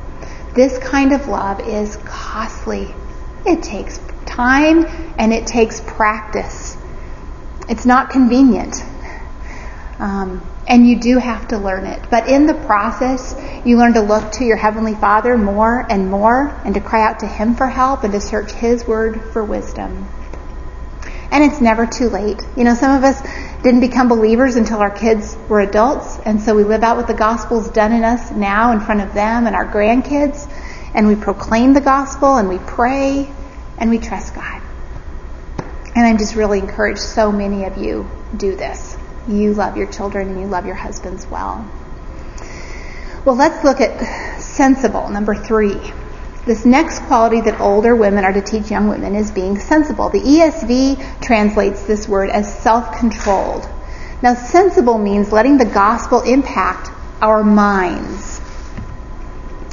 This 0.53 0.77
kind 0.79 1.13
of 1.13 1.27
love 1.27 1.59
is 1.61 1.97
costly. 1.97 2.93
It 3.45 3.61
takes 3.63 3.99
time 4.25 4.85
and 5.17 5.31
it 5.31 5.45
takes 5.45 5.79
practice. 5.79 6.75
It's 7.69 7.85
not 7.85 8.09
convenient. 8.09 8.83
Um, 9.99 10.41
and 10.67 10.87
you 10.87 10.99
do 10.99 11.17
have 11.17 11.47
to 11.49 11.57
learn 11.57 11.85
it. 11.85 12.09
But 12.09 12.27
in 12.27 12.45
the 12.45 12.53
process, 12.53 13.35
you 13.63 13.77
learn 13.77 13.93
to 13.93 14.01
look 14.01 14.31
to 14.33 14.43
your 14.43 14.57
Heavenly 14.57 14.95
Father 14.95 15.37
more 15.37 15.85
and 15.89 16.09
more 16.09 16.49
and 16.65 16.73
to 16.73 16.81
cry 16.81 17.03
out 17.03 17.19
to 17.19 17.27
Him 17.27 17.55
for 17.55 17.67
help 17.67 18.03
and 18.03 18.13
to 18.13 18.19
search 18.19 18.51
His 18.51 18.85
Word 18.85 19.21
for 19.31 19.43
wisdom. 19.43 20.07
And 21.31 21.43
it's 21.43 21.61
never 21.61 21.85
too 21.85 22.09
late. 22.09 22.41
You 22.55 22.63
know, 22.63 22.73
some 22.73 22.95
of 22.95 23.03
us 23.03 23.21
didn't 23.63 23.81
become 23.81 24.07
believers 24.07 24.55
until 24.55 24.79
our 24.79 24.89
kids 24.89 25.37
were 25.49 25.59
adults, 25.59 26.19
and 26.25 26.41
so 26.41 26.55
we 26.55 26.63
live 26.63 26.83
out 26.83 26.97
what 26.97 27.07
the 27.07 27.13
gospel's 27.13 27.69
done 27.69 27.91
in 27.91 28.03
us 28.03 28.31
now 28.31 28.71
in 28.71 28.79
front 28.79 29.01
of 29.01 29.13
them 29.13 29.45
and 29.47 29.55
our 29.55 29.65
grandkids, 29.65 30.49
and 30.93 31.07
we 31.07 31.15
proclaim 31.15 31.73
the 31.73 31.81
gospel 31.81 32.37
and 32.37 32.47
we 32.47 32.59
pray 32.59 33.29
and 33.77 33.89
we 33.89 33.97
trust 33.97 34.35
God. 34.35 34.61
And 35.95 36.05
I'm 36.05 36.17
just 36.17 36.35
really 36.35 36.59
encouraged 36.59 36.99
so 36.99 37.31
many 37.31 37.65
of 37.65 37.77
you 37.77 38.09
do 38.35 38.55
this 38.55 38.97
you 39.27 39.53
love 39.53 39.75
your 39.75 39.87
children 39.87 40.29
and 40.29 40.39
you 40.39 40.47
love 40.47 40.65
your 40.65 40.75
husbands 40.75 41.27
well. 41.27 41.69
Well, 43.25 43.35
let's 43.35 43.63
look 43.63 43.81
at 43.81 44.39
sensible, 44.41 45.09
number 45.09 45.35
three. 45.35 45.75
This 46.47 46.65
next 46.65 46.99
quality 46.99 47.41
that 47.41 47.59
older 47.59 47.93
women 47.93 48.23
are 48.23 48.31
to 48.31 48.41
teach 48.41 48.71
young 48.71 48.87
women 48.87 49.15
is 49.15 49.31
being 49.31 49.59
sensible. 49.59 50.07
The 50.07 50.21
ESV 50.21 51.21
translates 51.21 51.83
this 51.83 52.07
word 52.07 52.29
as 52.29 52.61
self-controlled. 52.61 53.67
Now, 54.21 54.33
sensible 54.33 54.97
means 54.97 55.33
letting 55.33 55.57
the 55.57 55.65
gospel 55.65 56.21
impact 56.21 56.89
our 57.21 57.43
minds. 57.43 58.39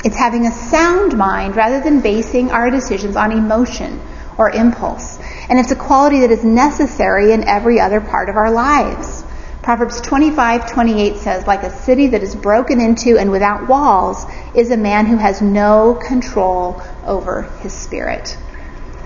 It's 0.05 0.17
having 0.17 0.47
a 0.47 0.51
sound 0.51 1.17
mind 1.17 1.55
rather 1.55 1.81
than 1.81 2.01
basing 2.01 2.51
our 2.51 2.71
decisions 2.71 3.15
on 3.15 3.31
emotion 3.31 4.01
or 4.37 4.51
impulse. 4.51 5.21
And 5.49 5.61
it's 5.61 5.71
a 5.71 5.77
quality 5.77 6.21
that 6.21 6.33
is 6.33 6.43
necessary 6.43 7.33
in 7.33 7.45
every 7.45 7.79
other 7.79 8.01
part 8.01 8.29
of 8.29 8.37
our 8.37 8.51
lives. 8.51 9.24
Proverbs 9.65 10.03
25:28 10.03 11.17
says, 11.17 11.47
like 11.47 11.63
a 11.63 11.71
city 11.71 12.09
that 12.09 12.23
is 12.23 12.37
broken 12.37 12.83
into 12.83 13.17
and 13.17 13.31
without 13.31 13.67
walls 13.67 14.27
is 14.55 14.71
a 14.71 14.77
man 14.77 15.07
who 15.07 15.17
has 15.17 15.41
no 15.41 15.95
control 15.95 16.83
over 17.07 17.45
his 17.63 17.73
spirit. 17.73 18.37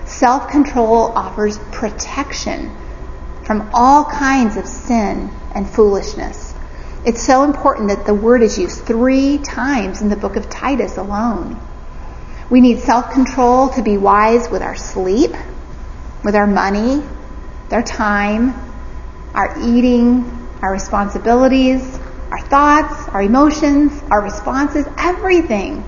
Self-control 0.03 1.13
offers 1.15 1.57
protection 1.71 2.75
from 3.45 3.69
all 3.73 4.03
kinds 4.03 4.57
of 4.57 4.67
sin 4.67 5.31
and 5.55 5.69
foolishness. 5.69 6.53
It's 7.05 7.25
so 7.25 7.45
important 7.45 7.87
that 7.87 8.05
the 8.05 8.13
word 8.13 8.41
is 8.41 8.59
used 8.59 8.81
three 8.81 9.37
times 9.37 10.01
in 10.01 10.09
the 10.09 10.17
book 10.17 10.35
of 10.35 10.49
Titus 10.49 10.97
alone. 10.97 11.57
We 12.49 12.59
need 12.59 12.79
self-control 12.79 13.69
to 13.75 13.81
be 13.81 13.97
wise 13.97 14.49
with 14.49 14.61
our 14.61 14.75
sleep, 14.75 15.31
with 16.21 16.35
our 16.35 16.47
money, 16.47 17.01
our 17.71 17.81
time, 17.81 18.55
our 19.33 19.55
eating, 19.61 20.35
our 20.61 20.71
responsibilities, 20.71 21.99
our 22.31 22.41
thoughts, 22.41 23.07
our 23.09 23.21
emotions, 23.21 24.03
our 24.11 24.21
responses, 24.21 24.85
everything. 24.97 25.83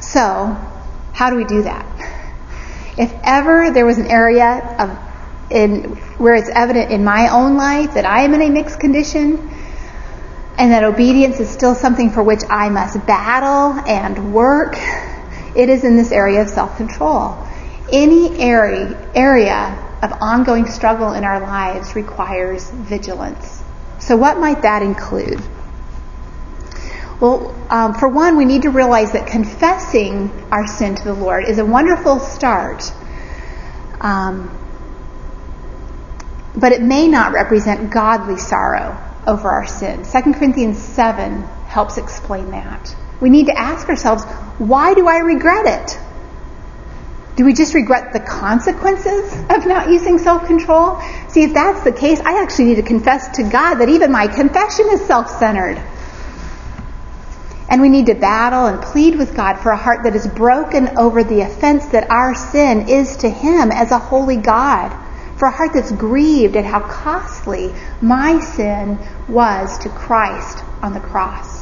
So, 0.00 0.56
how 1.12 1.30
do 1.30 1.36
we 1.36 1.44
do 1.44 1.62
that? 1.62 1.86
If 2.96 3.12
ever 3.24 3.70
there 3.72 3.86
was 3.86 3.98
an 3.98 4.06
area 4.06 4.76
of 4.78 4.98
in 5.50 5.96
where 6.18 6.34
it's 6.34 6.48
evident 6.48 6.90
in 6.90 7.04
my 7.04 7.28
own 7.28 7.56
life 7.56 7.94
that 7.94 8.04
I 8.04 8.22
am 8.22 8.34
in 8.34 8.42
a 8.42 8.50
mixed 8.50 8.80
condition 8.80 9.50
and 10.56 10.72
that 10.72 10.84
obedience 10.84 11.40
is 11.40 11.50
still 11.50 11.74
something 11.74 12.10
for 12.10 12.22
which 12.22 12.42
I 12.48 12.68
must 12.68 13.04
battle 13.06 13.72
and 13.86 14.32
work, 14.32 14.76
it 15.56 15.68
is 15.68 15.84
in 15.84 15.96
this 15.96 16.12
area 16.12 16.42
of 16.42 16.48
self-control. 16.48 17.36
Any 17.92 18.38
area, 18.38 19.10
area 19.14 19.83
of 20.04 20.12
ongoing 20.20 20.66
struggle 20.66 21.14
in 21.14 21.24
our 21.24 21.40
lives 21.40 21.96
requires 21.96 22.70
vigilance. 22.70 23.62
So 23.98 24.16
what 24.16 24.38
might 24.38 24.62
that 24.62 24.82
include? 24.82 25.40
Well, 27.20 27.54
um, 27.70 27.94
for 27.94 28.08
one, 28.08 28.36
we 28.36 28.44
need 28.44 28.62
to 28.62 28.70
realize 28.70 29.12
that 29.12 29.26
confessing 29.26 30.30
our 30.50 30.66
sin 30.66 30.94
to 30.96 31.04
the 31.04 31.14
Lord 31.14 31.48
is 31.48 31.58
a 31.58 31.64
wonderful 31.64 32.18
start. 32.18 32.92
Um, 34.00 34.50
but 36.54 36.72
it 36.72 36.82
may 36.82 37.08
not 37.08 37.32
represent 37.32 37.90
godly 37.90 38.36
sorrow 38.36 39.00
over 39.26 39.48
our 39.48 39.66
sin. 39.66 40.04
2 40.04 40.34
Corinthians 40.34 40.78
7 40.78 41.42
helps 41.66 41.96
explain 41.96 42.50
that. 42.50 42.94
We 43.20 43.30
need 43.30 43.46
to 43.46 43.58
ask 43.58 43.88
ourselves, 43.88 44.24
why 44.58 44.92
do 44.92 45.08
I 45.08 45.18
regret 45.18 45.66
it? 45.66 45.98
Do 47.36 47.44
we 47.44 47.52
just 47.52 47.74
regret 47.74 48.12
the 48.12 48.20
consequences 48.20 49.32
of 49.50 49.66
not 49.66 49.88
using 49.88 50.18
self-control? 50.18 51.00
See, 51.28 51.42
if 51.42 51.52
that's 51.52 51.82
the 51.82 51.90
case, 51.90 52.20
I 52.20 52.40
actually 52.40 52.66
need 52.66 52.76
to 52.76 52.82
confess 52.82 53.36
to 53.36 53.42
God 53.42 53.76
that 53.76 53.88
even 53.88 54.12
my 54.12 54.28
confession 54.28 54.86
is 54.92 55.04
self-centered. 55.04 55.82
And 57.68 57.80
we 57.80 57.88
need 57.88 58.06
to 58.06 58.14
battle 58.14 58.66
and 58.66 58.80
plead 58.80 59.16
with 59.16 59.34
God 59.34 59.58
for 59.58 59.70
a 59.70 59.76
heart 59.76 60.04
that 60.04 60.14
is 60.14 60.28
broken 60.28 60.96
over 60.96 61.24
the 61.24 61.40
offense 61.40 61.86
that 61.86 62.08
our 62.08 62.34
sin 62.36 62.88
is 62.88 63.16
to 63.16 63.28
Him 63.28 63.72
as 63.72 63.90
a 63.90 63.98
holy 63.98 64.36
God. 64.36 64.96
For 65.36 65.48
a 65.48 65.50
heart 65.50 65.70
that's 65.74 65.90
grieved 65.90 66.54
at 66.54 66.64
how 66.64 66.80
costly 66.80 67.74
my 68.00 68.38
sin 68.38 68.98
was 69.28 69.76
to 69.78 69.88
Christ 69.88 70.62
on 70.82 70.92
the 70.92 71.00
cross. 71.00 71.53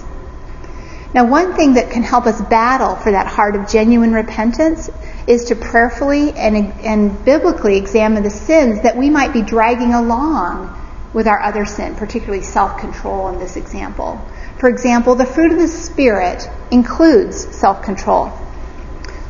Now, 1.14 1.26
one 1.26 1.54
thing 1.54 1.74
that 1.74 1.90
can 1.90 2.02
help 2.02 2.24
us 2.24 2.40
battle 2.40 2.96
for 2.96 3.12
that 3.12 3.26
heart 3.26 3.54
of 3.54 3.68
genuine 3.68 4.14
repentance 4.14 4.88
is 5.26 5.44
to 5.46 5.56
prayerfully 5.56 6.32
and, 6.32 6.56
and 6.80 7.24
biblically 7.24 7.76
examine 7.76 8.22
the 8.22 8.30
sins 8.30 8.82
that 8.82 8.96
we 8.96 9.10
might 9.10 9.34
be 9.34 9.42
dragging 9.42 9.92
along 9.92 10.78
with 11.12 11.26
our 11.26 11.38
other 11.40 11.66
sin, 11.66 11.94
particularly 11.96 12.42
self-control 12.42 13.28
in 13.28 13.38
this 13.38 13.56
example. 13.56 14.18
For 14.58 14.70
example, 14.70 15.14
the 15.14 15.26
fruit 15.26 15.52
of 15.52 15.58
the 15.58 15.68
Spirit 15.68 16.48
includes 16.70 17.54
self-control. 17.56 18.32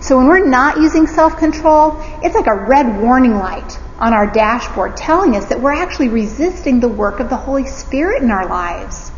So 0.01 0.19
when 0.19 0.27
we're 0.27 0.47
not 0.47 0.77
using 0.77 1.09
self-control, 1.09 1.97
it's 2.23 2.37
like 2.37 2.47
a 2.47 2.65
red 2.67 3.01
warning 3.01 3.37
light 3.37 3.79
on 3.99 4.13
our 4.13 4.27
dashboard 4.31 4.97
telling 4.97 5.35
us 5.35 5.47
that 5.47 5.61
we're 5.61 5.73
actually 5.73 6.09
resisting 6.09 6.79
the 6.79 6.89
work 6.89 7.19
of 7.19 7.29
the 7.29 7.37
Holy 7.37 7.67
Spirit 7.67 8.23
in 8.23 8.31
our 8.31 8.47
lives. 8.47 9.11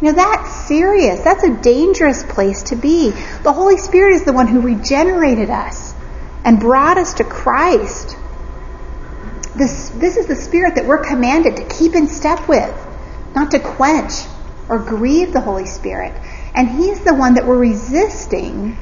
You 0.00 0.08
know, 0.08 0.12
that's 0.12 0.66
serious. 0.66 1.20
That's 1.20 1.42
a 1.42 1.56
dangerous 1.62 2.22
place 2.22 2.64
to 2.64 2.76
be. 2.76 3.10
The 3.42 3.52
Holy 3.52 3.78
Spirit 3.78 4.16
is 4.16 4.24
the 4.24 4.32
one 4.32 4.46
who 4.46 4.60
regenerated 4.60 5.48
us 5.48 5.94
and 6.44 6.60
brought 6.60 6.98
us 6.98 7.14
to 7.14 7.24
Christ. 7.24 8.16
This, 9.56 9.88
this 9.90 10.18
is 10.18 10.26
the 10.26 10.36
Spirit 10.36 10.74
that 10.74 10.84
we're 10.84 11.02
commanded 11.02 11.56
to 11.56 11.64
keep 11.64 11.94
in 11.94 12.08
step 12.08 12.46
with, 12.46 12.74
not 13.34 13.50
to 13.52 13.58
quench 13.58 14.12
or 14.68 14.78
grieve 14.78 15.32
the 15.32 15.40
Holy 15.40 15.66
Spirit. 15.66 16.12
And 16.54 16.68
He's 16.68 17.00
the 17.00 17.14
one 17.14 17.34
that 17.34 17.46
we're 17.46 17.58
resisting 17.58 18.72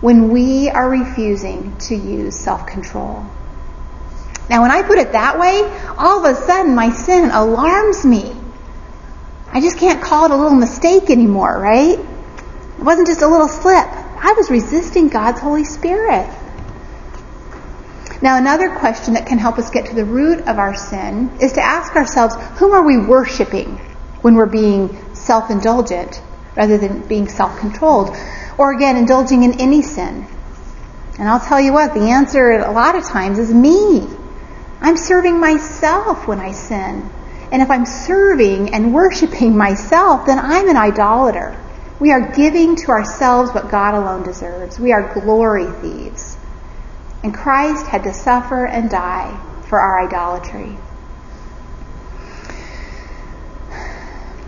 when 0.00 0.30
we 0.30 0.70
are 0.70 0.88
refusing 0.88 1.76
to 1.78 1.94
use 1.94 2.34
self-control. 2.36 3.24
Now, 4.48 4.62
when 4.62 4.70
I 4.70 4.82
put 4.82 4.98
it 4.98 5.12
that 5.12 5.38
way, 5.38 5.62
all 5.96 6.24
of 6.24 6.36
a 6.36 6.38
sudden 6.40 6.74
my 6.74 6.90
sin 6.90 7.30
alarms 7.30 8.04
me. 8.04 8.34
I 9.54 9.60
just 9.60 9.78
can't 9.78 10.02
call 10.02 10.24
it 10.24 10.32
a 10.32 10.36
little 10.36 10.58
mistake 10.58 11.10
anymore, 11.10 11.58
right? 11.58 11.96
It 11.98 12.82
wasn't 12.82 13.06
just 13.06 13.22
a 13.22 13.28
little 13.28 13.46
slip. 13.46 13.86
I 13.86 14.34
was 14.36 14.50
resisting 14.50 15.08
God's 15.08 15.40
Holy 15.40 15.62
Spirit. 15.62 16.28
Now, 18.20 18.36
another 18.36 18.74
question 18.74 19.14
that 19.14 19.26
can 19.26 19.38
help 19.38 19.58
us 19.58 19.70
get 19.70 19.86
to 19.86 19.94
the 19.94 20.04
root 20.04 20.40
of 20.48 20.58
our 20.58 20.74
sin 20.74 21.30
is 21.40 21.52
to 21.52 21.60
ask 21.62 21.94
ourselves, 21.94 22.34
whom 22.58 22.72
are 22.72 22.82
we 22.84 22.98
worshiping 22.98 23.76
when 24.22 24.34
we're 24.34 24.46
being 24.46 25.14
self-indulgent 25.14 26.20
rather 26.56 26.76
than 26.76 27.06
being 27.06 27.28
self-controlled? 27.28 28.16
Or 28.58 28.74
again, 28.74 28.96
indulging 28.96 29.44
in 29.44 29.60
any 29.60 29.82
sin? 29.82 30.26
And 31.16 31.28
I'll 31.28 31.38
tell 31.38 31.60
you 31.60 31.72
what, 31.72 31.94
the 31.94 32.10
answer 32.10 32.50
a 32.50 32.72
lot 32.72 32.96
of 32.96 33.04
times 33.04 33.38
is 33.38 33.52
me. 33.52 34.08
I'm 34.80 34.96
serving 34.96 35.38
myself 35.38 36.26
when 36.26 36.40
I 36.40 36.50
sin. 36.50 37.08
And 37.52 37.62
if 37.62 37.70
I'm 37.70 37.86
serving 37.86 38.74
and 38.74 38.94
worshiping 38.94 39.56
myself, 39.56 40.26
then 40.26 40.38
I'm 40.38 40.68
an 40.68 40.76
idolater. 40.76 41.56
We 42.00 42.10
are 42.10 42.32
giving 42.32 42.76
to 42.76 42.88
ourselves 42.88 43.52
what 43.52 43.70
God 43.70 43.94
alone 43.94 44.24
deserves. 44.24 44.78
We 44.78 44.92
are 44.92 45.14
glory 45.20 45.66
thieves. 45.80 46.36
And 47.22 47.32
Christ 47.32 47.86
had 47.86 48.04
to 48.04 48.12
suffer 48.12 48.66
and 48.66 48.90
die 48.90 49.40
for 49.68 49.80
our 49.80 50.06
idolatry. 50.06 50.76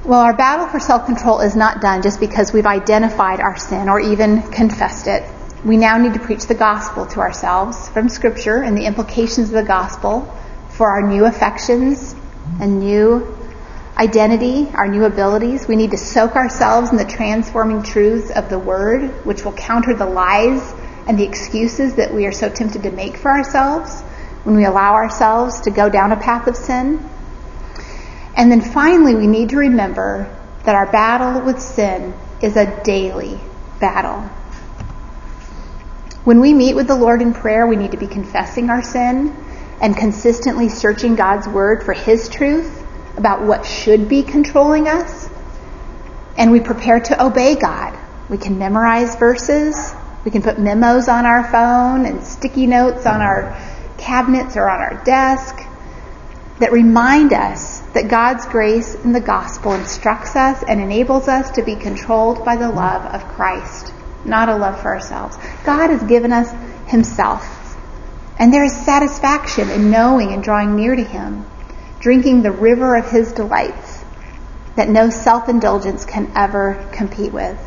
Well, 0.05 0.21
our 0.21 0.37
battle 0.37 0.69
for 0.69 0.79
self-control 0.79 1.41
is 1.41 1.57
not 1.57 1.81
done 1.81 2.03
just 2.03 2.21
because 2.21 2.53
we've 2.53 2.67
identified 2.67 3.41
our 3.41 3.57
sin 3.57 3.89
or 3.89 3.99
even 3.99 4.43
confessed 4.53 5.07
it. 5.07 5.25
We 5.65 5.77
now 5.77 5.99
need 5.99 6.15
to 6.15 6.21
preach 6.21 6.47
the 6.47 6.55
gospel 6.55 7.07
to 7.07 7.21
ourselves 7.21 7.89
from 7.89 8.09
scripture 8.09 8.63
and 8.63 8.77
the 8.77 8.87
implications 8.87 9.49
of 9.49 9.55
the 9.55 9.65
gospel 9.65 10.33
for 10.71 10.91
our 10.91 11.03
new 11.03 11.25
affections 11.25 12.15
and 12.61 12.81
new 12.81 13.37
identity, 13.97 14.69
our 14.75 14.87
new 14.87 15.05
abilities. 15.05 15.67
We 15.67 15.77
need 15.77 15.93
to 15.93 15.97
soak 15.97 16.37
ourselves 16.37 16.91
in 16.91 16.97
the 16.97 17.05
transforming 17.05 17.83
truths 17.83 18.31
of 18.31 18.49
the 18.49 18.59
word, 18.59 19.25
which 19.25 19.45
will 19.45 19.53
counter 19.53 19.95
the 19.95 20.07
lies 20.07 20.75
and 21.07 21.19
the 21.19 21.25
excuses 21.25 21.95
that 21.95 22.13
we 22.13 22.27
are 22.27 22.33
so 22.33 22.49
tempted 22.49 22.83
to 22.83 22.91
make 22.91 23.17
for 23.17 23.31
ourselves 23.31 24.03
when 24.45 24.57
we 24.57 24.65
allow 24.65 24.95
ourselves 24.95 25.61
to 25.63 25.71
go 25.71 25.89
down 25.89 26.13
a 26.13 26.17
path 26.17 26.47
of 26.47 26.57
sin. 26.57 27.09
And 28.37 28.53
then 28.53 28.61
finally, 28.61 29.15
we 29.15 29.27
need 29.27 29.51
to 29.51 29.57
remember 29.57 30.31
that 30.65 30.75
our 30.75 30.91
battle 30.91 31.43
with 31.43 31.61
sin 31.61 32.13
is 32.43 32.57
a 32.57 32.83
daily 32.85 33.41
battle. 33.81 34.21
When 36.25 36.41
we 36.41 36.53
meet 36.53 36.75
with 36.75 36.89
the 36.89 36.97
Lord 36.97 37.23
in 37.23 37.33
prayer, 37.33 37.67
we 37.67 37.77
need 37.77 37.93
to 37.93 37.97
be 37.97 38.09
confessing 38.09 38.69
our 38.69 38.83
sin 38.83 39.35
and 39.81 39.97
consistently 39.97 40.69
searching 40.69 41.17
God's 41.17 41.47
Word 41.47 41.83
for 41.83 41.93
His 41.93 42.29
truth 42.29 42.85
about 43.17 43.43
what 43.43 43.65
should 43.65 44.09
be 44.09 44.23
controlling 44.23 44.89
us. 44.89 45.29
And 46.37 46.51
we 46.51 46.61
prepare 46.61 47.01
to 47.01 47.25
obey 47.25 47.57
God. 47.57 47.99
We 48.29 48.39
can 48.39 48.59
memorize 48.59 49.17
verses, 49.17 49.95
we 50.25 50.31
can 50.31 50.43
put 50.43 50.59
memos 50.59 51.09
on 51.09 51.25
our 51.25 51.51
phone 51.51 52.05
and 52.05 52.25
sticky 52.25 52.67
notes 52.67 53.07
on 53.07 53.21
our 53.21 53.57
cabinets 53.97 54.57
or 54.57 54.69
on 54.69 54.81
our 54.81 55.05
desk 55.05 55.57
that 56.59 56.73
remind 56.73 57.33
us 57.33 57.81
that 57.95 58.09
God's 58.09 58.47
grace 58.47 58.95
in 58.95 59.13
the 59.13 59.21
gospel 59.21 59.75
instructs 59.75 60.35
us 60.35 60.65
and 60.67 60.81
enables 60.81 61.29
us 61.29 61.51
to 61.53 61.63
be 61.63 61.77
controlled 61.77 62.45
by 62.45 62.57
the 62.57 62.69
love 62.69 63.03
of 63.15 63.23
Christ, 63.35 63.93
not 64.25 64.49
a 64.49 64.57
love 64.57 64.81
for 64.81 64.95
ourselves. 64.95 65.37
God 65.65 65.91
has 65.91 66.03
given 66.03 66.33
us 66.33 66.51
Himself. 66.89 67.66
And 68.39 68.53
there 68.53 68.65
is 68.65 68.77
satisfaction 68.77 69.71
in 69.71 69.91
knowing 69.91 70.33
and 70.33 70.43
drawing 70.43 70.77
near 70.77 70.95
to 70.95 71.05
Him, 71.05 71.47
drinking 72.01 72.43
the 72.43 72.51
river 72.51 72.97
of 72.97 73.11
His 73.11 73.33
delights 73.33 74.05
that 74.77 74.89
no 74.89 75.09
self-indulgence 75.09 76.05
can 76.05 76.31
ever 76.37 76.89
compete 76.93 77.33
with. 77.33 77.59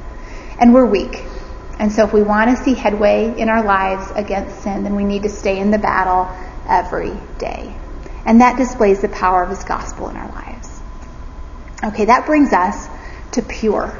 And 0.60 0.74
we're 0.74 0.86
weak. 0.86 1.24
And 1.80 1.92
so 1.92 2.06
if 2.06 2.14
we 2.14 2.22
want 2.22 2.56
to 2.56 2.64
see 2.64 2.74
headway 2.74 3.34
in 3.38 3.50
our 3.50 3.64
lives 3.64 4.12
against 4.14 4.62
sin, 4.62 4.84
then 4.84 4.96
we 4.96 5.06
need 5.06 5.24
to 5.24 5.30
stay 5.30 5.60
in 5.60 5.72
the 5.72 5.80
battle 5.80 6.30
every 6.68 7.14
day. 7.40 7.76
And 8.26 8.42
that 8.42 8.58
displays 8.58 9.02
the 9.02 9.10
power 9.10 9.42
of 9.42 9.50
his 9.50 9.64
gospel 9.64 10.10
in 10.10 10.18
our 10.18 10.30
lives. 10.30 10.80
Okay, 11.84 12.06
that 12.06 12.26
brings 12.26 12.54
us 12.54 12.88
to 13.32 13.42
pure. 13.42 13.98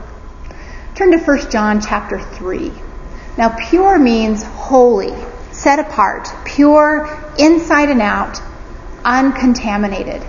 Turn 0.96 1.12
to 1.12 1.18
1 1.18 1.50
John 1.50 1.82
chapter 1.82 2.20
3. 2.20 2.72
Now 3.38 3.56
pure 3.70 3.98
means 3.98 4.44
holy, 4.44 5.14
set 5.60 5.80
apart, 5.80 6.30
pure 6.46 7.08
inside 7.38 7.90
and 7.90 8.02
out, 8.02 8.42
uncontaminated. 9.04 10.26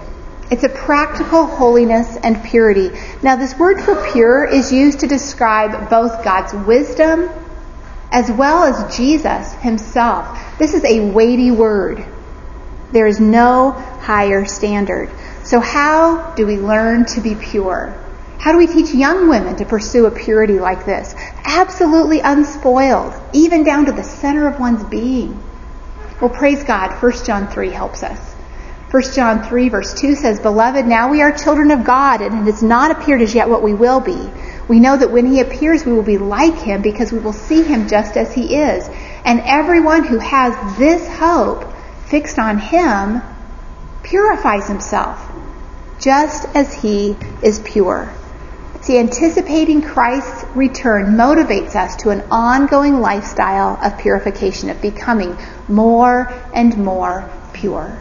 It's 0.51 0.64
a 0.64 0.68
practical 0.68 1.47
holiness 1.47 2.16
and 2.16 2.43
purity. 2.43 2.91
Now 3.22 3.37
this 3.37 3.57
word 3.57 3.81
for 3.81 4.11
pure 4.12 4.45
is 4.45 4.72
used 4.72 5.01
to 5.01 5.07
describe 5.07 5.89
both 5.89 6.24
God's 6.24 6.53
wisdom 6.53 7.31
as 8.11 8.31
well 8.33 8.64
as 8.64 8.97
Jesus 8.97 9.53
himself. 9.55 10.59
This 10.59 10.74
is 10.74 10.85
a 10.85 11.09
weighty 11.12 11.53
word. 11.53 12.05
There 12.91 13.07
is 13.07 13.20
no 13.20 13.70
higher 13.70 14.45
standard. 14.45 15.11
So 15.45 15.61
how 15.61 16.35
do 16.35 16.45
we 16.47 16.57
learn 16.57 17.05
to 17.07 17.20
be 17.20 17.37
pure? 17.37 17.95
How 18.41 18.53
do 18.53 18.59
we 18.59 18.66
teach 18.66 18.95
young 18.95 19.28
women 19.28 19.57
to 19.57 19.66
pursue 19.66 20.07
a 20.07 20.11
purity 20.11 20.59
like 20.59 20.86
this? 20.86 21.14
Absolutely 21.45 22.20
unspoiled, 22.20 23.12
even 23.34 23.64
down 23.64 23.84
to 23.84 23.93
the 23.93 24.03
center 24.03 24.49
of 24.49 24.59
one's 24.59 24.82
being. 24.84 25.38
Well, 26.22 26.30
praise 26.30 26.64
God, 26.64 26.91
1 27.03 27.24
John 27.26 27.49
3 27.49 27.68
helps 27.68 28.03
us. 28.03 28.18
1 28.91 29.03
John 29.12 29.43
3 29.43 29.68
verse 29.68 29.93
2 29.93 30.14
says, 30.14 30.41
Beloved, 30.41 30.86
now 30.86 31.11
we 31.11 31.20
are 31.20 31.36
children 31.36 31.70
of 31.70 31.84
God, 31.84 32.22
and 32.22 32.49
it 32.49 32.51
has 32.51 32.62
not 32.62 32.91
appeared 32.91 33.20
as 33.20 33.34
yet 33.34 33.51
what 33.51 33.62
we 33.62 33.74
will 33.74 34.01
be. 34.01 34.30
We 34.68 34.80
know 34.80 34.97
that 34.97 35.12
when 35.12 35.26
he 35.26 35.41
appears, 35.41 35.84
we 35.84 35.93
will 35.93 36.03
be 36.03 36.16
like 36.16 36.57
him 36.57 36.80
because 36.80 37.12
we 37.12 37.18
will 37.18 37.34
see 37.34 37.62
him 37.62 37.88
just 37.88 38.16
as 38.16 38.32
he 38.32 38.57
is. 38.57 38.88
And 39.22 39.43
everyone 39.45 40.05
who 40.05 40.18
has 40.18 40.78
this 40.78 41.07
hope 41.18 41.70
fixed 42.07 42.38
on 42.38 42.57
him 42.57 43.20
purifies 44.03 44.66
himself, 44.66 45.30
just 45.99 46.49
as 46.57 46.72
he 46.72 47.18
is 47.43 47.59
pure. 47.59 48.11
See, 48.83 48.99
anticipating 48.99 49.83
Christ's 49.83 50.45
return 50.55 51.14
motivates 51.14 51.76
us 51.76 51.97
to 51.97 52.11
an 52.11 52.22
ongoing 52.31 53.01
lifestyle 53.01 53.78
of 53.83 53.99
purification, 53.99 54.70
of 54.70 54.81
becoming 54.81 55.37
more 55.68 56.33
and 56.55 56.76
more 56.78 57.28
pure. 57.53 57.99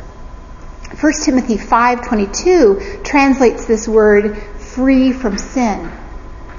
1 0.99 1.13
Timothy 1.23 1.57
5:22 1.57 3.03
translates 3.03 3.65
this 3.65 3.87
word 3.89 4.37
free 4.57 5.11
from 5.11 5.37
sin. 5.37 5.91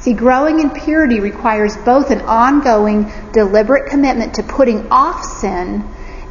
See, 0.00 0.12
growing 0.12 0.60
in 0.60 0.70
purity 0.70 1.20
requires 1.20 1.76
both 1.78 2.10
an 2.10 2.20
ongoing 2.20 3.10
deliberate 3.32 3.90
commitment 3.90 4.34
to 4.34 4.42
putting 4.42 4.90
off 4.90 5.24
sin 5.24 5.84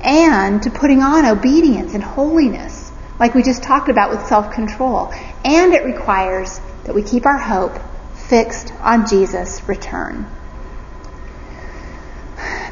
and 0.03 0.61
to 0.63 0.69
putting 0.69 1.01
on 1.01 1.25
obedience 1.25 1.93
and 1.93 2.03
holiness, 2.03 2.91
like 3.19 3.33
we 3.33 3.41
just 3.43 3.63
talked 3.63 3.89
about 3.89 4.11
with 4.11 4.25
self-control. 4.27 5.11
And 5.43 5.73
it 5.73 5.85
requires 5.85 6.61
that 6.89 6.95
we 6.95 7.03
keep 7.03 7.27
our 7.27 7.37
hope 7.37 7.79
fixed 8.15 8.73
on 8.81 9.07
Jesus' 9.07 9.61
return. 9.67 10.25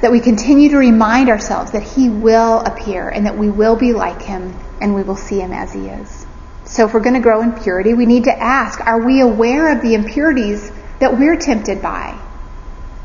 That 0.01 0.11
we 0.11 0.21
continue 0.21 0.69
to 0.69 0.77
remind 0.77 1.29
ourselves 1.29 1.73
that 1.73 1.83
he 1.83 2.09
will 2.09 2.61
appear 2.61 3.09
and 3.09 3.27
that 3.27 3.37
we 3.37 3.51
will 3.51 3.75
be 3.75 3.93
like 3.93 4.23
him 4.23 4.57
and 4.81 4.95
we 4.95 5.03
will 5.03 5.15
see 5.15 5.39
him 5.39 5.53
as 5.53 5.71
he 5.71 5.81
is. 5.81 6.25
So 6.65 6.87
if 6.87 6.95
we're 6.95 7.01
going 7.01 7.13
to 7.13 7.19
grow 7.19 7.43
in 7.43 7.51
purity, 7.51 7.93
we 7.93 8.07
need 8.07 8.23
to 8.23 8.35
ask, 8.35 8.79
are 8.79 9.05
we 9.05 9.21
aware 9.21 9.71
of 9.71 9.83
the 9.83 9.93
impurities 9.93 10.71
that 10.99 11.15
we're 11.15 11.37
tempted 11.37 11.83
by? 11.83 12.19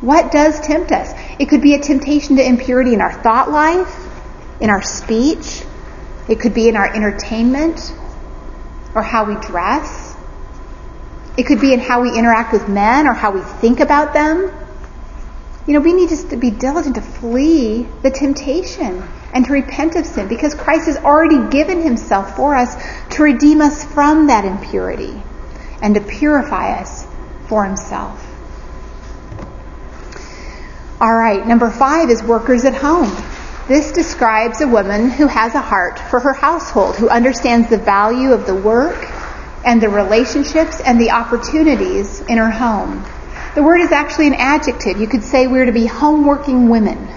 What 0.00 0.32
does 0.32 0.60
tempt 0.60 0.92
us? 0.92 1.12
It 1.38 1.50
could 1.50 1.60
be 1.60 1.74
a 1.74 1.78
temptation 1.78 2.36
to 2.36 2.42
impurity 2.42 2.94
in 2.94 3.02
our 3.02 3.12
thought 3.12 3.50
life, 3.50 3.94
in 4.62 4.70
our 4.70 4.80
speech. 4.80 5.62
It 6.26 6.40
could 6.40 6.54
be 6.54 6.70
in 6.70 6.76
our 6.76 6.90
entertainment 6.90 7.92
or 8.94 9.02
how 9.02 9.26
we 9.26 9.34
dress. 9.46 10.01
It 11.36 11.44
could 11.44 11.60
be 11.60 11.72
in 11.72 11.80
how 11.80 12.02
we 12.02 12.16
interact 12.16 12.52
with 12.52 12.68
men 12.68 13.06
or 13.06 13.14
how 13.14 13.30
we 13.32 13.40
think 13.40 13.80
about 13.80 14.12
them. 14.12 14.52
You 15.66 15.74
know, 15.74 15.80
we 15.80 15.92
need 15.92 16.10
to 16.10 16.36
be 16.36 16.50
diligent 16.50 16.96
to 16.96 17.02
flee 17.02 17.86
the 18.02 18.10
temptation 18.10 19.02
and 19.32 19.44
to 19.46 19.52
repent 19.52 19.96
of 19.96 20.04
sin 20.04 20.28
because 20.28 20.54
Christ 20.54 20.86
has 20.86 20.98
already 20.98 21.50
given 21.50 21.80
himself 21.80 22.36
for 22.36 22.54
us 22.54 22.76
to 23.10 23.22
redeem 23.22 23.60
us 23.60 23.84
from 23.84 24.26
that 24.26 24.44
impurity 24.44 25.22
and 25.80 25.94
to 25.94 26.00
purify 26.00 26.78
us 26.80 27.06
for 27.46 27.64
himself. 27.64 28.28
All 31.00 31.14
right, 31.14 31.46
number 31.46 31.70
five 31.70 32.10
is 32.10 32.22
workers 32.22 32.64
at 32.64 32.74
home. 32.74 33.10
This 33.68 33.92
describes 33.92 34.60
a 34.60 34.68
woman 34.68 35.10
who 35.10 35.28
has 35.28 35.54
a 35.54 35.60
heart 35.60 35.98
for 35.98 36.20
her 36.20 36.32
household, 36.32 36.96
who 36.96 37.08
understands 37.08 37.70
the 37.70 37.78
value 37.78 38.32
of 38.32 38.46
the 38.46 38.54
work 38.54 39.02
and 39.64 39.80
the 39.80 39.88
relationships 39.88 40.80
and 40.80 41.00
the 41.00 41.10
opportunities 41.10 42.20
in 42.20 42.38
her 42.38 42.50
home. 42.50 43.04
The 43.54 43.62
word 43.62 43.80
is 43.80 43.92
actually 43.92 44.28
an 44.28 44.34
adjective. 44.34 44.98
You 44.98 45.06
could 45.06 45.22
say 45.22 45.46
we're 45.46 45.66
to 45.66 45.72
be 45.72 45.86
home 45.86 46.26
working 46.26 46.68
women. 46.68 47.08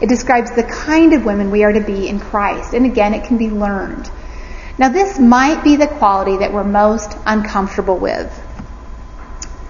It 0.00 0.08
describes 0.08 0.50
the 0.50 0.64
kind 0.64 1.12
of 1.12 1.24
women 1.24 1.50
we 1.50 1.64
are 1.64 1.72
to 1.72 1.80
be 1.80 2.08
in 2.08 2.18
Christ. 2.18 2.72
And 2.72 2.86
again, 2.86 3.14
it 3.14 3.24
can 3.24 3.38
be 3.38 3.50
learned. 3.50 4.10
Now, 4.78 4.88
this 4.88 5.18
might 5.18 5.62
be 5.62 5.76
the 5.76 5.86
quality 5.86 6.38
that 6.38 6.52
we're 6.52 6.64
most 6.64 7.16
uncomfortable 7.26 7.98
with. 7.98 8.40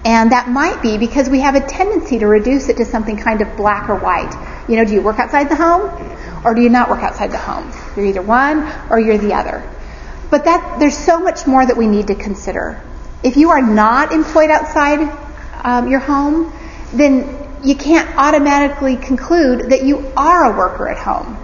And 0.05 0.31
that 0.31 0.49
might 0.49 0.81
be 0.81 0.97
because 0.97 1.29
we 1.29 1.41
have 1.41 1.55
a 1.55 1.61
tendency 1.61 2.19
to 2.19 2.27
reduce 2.27 2.67
it 2.69 2.77
to 2.77 2.85
something 2.85 3.17
kind 3.17 3.41
of 3.41 3.55
black 3.55 3.89
or 3.89 3.95
white. 3.95 4.33
You 4.67 4.77
know, 4.77 4.85
do 4.85 4.93
you 4.93 5.01
work 5.01 5.19
outside 5.19 5.49
the 5.49 5.55
home 5.55 5.83
or 6.43 6.53
do 6.53 6.61
you 6.61 6.69
not 6.69 6.89
work 6.89 7.03
outside 7.03 7.31
the 7.31 7.37
home? 7.37 7.71
You're 7.95 8.05
either 8.05 8.21
one 8.21 8.69
or 8.89 8.99
you're 8.99 9.17
the 9.17 9.33
other. 9.33 9.63
But 10.33 10.45
that 10.45 10.79
there's 10.79 10.97
so 10.97 11.19
much 11.19 11.45
more 11.45 11.63
that 11.63 11.77
we 11.77 11.85
need 11.85 12.07
to 12.07 12.15
consider. 12.15 12.81
If 13.21 13.37
you 13.37 13.51
are 13.51 13.61
not 13.61 14.11
employed 14.11 14.49
outside 14.49 15.07
um, 15.63 15.87
your 15.87 15.99
home, 15.99 16.51
then 16.91 17.37
you 17.63 17.75
can't 17.75 18.17
automatically 18.17 18.95
conclude 18.95 19.69
that 19.69 19.83
you 19.83 20.11
are 20.17 20.51
a 20.51 20.57
worker 20.57 20.89
at 20.89 20.97
home. 20.97 21.37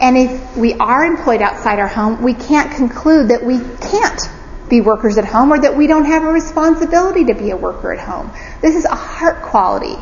And 0.00 0.16
if 0.16 0.56
we 0.56 0.74
are 0.74 1.04
employed 1.04 1.42
outside 1.42 1.80
our 1.80 1.88
home, 1.88 2.22
we 2.22 2.34
can't 2.34 2.70
conclude 2.70 3.30
that 3.30 3.42
we 3.44 3.58
can't 3.58 4.20
be 4.68 4.80
workers 4.80 5.18
at 5.18 5.24
home 5.24 5.52
or 5.52 5.58
that 5.58 5.76
we 5.76 5.88
don't 5.88 6.04
have 6.04 6.22
a 6.22 6.30
responsibility 6.30 7.24
to 7.24 7.34
be 7.34 7.50
a 7.50 7.56
worker 7.56 7.92
at 7.92 7.98
home. 7.98 8.30
This 8.60 8.76
is 8.76 8.84
a 8.84 8.94
heart 8.94 9.42
quality 9.42 9.96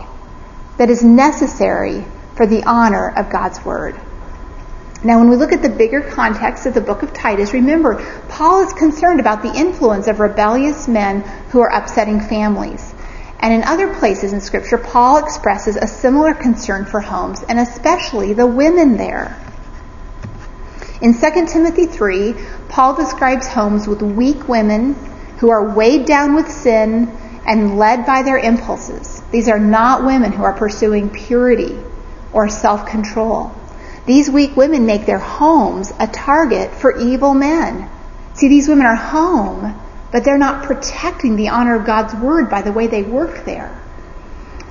that 0.76 0.91
is 0.91 1.03
necessary 1.03 2.05
for 2.37 2.47
the 2.47 2.62
honor 2.64 3.09
of 3.16 3.31
God's 3.31 3.64
Word. 3.64 3.99
Now, 5.03 5.18
when 5.18 5.30
we 5.30 5.36
look 5.36 5.53
at 5.53 5.62
the 5.62 5.70
bigger 5.70 6.03
context 6.03 6.66
of 6.66 6.74
the 6.74 6.82
book 6.82 7.03
of 7.03 7.14
Titus, 7.14 7.55
remember, 7.55 8.05
Paul 8.28 8.66
is 8.66 8.72
concerned 8.74 9.18
about 9.18 9.42
the 9.42 9.55
influence 9.55 10.09
of 10.09 10.20
rebellious 10.20 10.86
men 10.88 11.22
who 11.51 11.61
are 11.61 11.72
upsetting 11.72 12.20
families. 12.20 12.94
And 13.38 13.55
in 13.55 13.62
other 13.62 13.94
places 13.94 14.34
in 14.34 14.42
Scripture, 14.42 14.76
Paul 14.76 15.16
expresses 15.16 15.76
a 15.76 15.86
similar 15.86 16.34
concern 16.34 16.84
for 16.84 17.01
homes, 17.01 17.42
and 17.42 17.59
especially 17.59 18.34
the 18.34 18.46
women 18.46 18.98
there. 18.98 19.42
In 21.01 21.14
2 21.14 21.46
Timothy 21.46 21.86
3, 21.86 22.34
Paul 22.68 22.94
describes 22.94 23.48
homes 23.48 23.88
with 23.88 24.03
weak 24.03 24.48
women 24.48 24.94
who 25.38 25.48
are 25.48 25.74
weighed 25.74 26.05
down 26.05 26.34
with 26.34 26.51
sin 26.51 27.09
and 27.46 27.78
led 27.78 28.05
by 28.05 28.20
their 28.22 28.36
impulses. 28.36 29.22
These 29.30 29.48
are 29.48 29.59
not 29.59 30.05
women 30.05 30.32
who 30.32 30.44
are 30.44 30.53
pursuing 30.53 31.09
purity 31.09 31.78
or 32.34 32.51
self-control. 32.51 33.55
These 34.07 34.30
weak 34.30 34.57
women 34.57 34.86
make 34.86 35.07
their 35.07 35.18
homes 35.18 35.92
a 35.98 36.07
target 36.07 36.72
for 36.72 36.96
evil 36.96 37.34
men. 37.34 37.88
See, 38.34 38.48
these 38.48 38.68
women 38.68 38.86
are 38.86 38.96
home, 38.96 39.74
but 40.11 40.24
they're 40.24 40.38
not 40.38 40.64
protecting 40.64 41.36
the 41.36 41.48
honor 41.48 41.74
of 41.74 41.84
God's 41.84 42.14
word 42.14 42.48
by 42.48 42.62
the 42.62 42.72
way 42.72 42.86
they 42.86 43.03
work 43.03 43.44
there. 43.44 43.76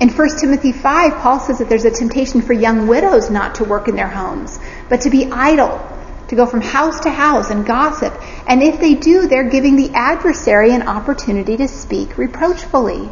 In 0.00 0.08
1 0.08 0.28
Timothy 0.38 0.72
5, 0.72 1.18
Paul 1.18 1.40
says 1.40 1.58
that 1.58 1.68
there's 1.68 1.84
a 1.84 1.90
temptation 1.90 2.42
for 2.42 2.54
young 2.54 2.88
widows 2.88 3.30
not 3.30 3.56
to 3.56 3.64
work 3.64 3.86
in 3.86 3.96
their 3.96 4.08
homes, 4.08 4.58
but 4.88 5.02
to 5.02 5.10
be 5.10 5.30
idle 5.30 5.86
to 6.28 6.36
go 6.36 6.46
from 6.46 6.60
house 6.60 7.00
to 7.00 7.10
house 7.10 7.50
and 7.50 7.66
gossip. 7.66 8.14
And 8.46 8.62
if 8.62 8.80
they 8.80 8.94
do, 8.94 9.26
they're 9.26 9.50
giving 9.50 9.76
the 9.76 9.90
adversary 9.90 10.72
an 10.72 10.82
opportunity 10.82 11.56
to 11.56 11.68
speak 11.68 12.16
reproachfully. 12.16 13.10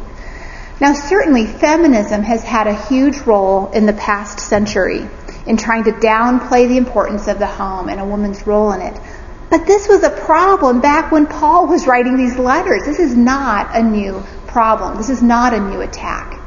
Now, 0.79 0.93
certainly, 0.93 1.45
feminism 1.45 2.23
has 2.23 2.43
had 2.43 2.67
a 2.67 2.73
huge 2.73 3.19
role 3.19 3.69
in 3.71 3.85
the 3.85 3.93
past 3.93 4.39
century 4.39 5.09
in 5.49 5.57
trying 5.57 5.83
to 5.83 5.91
downplay 5.91 6.67
the 6.67 6.77
importance 6.77 7.27
of 7.27 7.39
the 7.39 7.47
home 7.47 7.89
and 7.89 7.99
a 7.99 8.05
woman's 8.05 8.45
role 8.45 8.71
in 8.71 8.81
it. 8.81 9.01
But 9.49 9.65
this 9.65 9.87
was 9.87 10.03
a 10.03 10.11
problem 10.11 10.79
back 10.79 11.11
when 11.11 11.25
Paul 11.25 11.65
was 11.67 11.87
writing 11.87 12.17
these 12.17 12.37
letters. 12.37 12.85
This 12.85 12.99
is 12.99 13.17
not 13.17 13.75
a 13.75 13.81
new 13.81 14.23
problem. 14.45 14.97
This 14.97 15.09
is 15.09 15.23
not 15.23 15.55
a 15.55 15.59
new 15.59 15.81
attack. 15.81 16.39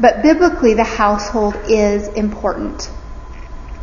But 0.00 0.22
biblically, 0.22 0.72
the 0.72 0.82
household 0.84 1.56
is 1.68 2.08
important. 2.08 2.90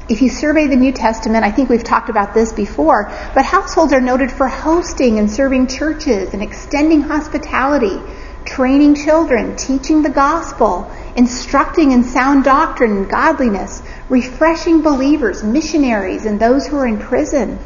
If 0.10 0.22
you 0.24 0.30
survey 0.30 0.66
the 0.66 0.76
New 0.76 0.92
Testament, 0.92 1.46
I 1.46 1.52
think 1.52 1.70
we've 1.70 1.84
talked 1.84 2.10
about 2.10 2.34
this 2.34 2.52
before, 2.52 3.12
but 3.36 3.46
households 3.46 3.94
are 3.94 4.02
noted 4.02 4.32
for 4.32 4.48
hosting 4.48 5.20
and 5.20 5.30
serving 5.30 5.68
churches 5.68 6.34
and 6.34 6.42
extending 6.42 7.02
hospitality, 7.02 8.02
training 8.46 8.96
children, 8.96 9.56
teaching 9.56 10.02
the 10.02 10.10
gospel, 10.10 10.92
instructing 11.16 11.92
in 11.92 12.04
sound 12.04 12.44
doctrine 12.44 12.98
and 12.98 13.10
godliness, 13.10 13.82
refreshing 14.10 14.82
believers, 14.82 15.44
missionaries, 15.44 16.26
and 16.26 16.40
those 16.40 16.68
who 16.68 16.78
are 16.78 16.88
in 16.88 17.00
prison. 17.00 17.60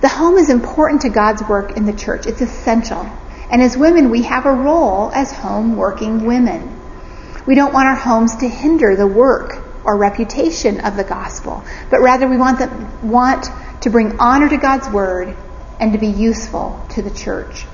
The 0.00 0.08
home 0.08 0.36
is 0.36 0.50
important 0.50 1.02
to 1.02 1.10
God's 1.10 1.42
work 1.42 1.76
in 1.76 1.86
the 1.86 1.92
church. 1.92 2.26
It's 2.26 2.40
essential. 2.40 3.08
And 3.50 3.62
as 3.62 3.76
women, 3.76 4.10
we 4.10 4.22
have 4.22 4.46
a 4.46 4.52
role 4.52 5.12
as 5.12 5.30
home 5.30 5.76
working 5.76 6.24
women. 6.24 6.80
We 7.46 7.54
don't 7.54 7.72
want 7.72 7.86
our 7.86 7.96
homes 7.96 8.36
to 8.36 8.48
hinder 8.48 8.96
the 8.96 9.06
work 9.06 9.62
or 9.84 9.96
reputation 9.96 10.80
of 10.80 10.96
the 10.96 11.04
gospel, 11.04 11.64
but 11.90 12.00
rather 12.00 12.28
we 12.28 12.36
want, 12.36 12.60
them, 12.60 13.10
want 13.10 13.46
to 13.82 13.90
bring 13.90 14.18
honor 14.18 14.48
to 14.48 14.56
God's 14.56 14.88
word 14.88 15.36
and 15.78 15.92
to 15.92 15.98
be 15.98 16.06
useful 16.06 16.84
to 16.90 17.02
the 17.02 17.10
church. 17.10 17.66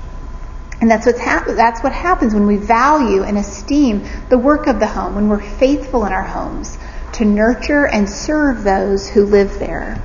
And 0.81 0.89
that's, 0.89 1.05
what's 1.05 1.19
hap- 1.19 1.47
that's 1.47 1.83
what 1.83 1.93
happens 1.93 2.33
when 2.33 2.47
we 2.47 2.57
value 2.57 3.23
and 3.23 3.37
esteem 3.37 4.07
the 4.29 4.37
work 4.37 4.67
of 4.67 4.79
the 4.79 4.87
home, 4.87 5.15
when 5.15 5.29
we're 5.29 5.41
faithful 5.41 6.05
in 6.05 6.13
our 6.13 6.23
homes 6.23 6.77
to 7.13 7.25
nurture 7.25 7.87
and 7.87 8.09
serve 8.09 8.63
those 8.63 9.09
who 9.09 9.25
live 9.25 9.59
there. 9.59 10.01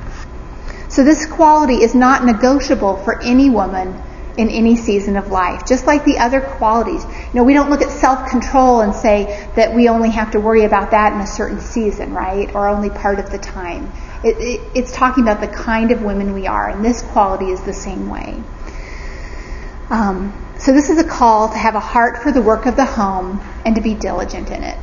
So 0.88 1.02
this 1.02 1.26
quality 1.26 1.82
is 1.82 1.94
not 1.94 2.24
negotiable 2.24 2.96
for 2.98 3.22
any 3.22 3.50
woman 3.50 4.00
in 4.36 4.48
any 4.48 4.76
season 4.76 5.16
of 5.16 5.28
life, 5.28 5.66
just 5.66 5.86
like 5.86 6.04
the 6.04 6.18
other 6.18 6.40
qualities. 6.40 7.04
You 7.04 7.34
know, 7.34 7.44
we 7.44 7.54
don't 7.54 7.70
look 7.70 7.82
at 7.82 7.90
self-control 7.90 8.80
and 8.80 8.94
say 8.94 9.48
that 9.56 9.74
we 9.74 9.88
only 9.88 10.10
have 10.10 10.32
to 10.32 10.40
worry 10.40 10.64
about 10.64 10.90
that 10.90 11.12
in 11.12 11.20
a 11.20 11.26
certain 11.26 11.60
season, 11.60 12.12
right? 12.12 12.52
Or 12.54 12.68
only 12.68 12.90
part 12.90 13.18
of 13.18 13.30
the 13.30 13.38
time. 13.38 13.92
It, 14.24 14.36
it, 14.38 14.60
it's 14.74 14.92
talking 14.92 15.22
about 15.22 15.40
the 15.40 15.48
kind 15.48 15.92
of 15.92 16.02
women 16.02 16.32
we 16.32 16.46
are, 16.46 16.68
and 16.68 16.84
this 16.84 17.02
quality 17.02 17.46
is 17.46 17.60
the 17.62 17.72
same 17.72 18.08
way. 18.08 18.42
Um, 19.90 20.32
so 20.58 20.72
this 20.72 20.90
is 20.90 20.98
a 20.98 21.04
call 21.04 21.48
to 21.48 21.58
have 21.58 21.74
a 21.74 21.80
heart 21.80 22.22
for 22.22 22.32
the 22.32 22.42
work 22.42 22.66
of 22.66 22.76
the 22.76 22.84
home 22.84 23.40
and 23.64 23.74
to 23.76 23.80
be 23.80 23.94
diligent 23.94 24.50
in 24.50 24.62
it. 24.62 24.78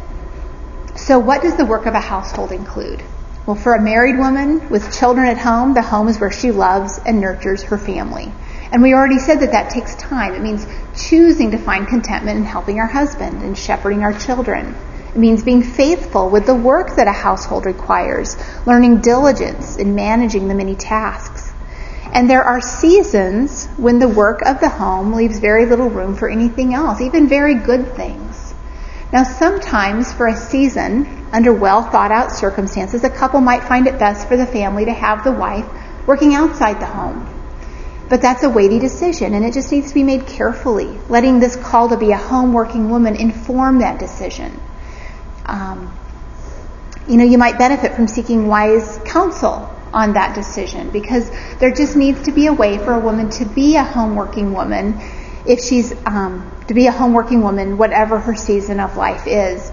So 1.01 1.17
what 1.17 1.41
does 1.41 1.55
the 1.55 1.65
work 1.65 1.87
of 1.87 1.95
a 1.95 1.99
household 1.99 2.51
include? 2.51 3.01
Well, 3.47 3.55
for 3.55 3.73
a 3.73 3.81
married 3.81 4.19
woman 4.19 4.69
with 4.69 4.95
children 4.95 5.27
at 5.27 5.39
home, 5.39 5.73
the 5.73 5.81
home 5.81 6.07
is 6.07 6.19
where 6.19 6.31
she 6.31 6.51
loves 6.51 6.99
and 7.03 7.19
nurtures 7.19 7.63
her 7.63 7.77
family. 7.79 8.31
And 8.71 8.83
we 8.83 8.93
already 8.93 9.17
said 9.17 9.39
that 9.39 9.51
that 9.53 9.71
takes 9.71 9.95
time. 9.95 10.35
It 10.35 10.43
means 10.43 10.67
choosing 10.95 11.49
to 11.51 11.57
find 11.57 11.87
contentment 11.87 12.37
in 12.37 12.43
helping 12.45 12.77
our 12.77 12.85
husband 12.85 13.41
and 13.41 13.57
shepherding 13.57 14.03
our 14.03 14.13
children. 14.13 14.75
It 15.09 15.17
means 15.17 15.41
being 15.41 15.63
faithful 15.63 16.29
with 16.29 16.45
the 16.45 16.53
work 16.53 16.95
that 16.97 17.07
a 17.07 17.11
household 17.11 17.65
requires, 17.65 18.37
learning 18.67 19.01
diligence 19.01 19.77
in 19.77 19.95
managing 19.95 20.47
the 20.47 20.53
many 20.53 20.75
tasks. 20.75 21.51
And 22.13 22.29
there 22.29 22.43
are 22.43 22.61
seasons 22.61 23.65
when 23.77 23.97
the 23.97 24.07
work 24.07 24.43
of 24.43 24.59
the 24.59 24.69
home 24.69 25.13
leaves 25.13 25.39
very 25.39 25.65
little 25.65 25.89
room 25.89 26.15
for 26.15 26.29
anything 26.29 26.75
else, 26.75 27.01
even 27.01 27.27
very 27.27 27.55
good 27.55 27.95
things. 27.95 28.30
Now, 29.11 29.23
sometimes 29.23 30.13
for 30.13 30.27
a 30.27 30.35
season, 30.35 31.27
under 31.33 31.53
well 31.53 31.83
thought 31.83 32.11
out 32.11 32.31
circumstances, 32.31 33.03
a 33.03 33.09
couple 33.09 33.41
might 33.41 33.63
find 33.63 33.87
it 33.87 33.99
best 33.99 34.27
for 34.27 34.37
the 34.37 34.45
family 34.45 34.85
to 34.85 34.93
have 34.93 35.23
the 35.23 35.31
wife 35.31 35.65
working 36.07 36.33
outside 36.33 36.79
the 36.79 36.85
home. 36.85 37.27
But 38.09 38.21
that's 38.21 38.43
a 38.43 38.49
weighty 38.49 38.79
decision, 38.79 39.33
and 39.33 39.45
it 39.45 39.53
just 39.53 39.71
needs 39.71 39.89
to 39.89 39.93
be 39.93 40.03
made 40.03 40.27
carefully, 40.27 40.97
letting 41.09 41.39
this 41.39 41.55
call 41.55 41.89
to 41.89 41.97
be 41.97 42.11
a 42.11 42.17
home 42.17 42.53
working 42.53 42.89
woman 42.89 43.15
inform 43.15 43.79
that 43.79 43.99
decision. 43.99 44.59
Um, 45.45 45.97
you 47.07 47.17
know, 47.17 47.25
you 47.25 47.37
might 47.37 47.57
benefit 47.57 47.93
from 47.93 48.07
seeking 48.07 48.47
wise 48.47 48.99
counsel 49.05 49.69
on 49.93 50.13
that 50.13 50.35
decision 50.35 50.89
because 50.89 51.29
there 51.59 51.71
just 51.71 51.95
needs 51.95 52.21
to 52.23 52.31
be 52.31 52.47
a 52.47 52.53
way 52.53 52.77
for 52.77 52.93
a 52.93 52.99
woman 52.99 53.29
to 53.29 53.45
be 53.45 53.75
a 53.75 53.83
home 53.83 54.15
working 54.15 54.53
woman 54.53 55.01
if 55.45 55.61
she's 55.61 55.93
um, 56.05 56.51
to 56.67 56.73
be 56.73 56.87
a 56.87 56.91
home 56.91 57.13
working 57.13 57.41
woman, 57.41 57.77
whatever 57.77 58.19
her 58.19 58.35
season 58.35 58.79
of 58.79 58.97
life 58.97 59.27
is. 59.27 59.71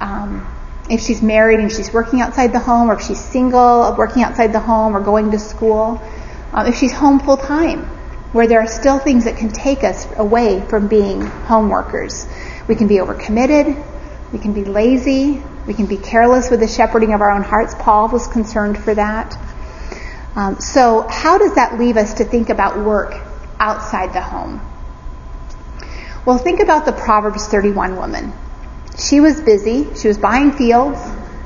Um, 0.00 0.46
if 0.90 1.02
she's 1.02 1.20
married 1.20 1.60
and 1.60 1.70
she's 1.70 1.92
working 1.92 2.20
outside 2.20 2.52
the 2.52 2.58
home, 2.58 2.90
or 2.90 2.94
if 2.94 3.02
she's 3.02 3.22
single, 3.22 3.94
working 3.98 4.22
outside 4.22 4.52
the 4.52 4.60
home, 4.60 4.96
or 4.96 5.00
going 5.00 5.30
to 5.32 5.38
school, 5.38 6.00
um, 6.52 6.66
if 6.66 6.76
she's 6.76 6.92
home 6.92 7.20
full 7.20 7.36
time, 7.36 7.84
where 8.32 8.46
there 8.46 8.60
are 8.60 8.66
still 8.66 8.98
things 8.98 9.24
that 9.24 9.36
can 9.36 9.50
take 9.50 9.84
us 9.84 10.06
away 10.16 10.60
from 10.68 10.88
being 10.88 11.20
home 11.20 11.68
workers. 11.68 12.26
We 12.68 12.74
can 12.74 12.86
be 12.86 12.96
overcommitted, 12.96 13.84
we 14.32 14.38
can 14.38 14.52
be 14.52 14.64
lazy. 14.64 15.42
We 15.68 15.74
can 15.74 15.84
be 15.84 15.98
careless 15.98 16.50
with 16.50 16.60
the 16.60 16.66
shepherding 16.66 17.12
of 17.12 17.20
our 17.20 17.30
own 17.30 17.42
hearts. 17.42 17.74
Paul 17.78 18.08
was 18.08 18.26
concerned 18.26 18.82
for 18.82 18.94
that. 18.94 19.36
Um, 20.34 20.60
so, 20.60 21.06
how 21.10 21.36
does 21.36 21.56
that 21.56 21.78
leave 21.78 21.98
us 21.98 22.14
to 22.14 22.24
think 22.24 22.48
about 22.48 22.78
work 22.78 23.14
outside 23.60 24.14
the 24.14 24.22
home? 24.22 24.62
Well, 26.28 26.36
think 26.36 26.60
about 26.60 26.84
the 26.84 26.92
Proverbs 26.92 27.46
31 27.46 27.96
woman. 27.96 28.34
She 28.98 29.18
was 29.18 29.40
busy. 29.40 29.94
She 29.94 30.08
was 30.08 30.18
buying 30.18 30.52
fields. 30.52 31.00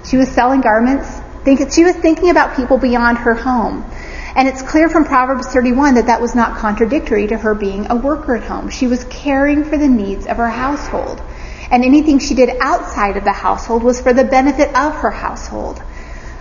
She 0.04 0.16
was 0.16 0.28
selling 0.28 0.60
garments. 0.60 1.08
Think, 1.44 1.70
she 1.70 1.84
was 1.84 1.94
thinking 1.94 2.30
about 2.30 2.56
people 2.56 2.78
beyond 2.78 3.18
her 3.18 3.34
home. 3.34 3.88
And 4.34 4.48
it's 4.48 4.60
clear 4.60 4.88
from 4.88 5.04
Proverbs 5.04 5.46
31 5.46 5.94
that 5.94 6.06
that 6.06 6.20
was 6.20 6.34
not 6.34 6.58
contradictory 6.58 7.28
to 7.28 7.38
her 7.38 7.54
being 7.54 7.92
a 7.92 7.94
worker 7.94 8.34
at 8.34 8.42
home. 8.42 8.70
She 8.70 8.88
was 8.88 9.04
caring 9.04 9.62
for 9.62 9.78
the 9.78 9.86
needs 9.86 10.26
of 10.26 10.38
her 10.38 10.50
household 10.50 11.22
and 11.70 11.84
anything 11.84 12.18
she 12.18 12.34
did 12.34 12.50
outside 12.60 13.16
of 13.16 13.22
the 13.22 13.30
household 13.30 13.84
was 13.84 14.00
for 14.00 14.12
the 14.12 14.24
benefit 14.24 14.74
of 14.74 14.96
her 14.96 15.12
household. 15.12 15.80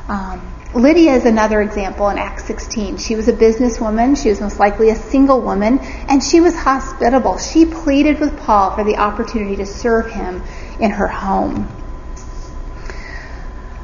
Um, 0.07 0.41
Lydia 0.73 1.15
is 1.15 1.25
another 1.25 1.61
example 1.61 2.07
in 2.09 2.17
Acts 2.17 2.45
16. 2.45 2.97
She 2.97 3.15
was 3.15 3.27
a 3.27 3.33
businesswoman. 3.33 4.21
She 4.21 4.29
was 4.29 4.39
most 4.39 4.57
likely 4.57 4.89
a 4.89 4.95
single 4.95 5.41
woman, 5.41 5.79
and 5.79 6.23
she 6.23 6.39
was 6.39 6.55
hospitable. 6.55 7.37
She 7.39 7.65
pleaded 7.65 8.21
with 8.21 8.39
Paul 8.39 8.73
for 8.75 8.85
the 8.85 8.95
opportunity 8.95 9.57
to 9.57 9.65
serve 9.65 10.09
him 10.09 10.41
in 10.79 10.91
her 10.91 11.09
home. 11.09 11.67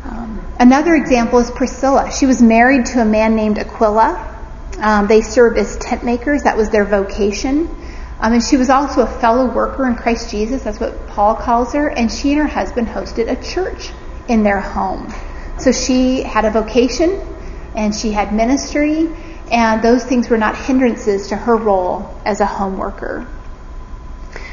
Um, 0.06 0.42
another 0.62 0.96
example 0.96 1.40
is 1.40 1.52
Priscilla. 1.52 2.10
She 2.10 2.26
was 2.26 2.42
married 2.42 2.86
to 2.88 3.02
a 3.02 3.06
man 3.06 3.36
named 3.36 3.60
Aquila. 3.60 4.36
Um, 4.80 5.08
they 5.08 5.22
served 5.22 5.58
as 5.58 5.76
tent 5.78 6.06
makers. 6.06 6.44
That 6.44 6.56
was 6.56 6.70
their 6.70 6.86
vocation. 6.86 7.68
Um, 8.22 8.32
and 8.32 8.42
she 8.44 8.56
was 8.56 8.70
also 8.70 9.02
a 9.02 9.08
fellow 9.08 9.54
worker 9.54 9.86
in 9.88 9.96
Christ 9.96 10.32
Jesus. 10.32 10.64
That's 10.64 10.80
what 10.80 11.08
Paul 11.08 11.36
calls 11.36 11.74
her. 11.74 11.90
And 11.90 12.10
she 12.10 12.32
and 12.32 12.40
her 12.40 12.48
husband 12.48 12.88
hosted 12.88 13.30
a 13.30 13.36
church 13.44 13.90
in 14.30 14.44
their 14.44 14.62
home. 14.62 15.14
So 15.60 15.72
she 15.72 16.22
had 16.22 16.46
a 16.46 16.52
vocation 16.52 17.22
and 17.76 17.94
she 17.94 18.12
had 18.12 18.34
ministry, 18.34 19.10
and 19.52 19.82
those 19.82 20.04
things 20.04 20.30
were 20.30 20.38
not 20.38 20.58
hindrances 20.58 21.28
to 21.28 21.36
her 21.36 21.56
role 21.56 22.20
as 22.26 22.42
a 22.42 22.46
home 22.46 22.78
worker. 22.78 23.28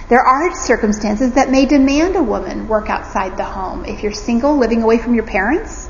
There 0.09 0.21
are 0.21 0.55
circumstances 0.55 1.33
that 1.35 1.51
may 1.51 1.65
demand 1.65 2.17
a 2.17 2.23
woman 2.23 2.69
work 2.69 2.91
outside 2.91 3.37
the 3.39 3.45
home. 3.45 3.87
If 3.87 4.03
you're 4.03 4.13
single, 4.13 4.59
living 4.59 4.83
away 4.83 4.99
from 4.99 5.15
your 5.15 5.25
parents, 5.25 5.89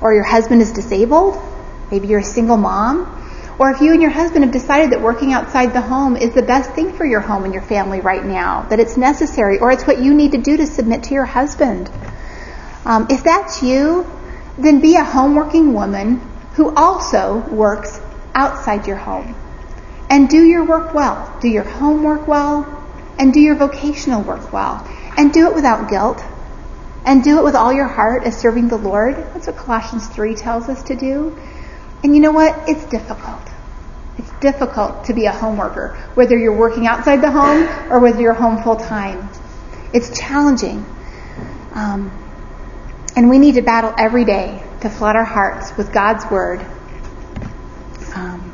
or 0.00 0.12
your 0.12 0.24
husband 0.24 0.60
is 0.62 0.72
disabled, 0.72 1.40
maybe 1.90 2.08
you're 2.08 2.20
a 2.20 2.24
single 2.24 2.56
mom, 2.56 3.20
or 3.58 3.70
if 3.70 3.80
you 3.80 3.92
and 3.92 4.02
your 4.02 4.10
husband 4.10 4.44
have 4.44 4.52
decided 4.52 4.90
that 4.90 5.00
working 5.00 5.32
outside 5.32 5.72
the 5.72 5.80
home 5.80 6.16
is 6.16 6.34
the 6.34 6.42
best 6.42 6.72
thing 6.72 6.92
for 6.92 7.06
your 7.06 7.20
home 7.20 7.44
and 7.44 7.54
your 7.54 7.62
family 7.62 8.00
right 8.00 8.24
now, 8.24 8.62
that 8.62 8.80
it's 8.80 8.96
necessary, 8.96 9.60
or 9.60 9.70
it's 9.70 9.86
what 9.86 10.02
you 10.02 10.12
need 10.12 10.32
to 10.32 10.38
do 10.38 10.56
to 10.56 10.66
submit 10.66 11.04
to 11.04 11.14
your 11.14 11.24
husband. 11.24 11.88
Um, 12.84 13.06
if 13.08 13.22
that's 13.22 13.62
you, 13.62 14.10
then 14.58 14.80
be 14.80 14.96
a 14.96 15.04
home 15.04 15.34
working 15.34 15.74
woman 15.74 16.20
who 16.54 16.74
also 16.74 17.38
works 17.50 18.00
outside 18.34 18.86
your 18.86 18.96
home. 18.96 19.34
And 20.08 20.28
do 20.28 20.44
your 20.44 20.64
work 20.64 20.94
well. 20.94 21.36
Do 21.40 21.48
your 21.48 21.64
homework 21.64 22.28
well, 22.28 22.66
and 23.18 23.32
do 23.32 23.40
your 23.40 23.56
vocational 23.56 24.22
work 24.22 24.52
well. 24.52 24.86
And 25.16 25.32
do 25.32 25.48
it 25.48 25.54
without 25.54 25.88
guilt. 25.88 26.22
And 27.04 27.22
do 27.22 27.38
it 27.38 27.44
with 27.44 27.54
all 27.54 27.72
your 27.72 27.88
heart 27.88 28.24
as 28.24 28.36
serving 28.38 28.68
the 28.68 28.76
Lord. 28.76 29.16
That's 29.16 29.46
what 29.46 29.56
Colossians 29.56 30.06
3 30.08 30.34
tells 30.34 30.68
us 30.68 30.82
to 30.84 30.94
do. 30.94 31.36
And 32.02 32.14
you 32.14 32.20
know 32.20 32.32
what? 32.32 32.68
It's 32.68 32.84
difficult. 32.86 33.42
It's 34.18 34.30
difficult 34.40 35.04
to 35.06 35.14
be 35.14 35.26
a 35.26 35.32
home 35.32 35.56
worker, 35.56 35.96
whether 36.14 36.38
you're 36.38 36.56
working 36.56 36.86
outside 36.86 37.20
the 37.20 37.30
home 37.30 37.66
or 37.90 37.98
whether 37.98 38.20
you're 38.20 38.34
home 38.34 38.62
full 38.62 38.76
time. 38.76 39.28
It's 39.92 40.18
challenging. 40.18 40.84
Um, 41.72 42.23
and 43.16 43.28
we 43.28 43.38
need 43.38 43.54
to 43.54 43.62
battle 43.62 43.94
every 43.98 44.24
day 44.24 44.62
to 44.80 44.90
flood 44.90 45.16
our 45.16 45.24
hearts 45.24 45.76
with 45.76 45.92
God's 45.92 46.24
Word. 46.30 46.60
Um, 48.14 48.52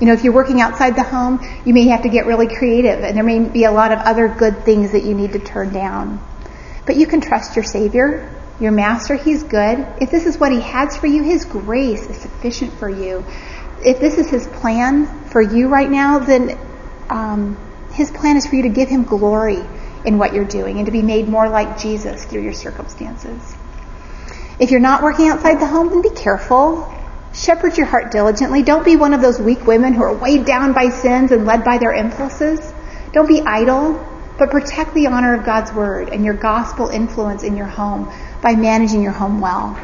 you 0.00 0.06
know, 0.06 0.12
if 0.12 0.24
you're 0.24 0.32
working 0.32 0.60
outside 0.60 0.96
the 0.96 1.02
home, 1.02 1.40
you 1.64 1.72
may 1.74 1.88
have 1.88 2.02
to 2.02 2.08
get 2.08 2.26
really 2.26 2.48
creative, 2.48 3.00
and 3.00 3.16
there 3.16 3.24
may 3.24 3.40
be 3.40 3.64
a 3.64 3.72
lot 3.72 3.92
of 3.92 3.98
other 4.00 4.28
good 4.28 4.64
things 4.64 4.92
that 4.92 5.04
you 5.04 5.14
need 5.14 5.32
to 5.32 5.38
turn 5.38 5.72
down. 5.72 6.20
But 6.86 6.96
you 6.96 7.06
can 7.06 7.20
trust 7.20 7.56
your 7.56 7.64
Savior 7.64 8.30
your 8.60 8.72
master, 8.72 9.16
he's 9.16 9.42
good. 9.42 9.86
If 10.00 10.10
this 10.10 10.26
is 10.26 10.38
what 10.38 10.52
he 10.52 10.60
has 10.60 10.96
for 10.96 11.06
you, 11.06 11.22
his 11.22 11.44
grace 11.44 12.08
is 12.08 12.16
sufficient 12.18 12.72
for 12.74 12.88
you. 12.88 13.24
If 13.84 14.00
this 14.00 14.16
is 14.16 14.30
his 14.30 14.46
plan 14.46 15.06
for 15.28 15.42
you 15.42 15.68
right 15.68 15.90
now, 15.90 16.20
then 16.20 16.58
um, 17.10 17.58
his 17.92 18.10
plan 18.10 18.36
is 18.36 18.46
for 18.46 18.54
you 18.54 18.62
to 18.62 18.68
give 18.68 18.88
him 18.88 19.04
glory 19.04 19.62
in 20.04 20.18
what 20.18 20.34
you're 20.34 20.44
doing 20.44 20.78
and 20.78 20.86
to 20.86 20.92
be 20.92 21.02
made 21.02 21.28
more 21.28 21.48
like 21.48 21.78
Jesus 21.78 22.24
through 22.24 22.42
your 22.42 22.52
circumstances. 22.52 23.54
If 24.58 24.70
you're 24.70 24.80
not 24.80 25.02
working 25.02 25.28
outside 25.28 25.60
the 25.60 25.66
home, 25.66 25.88
then 25.88 26.02
be 26.02 26.10
careful. 26.10 26.92
Shepherd 27.32 27.76
your 27.76 27.86
heart 27.86 28.12
diligently. 28.12 28.62
Don't 28.62 28.84
be 28.84 28.94
one 28.94 29.12
of 29.12 29.20
those 29.20 29.40
weak 29.40 29.66
women 29.66 29.92
who 29.92 30.02
are 30.02 30.14
weighed 30.14 30.44
down 30.44 30.72
by 30.72 30.90
sins 30.90 31.32
and 31.32 31.44
led 31.44 31.64
by 31.64 31.78
their 31.78 31.92
impulses. 31.92 32.72
Don't 33.12 33.26
be 33.26 33.40
idle, 33.40 33.94
but 34.38 34.50
protect 34.50 34.94
the 34.94 35.08
honor 35.08 35.34
of 35.34 35.44
God's 35.44 35.72
word 35.72 36.08
and 36.10 36.24
your 36.24 36.34
gospel 36.34 36.88
influence 36.88 37.42
in 37.42 37.56
your 37.56 37.66
home 37.66 38.12
by 38.42 38.54
managing 38.54 39.02
your 39.02 39.12
home 39.12 39.40
well, 39.40 39.76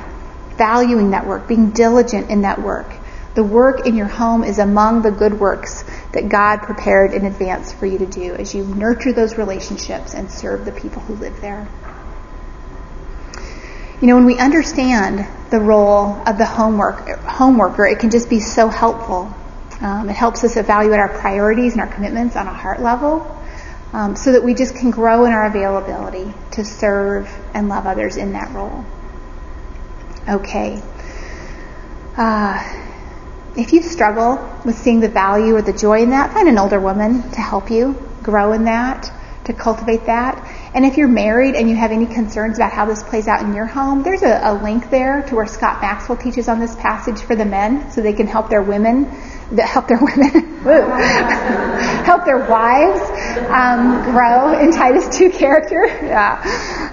valuing 0.57 1.11
that 1.11 1.27
work, 1.27 1.49
being 1.49 1.71
diligent 1.71 2.31
in 2.31 2.43
that 2.43 2.63
work. 2.63 2.93
The 3.35 3.45
work 3.45 3.87
in 3.87 3.97
your 3.97 4.07
home 4.07 4.45
is 4.45 4.59
among 4.59 5.03
the 5.03 5.11
good 5.11 5.39
works 5.39 5.85
that 6.13 6.29
God 6.29 6.63
prepared 6.63 7.13
in 7.13 7.25
advance 7.25 7.73
for 7.73 7.87
you 7.87 7.99
to 7.99 8.07
do 8.07 8.35
as 8.35 8.55
you 8.55 8.65
nurture 8.65 9.13
those 9.13 9.39
relationships 9.39 10.15
and 10.15 10.31
serve 10.31 10.65
the 10.65 10.73
people 10.73 11.03
who 11.03 11.15
live 11.15 11.41
there. 11.41 11.69
You 14.01 14.07
know, 14.07 14.15
when 14.15 14.25
we 14.25 14.39
understand 14.39 15.27
the 15.51 15.61
role 15.61 16.23
of 16.27 16.39
the 16.39 16.47
homework, 16.47 17.07
home 17.19 17.59
worker, 17.59 17.85
it 17.85 17.99
can 17.99 18.11
just 18.11 18.31
be 18.31 18.41
so 18.41 18.69
helpful. 18.69 19.35
Um, 19.83 20.09
it 20.09 20.15
helps 20.15 20.43
us 20.43 20.57
evaluate 20.57 20.99
our 20.99 21.09
priorities 21.09 21.73
and 21.73 21.83
our 21.83 21.87
commitments 21.87 22.35
on 22.35 22.47
a 22.47 22.53
heart 22.53 22.81
level 22.81 23.37
um, 23.93 24.17
so 24.17 24.33
that 24.33 24.43
we 24.43 24.55
just 24.55 24.75
can 24.75 24.91
grow 24.91 25.27
in 25.27 25.33
our 25.33 25.47
availability 25.47 26.33
to 26.53 26.65
serve 26.65 27.29
and 27.53 27.69
love 27.69 27.87
others 27.87 28.17
in 28.17 28.33
that 28.33 28.51
role. 28.55 28.85
Okay. 30.29 30.81
Uh, 32.17 32.87
if 33.57 33.73
you 33.73 33.83
struggle 33.83 34.37
with 34.65 34.77
seeing 34.77 35.01
the 35.01 35.09
value 35.09 35.57
or 35.57 35.63
the 35.63 35.73
joy 35.73 36.03
in 36.03 36.11
that, 36.11 36.33
find 36.33 36.49
an 36.49 36.57
older 36.57 36.81
woman 36.81 37.23
to 37.33 37.41
help 37.41 37.71
you 37.71 37.97
grow 38.23 38.53
in 38.53 38.65
that, 38.65 39.13
to 39.45 39.53
cultivate 39.53 40.07
that. 40.07 40.39
And 40.73 40.87
if 40.87 40.97
you're 40.97 41.09
married 41.09 41.57
and 41.57 41.69
you 41.69 41.75
have 41.75 41.91
any 41.91 42.07
concerns 42.07 42.57
about 42.57 42.71
how 42.71 42.87
this 42.87 43.03
plays 43.03 43.27
out 43.27 43.43
in 43.43 43.55
your 43.55 43.67
home, 43.67 44.05
there's 44.05 44.23
a, 44.23 44.41
a 44.45 44.55
link 44.55 44.89
there 44.89 45.23
to 45.23 45.35
where 45.35 45.47
Scott 45.47 45.81
Maxwell 45.81 46.17
teaches 46.17 46.49
on 46.49 46.61
this 46.61 46.77
passage 46.77 47.21
for 47.21 47.35
the 47.35 47.45
men 47.45 47.91
so 47.91 48.01
they 48.01 48.13
can 48.13 48.29
help 48.29 48.49
their 48.49 48.63
women, 48.63 49.07
help 49.59 49.89
their 49.89 49.99
women, 50.01 50.31
help 52.05 52.25
their 52.25 52.49
wives 52.49 53.01
um, 53.51 54.13
grow 54.13 54.61
in 54.61 54.71
Titus 54.71 55.17
2 55.17 55.31
character. 55.31 55.87
Yeah. 56.11 56.43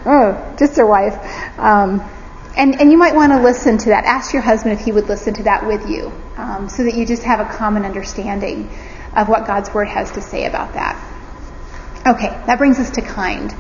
Oh, 0.06 0.56
just 0.60 0.76
their 0.76 0.86
wife. 0.86 1.16
Um, 1.58 2.02
and, 2.56 2.80
and 2.80 2.92
you 2.92 2.98
might 2.98 3.16
want 3.16 3.32
to 3.32 3.42
listen 3.42 3.78
to 3.80 3.90
that. 3.90 4.06
Ask 4.06 4.32
your 4.32 4.42
husband 4.42 4.80
if 4.80 4.86
he 4.86 4.92
would 4.92 5.08
listen 5.08 5.34
to 5.36 5.44
that 5.44 5.66
with 5.66 5.90
you 5.90 6.12
um, 6.36 6.70
so 6.70 6.84
that 6.84 6.94
you 6.94 7.06
just 7.06 7.24
have 7.24 7.40
a 7.40 7.46
common 7.58 7.84
understanding 7.84 8.70
of 9.16 9.28
what 9.28 9.48
God's 9.48 9.74
Word 9.74 9.88
has 9.88 10.12
to 10.12 10.22
say 10.22 10.46
about 10.46 10.74
that. 10.74 10.96
Okay, 12.06 12.30
that 12.46 12.58
brings 12.58 12.80
us 12.80 12.92
to 12.92 13.02
kind. 13.02 13.54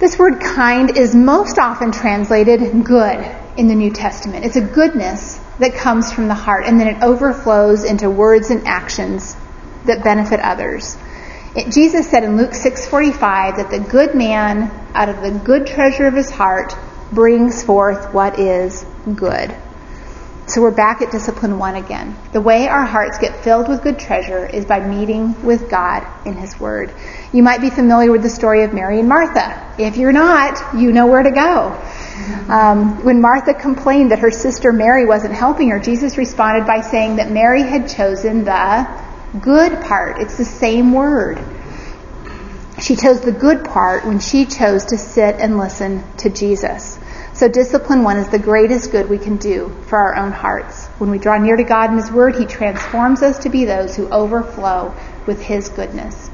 This 0.00 0.18
word 0.18 0.40
kind 0.40 0.96
is 0.96 1.14
most 1.14 1.58
often 1.58 1.92
translated 1.92 2.84
good 2.86 3.36
in 3.58 3.68
the 3.68 3.74
New 3.74 3.90
Testament. 3.90 4.46
It's 4.46 4.56
a 4.56 4.62
goodness 4.62 5.38
that 5.58 5.74
comes 5.74 6.10
from 6.10 6.26
the 6.26 6.34
heart 6.34 6.64
and 6.64 6.80
then 6.80 6.88
it 6.88 7.02
overflows 7.02 7.84
into 7.84 8.08
words 8.08 8.48
and 8.48 8.66
actions 8.66 9.36
that 9.84 10.02
benefit 10.02 10.40
others. 10.40 10.96
It, 11.54 11.70
Jesus 11.70 12.08
said 12.08 12.24
in 12.24 12.38
Luke 12.38 12.52
6:45 12.52 13.56
that 13.58 13.70
the 13.70 13.78
good 13.78 14.14
man 14.14 14.70
out 14.94 15.10
of 15.10 15.20
the 15.20 15.32
good 15.32 15.66
treasure 15.66 16.06
of 16.06 16.14
his 16.14 16.30
heart 16.30 16.74
brings 17.12 17.62
forth 17.62 18.14
what 18.14 18.38
is 18.40 18.86
good. 19.14 19.54
So 20.50 20.62
we're 20.62 20.72
back 20.72 21.00
at 21.00 21.12
discipline 21.12 21.60
1 21.60 21.76
again. 21.76 22.16
The 22.32 22.40
way 22.40 22.66
our 22.66 22.84
hearts 22.84 23.18
get 23.18 23.44
filled 23.44 23.68
with 23.68 23.84
good 23.84 24.00
treasure 24.00 24.44
is 24.44 24.64
by 24.64 24.84
meeting 24.84 25.40
with 25.44 25.70
God 25.70 26.04
in 26.26 26.34
his 26.34 26.58
word. 26.58 26.92
You 27.32 27.44
might 27.44 27.60
be 27.60 27.70
familiar 27.70 28.10
with 28.10 28.24
the 28.24 28.30
story 28.30 28.64
of 28.64 28.74
Mary 28.74 28.98
and 28.98 29.08
Martha. 29.08 29.72
If 29.78 29.96
you're 29.96 30.10
not, 30.10 30.74
you 30.74 30.90
know 30.90 31.06
where 31.06 31.22
to 31.22 31.30
go. 31.30 31.80
Um, 32.52 33.04
when 33.04 33.20
Martha 33.20 33.54
complained 33.54 34.10
that 34.10 34.18
her 34.18 34.32
sister 34.32 34.72
Mary 34.72 35.06
wasn't 35.06 35.34
helping 35.34 35.70
her, 35.70 35.78
Jesus 35.78 36.18
responded 36.18 36.66
by 36.66 36.80
saying 36.80 37.14
that 37.16 37.30
Mary 37.30 37.62
had 37.62 37.88
chosen 37.88 38.42
the 38.42 38.88
good 39.40 39.80
part. 39.82 40.20
It's 40.20 40.36
the 40.36 40.44
same 40.44 40.92
word. 40.92 41.38
She 42.80 42.96
chose 42.96 43.20
the 43.20 43.30
good 43.30 43.64
part 43.64 44.04
when 44.04 44.18
she 44.18 44.46
chose 44.46 44.86
to 44.86 44.98
sit 44.98 45.36
and 45.36 45.58
listen 45.58 46.02
to 46.16 46.28
Jesus. 46.28 46.98
So 47.40 47.48
discipline 47.48 48.02
one 48.02 48.18
is 48.18 48.28
the 48.28 48.38
greatest 48.38 48.90
good 48.90 49.08
we 49.08 49.16
can 49.16 49.38
do 49.38 49.74
for 49.86 49.96
our 49.96 50.14
own 50.14 50.30
hearts. 50.30 50.88
When 50.98 51.10
we 51.10 51.16
draw 51.16 51.38
near 51.38 51.56
to 51.56 51.64
God 51.64 51.88
and 51.88 51.98
His 51.98 52.12
Word, 52.12 52.36
He 52.36 52.44
transforms 52.44 53.22
us 53.22 53.38
to 53.38 53.48
be 53.48 53.64
those 53.64 53.96
who 53.96 54.10
overflow 54.10 54.94
with 55.24 55.40
His 55.40 55.70
goodness. 55.70 56.28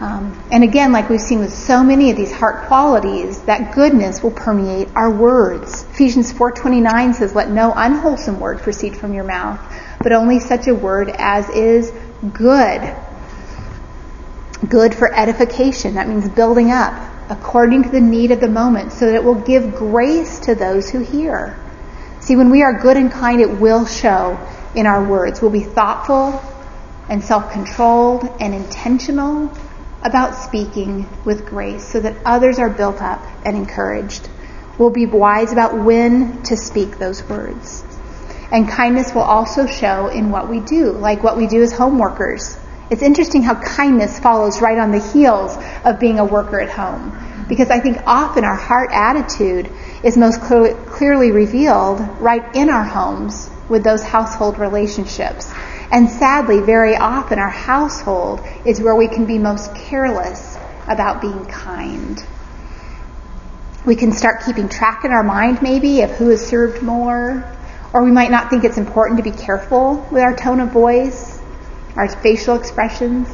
Um, 0.00 0.38
and 0.52 0.62
again, 0.62 0.92
like 0.92 1.08
we've 1.08 1.18
seen 1.18 1.38
with 1.38 1.54
so 1.54 1.82
many 1.82 2.10
of 2.10 2.18
these 2.18 2.30
heart 2.30 2.66
qualities, 2.66 3.40
that 3.44 3.74
goodness 3.74 4.22
will 4.22 4.32
permeate 4.32 4.88
our 4.94 5.10
words. 5.10 5.84
Ephesians 5.84 6.30
4:29 6.30 7.14
says, 7.14 7.34
"Let 7.34 7.48
no 7.48 7.72
unwholesome 7.74 8.38
word 8.38 8.58
proceed 8.58 8.98
from 8.98 9.14
your 9.14 9.24
mouth, 9.24 9.58
but 10.02 10.12
only 10.12 10.40
such 10.40 10.68
a 10.68 10.74
word 10.74 11.08
as 11.18 11.48
is 11.48 11.90
good." 12.34 12.82
Good 14.68 14.94
for 14.94 15.10
edification. 15.10 15.94
That 15.94 16.06
means 16.06 16.28
building 16.28 16.70
up 16.70 16.92
according 17.28 17.84
to 17.84 17.88
the 17.90 18.00
need 18.00 18.30
of 18.30 18.40
the 18.40 18.48
moment, 18.48 18.92
so 18.92 19.06
that 19.06 19.14
it 19.14 19.24
will 19.24 19.34
give 19.34 19.74
grace 19.74 20.40
to 20.40 20.54
those 20.54 20.90
who 20.90 21.00
hear. 21.00 21.58
See, 22.20 22.36
when 22.36 22.50
we 22.50 22.62
are 22.62 22.80
good 22.80 22.96
and 22.96 23.10
kind, 23.10 23.40
it 23.40 23.60
will 23.60 23.86
show 23.86 24.38
in 24.74 24.86
our 24.86 25.04
words. 25.04 25.42
We'll 25.42 25.50
be 25.50 25.62
thoughtful 25.62 26.42
and 27.08 27.22
self-controlled 27.22 28.24
and 28.40 28.54
intentional 28.54 29.52
about 30.02 30.34
speaking 30.34 31.08
with 31.24 31.46
grace 31.46 31.84
so 31.84 32.00
that 32.00 32.16
others 32.24 32.58
are 32.58 32.70
built 32.70 33.00
up 33.00 33.22
and 33.44 33.56
encouraged. 33.56 34.28
We'll 34.78 34.90
be 34.90 35.06
wise 35.06 35.52
about 35.52 35.78
when 35.78 36.42
to 36.44 36.56
speak 36.56 36.98
those 36.98 37.22
words. 37.28 37.84
And 38.50 38.68
kindness 38.68 39.14
will 39.14 39.22
also 39.22 39.66
show 39.66 40.08
in 40.08 40.30
what 40.30 40.48
we 40.48 40.60
do, 40.60 40.92
like 40.92 41.22
what 41.22 41.36
we 41.36 41.46
do 41.46 41.62
as 41.62 41.72
home 41.72 41.98
workers. 41.98 42.56
It's 42.90 43.02
interesting 43.02 43.42
how 43.42 43.54
kindness 43.54 44.18
follows 44.18 44.60
right 44.60 44.78
on 44.78 44.92
the 44.92 45.00
heels 45.00 45.56
of 45.84 45.98
being 45.98 46.18
a 46.18 46.24
worker 46.24 46.60
at 46.60 46.70
home. 46.70 47.18
Because 47.48 47.70
I 47.70 47.80
think 47.80 47.98
often 48.06 48.44
our 48.44 48.54
heart 48.54 48.90
attitude 48.92 49.70
is 50.02 50.16
most 50.16 50.40
clearly, 50.40 51.30
revealed 51.30 52.00
right 52.20 52.54
in 52.54 52.70
our 52.70 52.84
homes 52.84 53.50
with 53.68 53.84
those 53.84 54.02
household 54.02 54.58
relationships. 54.58 55.52
And 55.90 56.08
sadly, 56.08 56.60
very 56.60 56.96
often 56.96 57.38
our 57.38 57.50
household 57.50 58.40
is 58.64 58.80
where 58.80 58.94
we 58.94 59.08
can 59.08 59.26
be 59.26 59.38
most 59.38 59.74
careless 59.74 60.56
about 60.88 61.20
being 61.20 61.44
kind. 61.46 62.22
We 63.84 63.96
can 63.96 64.12
start 64.12 64.42
keeping 64.44 64.68
track 64.68 65.04
in 65.04 65.10
our 65.10 65.22
mind 65.22 65.60
maybe 65.60 66.00
of 66.00 66.10
who 66.12 66.30
has 66.30 66.46
served 66.46 66.82
more, 66.82 67.44
or 67.92 68.02
we 68.02 68.10
might 68.10 68.30
not 68.30 68.48
think 68.48 68.64
it's 68.64 68.78
important 68.78 69.18
to 69.18 69.22
be 69.22 69.36
careful 69.36 70.06
with 70.10 70.22
our 70.22 70.34
tone 70.34 70.60
of 70.60 70.70
voice, 70.70 71.33
our 71.96 72.08
facial 72.08 72.56
expressions. 72.56 73.28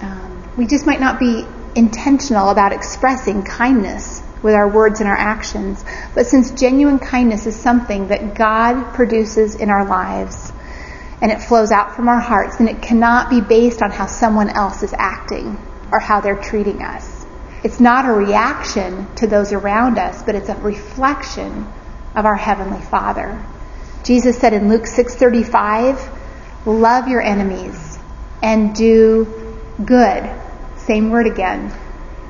Um, 0.00 0.52
we 0.56 0.66
just 0.66 0.86
might 0.86 1.00
not 1.00 1.18
be 1.18 1.44
intentional 1.74 2.50
about 2.50 2.72
expressing 2.72 3.42
kindness 3.42 4.22
with 4.42 4.54
our 4.54 4.68
words 4.68 5.00
and 5.00 5.08
our 5.08 5.16
actions. 5.16 5.84
But 6.14 6.26
since 6.26 6.50
genuine 6.50 6.98
kindness 6.98 7.46
is 7.46 7.56
something 7.56 8.08
that 8.08 8.34
God 8.34 8.94
produces 8.94 9.54
in 9.54 9.70
our 9.70 9.84
lives, 9.84 10.52
and 11.22 11.30
it 11.30 11.42
flows 11.42 11.70
out 11.70 11.94
from 11.94 12.08
our 12.08 12.20
hearts, 12.20 12.56
then 12.56 12.68
it 12.68 12.80
cannot 12.80 13.28
be 13.28 13.40
based 13.40 13.82
on 13.82 13.90
how 13.90 14.06
someone 14.06 14.48
else 14.48 14.82
is 14.82 14.94
acting 14.96 15.58
or 15.92 15.98
how 15.98 16.20
they're 16.20 16.40
treating 16.40 16.82
us. 16.82 17.26
It's 17.62 17.78
not 17.78 18.06
a 18.06 18.12
reaction 18.12 19.06
to 19.16 19.26
those 19.26 19.52
around 19.52 19.98
us, 19.98 20.22
but 20.22 20.34
it's 20.34 20.48
a 20.48 20.56
reflection 20.56 21.66
of 22.14 22.24
our 22.24 22.36
heavenly 22.36 22.80
Father. 22.80 23.44
Jesus 24.02 24.38
said 24.38 24.54
in 24.54 24.68
Luke 24.68 24.86
6:35, 24.86 25.98
"Love 26.66 27.08
your 27.08 27.22
enemies 27.22 27.98
and 28.42 28.74
do 28.74 29.26
good." 29.84 30.28
Same 30.76 31.10
word 31.10 31.26
again. 31.26 31.72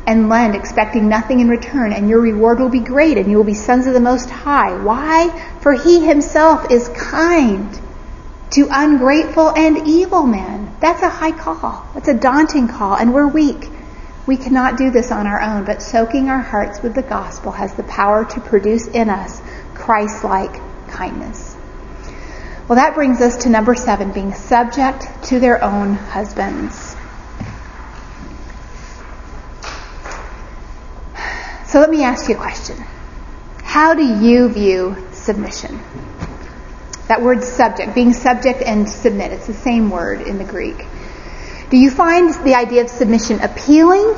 And 0.06 0.28
lend, 0.28 0.54
expecting 0.54 1.08
nothing 1.08 1.40
in 1.40 1.48
return, 1.48 1.92
and 1.92 2.08
your 2.08 2.20
reward 2.20 2.58
will 2.58 2.68
be 2.68 2.80
great, 2.80 3.16
and 3.16 3.30
you 3.30 3.36
will 3.36 3.44
be 3.44 3.54
sons 3.54 3.86
of 3.86 3.94
the 3.94 4.00
Most 4.00 4.30
High. 4.30 4.72
Why? 4.82 5.30
For 5.60 5.72
He 5.72 6.04
Himself 6.04 6.70
is 6.70 6.88
kind 6.88 7.78
to 8.50 8.68
ungrateful 8.70 9.50
and 9.56 9.86
evil 9.86 10.24
men. 10.24 10.74
That's 10.80 11.02
a 11.02 11.08
high 11.08 11.32
call. 11.32 11.86
That's 11.94 12.08
a 12.08 12.14
daunting 12.14 12.66
call, 12.66 12.96
and 12.96 13.14
we're 13.14 13.28
weak. 13.28 13.70
We 14.26 14.36
cannot 14.36 14.76
do 14.76 14.90
this 14.90 15.12
on 15.12 15.26
our 15.26 15.40
own, 15.40 15.64
but 15.64 15.82
soaking 15.82 16.28
our 16.28 16.40
hearts 16.40 16.82
with 16.82 16.94
the 16.94 17.02
gospel 17.02 17.52
has 17.52 17.74
the 17.74 17.84
power 17.84 18.24
to 18.24 18.40
produce 18.40 18.86
in 18.88 19.08
us 19.08 19.40
Christ-like 19.74 20.60
kindness. 20.88 21.49
Well, 22.70 22.76
that 22.76 22.94
brings 22.94 23.20
us 23.20 23.38
to 23.38 23.48
number 23.48 23.74
seven, 23.74 24.12
being 24.12 24.32
subject 24.32 25.24
to 25.24 25.40
their 25.40 25.60
own 25.60 25.94
husbands. 25.94 26.94
So 31.66 31.80
let 31.80 31.90
me 31.90 32.04
ask 32.04 32.28
you 32.28 32.36
a 32.36 32.38
question. 32.38 32.76
How 33.64 33.94
do 33.94 34.04
you 34.04 34.48
view 34.50 34.96
submission? 35.10 35.80
That 37.08 37.22
word 37.22 37.42
subject, 37.42 37.92
being 37.92 38.12
subject 38.12 38.62
and 38.62 38.88
submit, 38.88 39.32
it's 39.32 39.48
the 39.48 39.52
same 39.52 39.90
word 39.90 40.20
in 40.20 40.38
the 40.38 40.44
Greek. 40.44 40.86
Do 41.70 41.76
you 41.76 41.90
find 41.90 42.32
the 42.44 42.54
idea 42.54 42.82
of 42.82 42.88
submission 42.88 43.40
appealing 43.40 44.14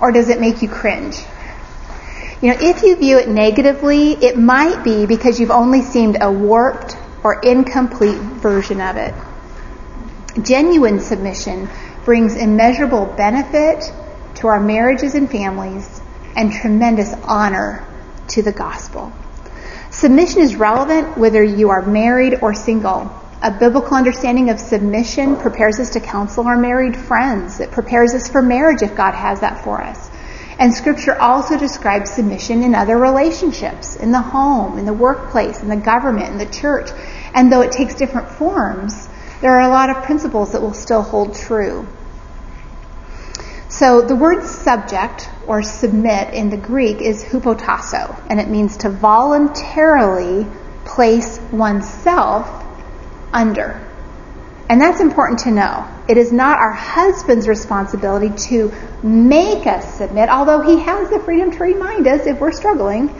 or 0.00 0.10
does 0.10 0.28
it 0.28 0.40
make 0.40 0.60
you 0.60 0.68
cringe? 0.68 1.18
You 2.42 2.50
know, 2.50 2.58
if 2.60 2.82
you 2.82 2.94
view 2.96 3.16
it 3.16 3.26
negatively, 3.26 4.10
it 4.10 4.36
might 4.36 4.84
be 4.84 5.06
because 5.06 5.40
you've 5.40 5.50
only 5.50 5.80
seen 5.80 6.20
a 6.20 6.30
warped 6.30 6.83
or 7.24 7.40
incomplete 7.40 8.18
version 8.18 8.80
of 8.80 8.96
it. 8.96 9.14
Genuine 10.42 11.00
submission 11.00 11.68
brings 12.04 12.36
immeasurable 12.36 13.06
benefit 13.06 13.90
to 14.36 14.46
our 14.46 14.60
marriages 14.60 15.14
and 15.14 15.30
families 15.30 16.00
and 16.36 16.52
tremendous 16.52 17.12
honor 17.24 17.86
to 18.28 18.42
the 18.42 18.52
gospel. 18.52 19.12
Submission 19.90 20.40
is 20.40 20.56
relevant 20.56 21.16
whether 21.16 21.42
you 21.42 21.70
are 21.70 21.82
married 21.82 22.40
or 22.42 22.52
single. 22.52 23.10
A 23.42 23.50
biblical 23.50 23.96
understanding 23.96 24.50
of 24.50 24.58
submission 24.58 25.36
prepares 25.36 25.78
us 25.78 25.90
to 25.90 26.00
counsel 26.00 26.46
our 26.46 26.56
married 26.56 26.96
friends. 26.96 27.60
It 27.60 27.70
prepares 27.70 28.12
us 28.12 28.28
for 28.28 28.42
marriage 28.42 28.82
if 28.82 28.96
God 28.96 29.14
has 29.14 29.40
that 29.40 29.62
for 29.62 29.80
us. 29.80 30.10
And 30.58 30.72
scripture 30.72 31.20
also 31.20 31.58
describes 31.58 32.10
submission 32.10 32.62
in 32.62 32.74
other 32.74 32.96
relationships, 32.96 33.96
in 33.96 34.12
the 34.12 34.20
home, 34.20 34.78
in 34.78 34.86
the 34.86 34.92
workplace, 34.92 35.60
in 35.60 35.68
the 35.68 35.76
government, 35.76 36.30
in 36.30 36.38
the 36.38 36.46
church. 36.46 36.90
And 37.34 37.50
though 37.50 37.62
it 37.62 37.72
takes 37.72 37.94
different 37.94 38.28
forms, 38.28 39.08
there 39.40 39.52
are 39.52 39.62
a 39.62 39.68
lot 39.68 39.90
of 39.90 40.04
principles 40.04 40.52
that 40.52 40.62
will 40.62 40.74
still 40.74 41.02
hold 41.02 41.34
true. 41.34 41.86
So 43.68 44.00
the 44.02 44.14
word 44.14 44.44
subject 44.44 45.28
or 45.48 45.62
submit 45.64 46.32
in 46.32 46.48
the 46.48 46.56
Greek 46.56 47.00
is 47.00 47.24
hupotasso, 47.24 48.16
and 48.30 48.38
it 48.40 48.48
means 48.48 48.76
to 48.78 48.88
voluntarily 48.88 50.46
place 50.84 51.40
oneself 51.50 52.48
under. 53.32 53.83
And 54.68 54.80
that's 54.80 55.00
important 55.00 55.40
to 55.40 55.50
know. 55.50 55.86
It 56.08 56.16
is 56.16 56.32
not 56.32 56.58
our 56.58 56.72
husband's 56.72 57.46
responsibility 57.46 58.30
to 58.48 58.72
make 59.02 59.66
us 59.66 59.94
submit, 59.94 60.28
although 60.28 60.62
he 60.62 60.80
has 60.80 61.10
the 61.10 61.20
freedom 61.20 61.50
to 61.52 61.58
remind 61.58 62.06
us 62.06 62.26
if 62.26 62.40
we're 62.40 62.52
struggling. 62.52 63.14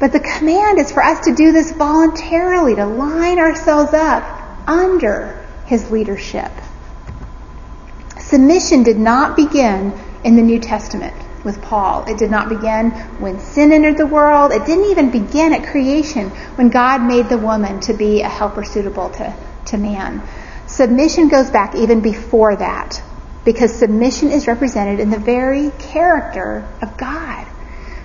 But 0.00 0.12
the 0.12 0.20
command 0.20 0.78
is 0.78 0.90
for 0.90 1.02
us 1.02 1.26
to 1.26 1.34
do 1.34 1.52
this 1.52 1.72
voluntarily, 1.72 2.74
to 2.74 2.86
line 2.86 3.38
ourselves 3.38 3.92
up 3.94 4.24
under 4.68 5.46
his 5.66 5.90
leadership. 5.90 6.50
Submission 8.18 8.82
did 8.82 8.98
not 8.98 9.36
begin 9.36 9.92
in 10.24 10.36
the 10.36 10.42
New 10.42 10.58
Testament 10.58 11.14
with 11.44 11.60
Paul. 11.62 12.04
It 12.06 12.18
did 12.18 12.30
not 12.30 12.48
begin 12.48 12.90
when 13.20 13.38
sin 13.40 13.72
entered 13.72 13.98
the 13.98 14.06
world. 14.06 14.52
It 14.52 14.64
didn't 14.66 14.90
even 14.90 15.10
begin 15.10 15.52
at 15.52 15.64
creation 15.70 16.30
when 16.56 16.68
God 16.68 17.02
made 17.02 17.28
the 17.28 17.38
woman 17.38 17.80
to 17.80 17.94
be 17.94 18.22
a 18.22 18.28
helper 18.28 18.64
suitable 18.64 19.10
to, 19.10 19.34
to 19.66 19.78
man. 19.78 20.22
Submission 20.72 21.28
goes 21.28 21.50
back 21.50 21.74
even 21.74 22.00
before 22.00 22.56
that 22.56 23.02
because 23.44 23.74
submission 23.74 24.30
is 24.30 24.46
represented 24.46 25.00
in 25.00 25.10
the 25.10 25.18
very 25.18 25.70
character 25.78 26.66
of 26.80 26.96
God. 26.96 27.46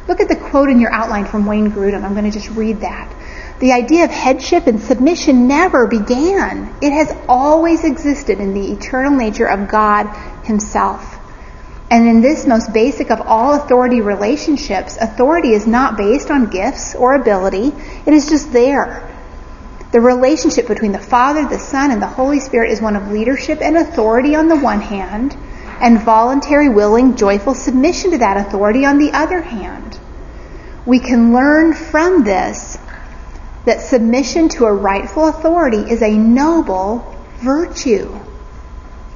Look 0.09 0.19
at 0.19 0.27
the 0.27 0.35
quote 0.35 0.69
in 0.69 0.81
your 0.81 0.91
outline 0.91 1.23
from 1.23 1.45
Wayne 1.45 1.71
Grudem. 1.71 2.03
I'm 2.03 2.11
going 2.11 2.29
to 2.29 2.37
just 2.37 2.49
read 2.49 2.81
that. 2.81 3.13
The 3.59 3.71
idea 3.71 4.03
of 4.03 4.11
headship 4.11 4.67
and 4.67 4.81
submission 4.81 5.47
never 5.47 5.87
began. 5.87 6.75
It 6.81 6.91
has 6.91 7.15
always 7.29 7.85
existed 7.85 8.39
in 8.39 8.53
the 8.53 8.73
eternal 8.73 9.17
nature 9.17 9.47
of 9.47 9.69
God 9.69 10.07
Himself. 10.43 11.17
And 11.89 12.05
in 12.05 12.19
this 12.19 12.45
most 12.45 12.73
basic 12.73 13.11
of 13.11 13.21
all 13.21 13.53
authority 13.53 14.01
relationships, 14.01 14.97
authority 14.97 15.53
is 15.53 15.65
not 15.65 15.95
based 15.95 16.29
on 16.29 16.49
gifts 16.49 16.95
or 16.95 17.15
ability. 17.15 17.71
It 18.05 18.13
is 18.13 18.27
just 18.27 18.51
there. 18.51 19.16
The 19.91 20.01
relationship 20.01 20.67
between 20.67 20.91
the 20.91 20.99
Father, 20.99 21.47
the 21.47 21.59
Son, 21.59 21.91
and 21.91 22.01
the 22.01 22.07
Holy 22.07 22.41
Spirit 22.41 22.71
is 22.71 22.81
one 22.81 22.97
of 22.97 23.11
leadership 23.11 23.61
and 23.61 23.77
authority 23.77 24.35
on 24.35 24.49
the 24.49 24.57
one 24.57 24.81
hand, 24.81 25.35
and 25.79 26.01
voluntary, 26.01 26.67
willing, 26.67 27.15
joyful 27.15 27.53
submission 27.53 28.11
to 28.11 28.17
that 28.17 28.47
authority 28.47 28.85
on 28.85 28.97
the 28.97 29.11
other 29.11 29.41
hand. 29.41 29.97
We 30.85 30.99
can 30.99 31.33
learn 31.33 31.73
from 31.73 32.23
this 32.23 32.77
that 33.65 33.81
submission 33.81 34.49
to 34.49 34.65
a 34.65 34.73
rightful 34.73 35.27
authority 35.27 35.89
is 35.89 36.01
a 36.01 36.17
noble 36.17 37.15
virtue. 37.37 38.17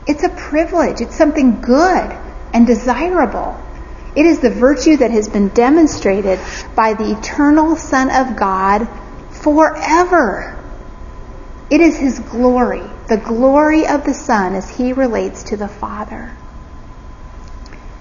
It's 0.07 0.23
a 0.23 0.29
privilege. 0.29 1.01
It's 1.01 1.15
something 1.15 1.61
good 1.61 2.17
and 2.53 2.67
desirable. 2.67 3.57
It 4.15 4.25
is 4.25 4.39
the 4.39 4.49
virtue 4.49 4.97
that 4.97 5.11
has 5.11 5.29
been 5.29 5.49
demonstrated 5.49 6.39
by 6.75 6.93
the 6.93 7.17
eternal 7.17 7.75
Son 7.75 8.09
of 8.09 8.35
God 8.35 8.87
forever. 9.31 10.60
It 11.71 11.79
is 11.79 11.97
his 11.97 12.19
glory, 12.19 12.83
the 13.07 13.15
glory 13.15 13.87
of 13.87 14.03
the 14.03 14.13
Son 14.13 14.55
as 14.55 14.69
he 14.69 14.91
relates 14.91 15.43
to 15.43 15.57
the 15.57 15.69
Father. 15.69 16.35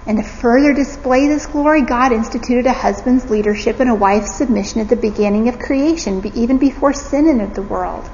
And 0.05 0.17
to 0.17 0.23
further 0.23 0.73
display 0.73 1.29
this 1.29 1.45
glory, 1.45 1.83
God 1.83 2.11
instituted 2.11 2.65
a 2.65 2.73
husband's 2.73 3.29
leadership 3.29 3.79
and 3.79 3.89
a 3.89 3.95
wife's 3.95 4.35
submission 4.35 4.81
at 4.81 4.89
the 4.89 4.97
beginning 4.97 5.47
of 5.47 5.57
creation, 5.57 6.21
even 6.35 6.57
before 6.57 6.91
sin 6.91 7.29
entered 7.29 7.55
the 7.55 7.61
world. 7.61 8.09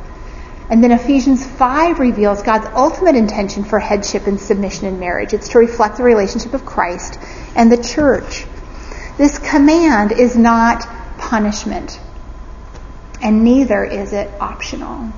And 0.69 0.83
then 0.83 0.91
Ephesians 0.91 1.43
5 1.43 1.97
reveals 1.97 2.43
God's 2.43 2.67
ultimate 2.75 3.15
intention 3.15 3.63
for 3.63 3.79
headship 3.79 4.27
and 4.27 4.39
submission 4.39 4.85
in 4.85 4.99
marriage. 4.99 5.33
It's 5.33 5.49
to 5.49 5.57
reflect 5.57 5.97
the 5.97 6.03
relationship 6.03 6.53
of 6.53 6.65
Christ 6.65 7.17
and 7.55 7.71
the 7.71 7.81
church. 7.81 8.45
This 9.17 9.39
command 9.39 10.11
is 10.11 10.37
not 10.37 10.87
punishment, 11.17 11.99
and 13.23 13.43
neither 13.43 13.83
is 13.83 14.13
it 14.13 14.29
optional. 14.39 15.11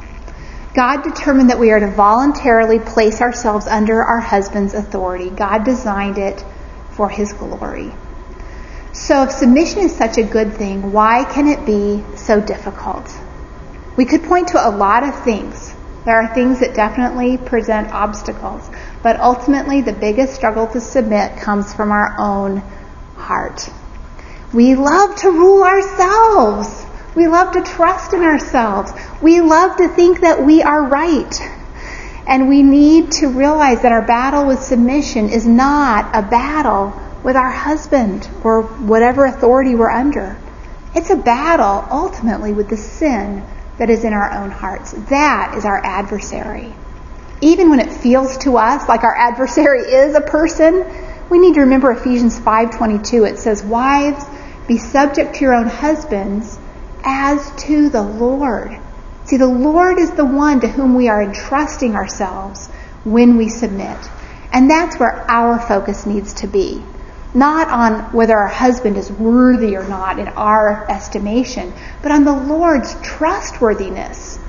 God 0.79 1.03
determined 1.03 1.49
that 1.49 1.59
we 1.59 1.71
are 1.71 1.79
to 1.81 1.91
voluntarily 1.91 2.79
place 2.79 3.19
ourselves 3.19 3.67
under 3.67 4.01
our 4.01 4.21
husband's 4.21 4.73
authority. 4.73 5.29
God 5.29 5.65
designed 5.65 6.17
it 6.17 6.41
for 6.91 7.09
his 7.09 7.33
glory. 7.33 7.91
So 8.93 9.23
if 9.23 9.31
submission 9.31 9.79
is 9.81 9.93
such 9.93 10.17
a 10.17 10.23
good 10.23 10.53
thing, 10.53 10.93
why 10.93 11.25
can 11.25 11.49
it 11.49 11.65
be 11.65 12.01
so 12.15 12.39
difficult? 12.39 13.13
We 13.97 14.05
could 14.05 14.23
point 14.23 14.47
to 14.49 14.69
a 14.69 14.71
lot 14.71 15.03
of 15.03 15.21
things. 15.25 15.75
There 16.05 16.15
are 16.15 16.33
things 16.33 16.61
that 16.61 16.75
definitely 16.75 17.37
present 17.37 17.91
obstacles, 17.91 18.65
but 19.03 19.19
ultimately 19.19 19.81
the 19.81 19.91
biggest 19.91 20.33
struggle 20.33 20.65
to 20.67 20.79
submit 20.79 21.41
comes 21.41 21.73
from 21.73 21.91
our 21.91 22.15
own 22.17 22.59
heart. 23.17 23.69
We 24.53 24.75
love 24.75 25.13
to 25.17 25.29
rule 25.29 25.61
ourselves. 25.61 26.85
We 27.19 27.27
love 27.27 27.51
to 27.51 27.61
trust 27.61 28.13
in 28.13 28.21
ourselves. 28.21 28.93
We 29.21 29.41
love 29.41 29.75
to 29.75 29.89
think 29.89 30.21
that 30.21 30.41
we 30.41 30.63
are 30.63 30.81
right. 30.81 31.37
And 32.25 32.47
we 32.47 32.63
need 32.63 33.11
to 33.19 33.27
realize 33.27 33.81
that 33.81 33.91
our 33.91 34.01
battle 34.01 34.47
with 34.47 34.63
submission 34.63 35.27
is 35.27 35.45
not 35.45 36.15
a 36.15 36.21
battle 36.21 36.93
with 37.21 37.35
our 37.35 37.51
husband 37.51 38.29
or 38.41 38.61
whatever 38.61 39.25
authority 39.25 39.75
we're 39.75 39.89
under. 39.89 40.37
It's 40.95 41.09
a 41.09 41.17
battle 41.17 41.85
ultimately 41.91 42.53
with 42.53 42.69
the 42.69 42.77
sin 42.77 43.43
that 43.79 43.89
is 43.89 44.05
in 44.05 44.13
our 44.13 44.31
own 44.31 44.49
hearts. 44.49 44.93
That 45.09 45.55
is 45.57 45.65
our 45.65 45.83
adversary. 45.83 46.73
Even 47.41 47.69
when 47.69 47.81
it 47.81 47.91
feels 47.91 48.37
to 48.37 48.55
us 48.55 48.87
like 48.87 49.03
our 49.03 49.17
adversary 49.17 49.81
is 49.91 50.15
a 50.15 50.21
person, 50.21 50.85
we 51.29 51.39
need 51.39 51.55
to 51.55 51.59
remember 51.59 51.91
Ephesians 51.91 52.39
5:22. 52.39 53.25
It 53.25 53.39
says, 53.39 53.61
"Wives, 53.61 54.23
be 54.69 54.77
subject 54.77 55.35
to 55.35 55.41
your 55.41 55.53
own 55.53 55.67
husbands 55.67 56.58
as 57.03 57.51
to 57.63 57.89
the 57.89 58.01
Lord." 58.01 58.77
See, 59.25 59.37
the 59.37 59.47
Lord 59.47 59.99
is 59.99 60.11
the 60.11 60.25
one 60.25 60.59
to 60.61 60.67
whom 60.67 60.95
we 60.95 61.07
are 61.07 61.21
entrusting 61.21 61.95
ourselves 61.95 62.67
when 63.03 63.37
we 63.37 63.49
submit. 63.49 63.97
And 64.51 64.69
that's 64.69 64.97
where 64.97 65.23
our 65.29 65.59
focus 65.59 66.05
needs 66.05 66.33
to 66.33 66.47
be 66.47 66.83
not 67.33 67.69
on 67.69 68.11
whether 68.11 68.37
our 68.37 68.47
husband 68.47 68.97
is 68.97 69.11
worthy 69.11 69.75
or 69.75 69.87
not 69.87 70.17
in 70.17 70.27
our 70.29 70.89
estimation, 70.89 71.73
but 72.01 72.11
on 72.11 72.23
the 72.23 72.33
Lord's 72.33 72.95
trustworthiness. 73.01 74.39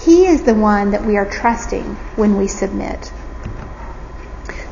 He 0.00 0.26
is 0.26 0.42
the 0.42 0.54
one 0.54 0.92
that 0.92 1.04
we 1.04 1.16
are 1.16 1.28
trusting 1.28 1.84
when 2.16 2.36
we 2.36 2.48
submit. 2.48 3.12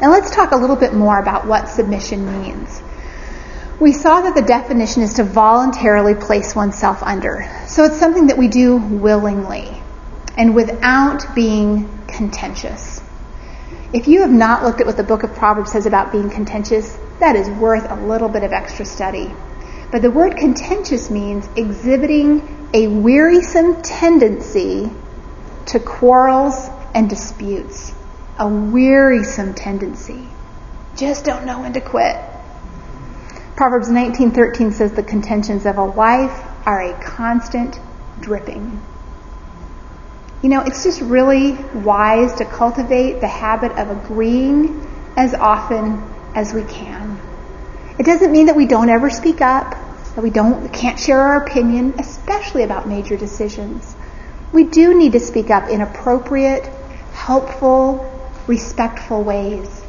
Now 0.01 0.11
let's 0.11 0.31
talk 0.31 0.53
a 0.53 0.57
little 0.57 0.77
bit 0.77 0.93
more 0.93 1.19
about 1.19 1.47
what 1.47 1.69
submission 1.69 2.43
means. 2.43 2.83
We 3.79 3.93
saw 3.93 4.22
that 4.22 4.35
the 4.35 4.43
definition 4.43 5.03
is 5.03 5.14
to 5.14 5.24
voluntarily 5.24 6.14
place 6.14 6.57
oneself 6.57 7.03
under. 7.03 7.47
So 7.68 7.85
it's 7.85 7.99
something 7.99 8.29
that 8.29 8.39
we 8.39 8.49
do 8.49 8.77
willingly 8.79 9.83
and 10.39 10.55
without 10.55 11.35
being 11.35 11.89
contentious. 12.07 13.03
If 13.93 14.09
you 14.09 14.22
have 14.22 14.33
not 14.33 14.64
looked 14.64 14.81
at 14.81 14.87
what 14.87 14.97
the 14.97 15.05
book 15.05 15.24
of 15.24 15.35
Proverbs 15.35 15.72
says 15.72 15.85
about 15.85 16.11
being 16.11 16.31
contentious, 16.31 16.99
that 17.20 17.37
is 17.37 17.49
worth 17.51 17.91
a 17.91 17.97
little 17.97 18.31
bit 18.31 18.45
of 18.45 18.53
extra 18.53 18.87
study. 18.87 19.31
But 19.93 20.01
the 20.01 20.11
word 20.11 20.37
contentious 20.37 21.11
means 21.11 21.47
exhibiting 21.55 22.70
a 22.72 22.89
wearisome 22.89 23.83
tendency 23.83 24.91
to 25.66 25.81
quarrels 25.81 26.68
and 26.95 27.11
disputes. 27.11 27.93
A 28.39 28.49
wearisome 28.49 29.53
tendency. 29.55 30.29
Just 30.97 31.27
don't 31.27 31.45
know 31.45 31.61
when 31.61 31.74
to 31.74 31.81
quit. 31.81 32.16
Proverbs 33.57 33.89
19:13 33.89 34.71
says 34.71 34.93
the 34.93 35.03
contentions 35.03 35.65
of 35.65 35.79
a 35.79 35.85
wife 35.85 36.45
are 36.67 36.83
a 36.83 36.93
constant 37.03 37.81
dripping. 38.21 38.79
You 40.43 40.51
know, 40.51 40.61
it's 40.61 40.85
just 40.85 41.01
really 41.01 41.53
wise 41.75 42.35
to 42.35 42.45
cultivate 42.45 43.23
the 43.23 43.27
habit 43.27 43.73
of 43.73 43.89
agreeing 43.89 44.87
as 45.17 45.33
often 45.33 46.03
as 46.35 46.53
we 46.53 46.65
can. 46.65 47.19
It 47.99 48.05
doesn't 48.05 48.31
mean 48.31 48.47
that 48.47 48.57
we 48.57 48.67
don't 48.67 48.91
ever 48.91 49.09
speak 49.09 49.41
up, 49.41 49.75
that 50.15 50.23
we 50.23 50.29
don't 50.29 50.71
can't 50.71 51.01
share 51.01 51.23
our 51.23 51.43
opinion, 51.43 51.95
especially 51.99 52.63
about 52.63 52.87
major 52.87 53.17
decisions. 53.17 53.97
We 54.53 54.65
do 54.65 54.95
need 54.95 55.13
to 55.13 55.21
speak 55.21 55.49
up 55.49 55.71
in 55.71 55.81
appropriate, 55.81 56.67
helpful, 57.15 58.05
respectful 58.47 59.25
ways. 59.25 59.86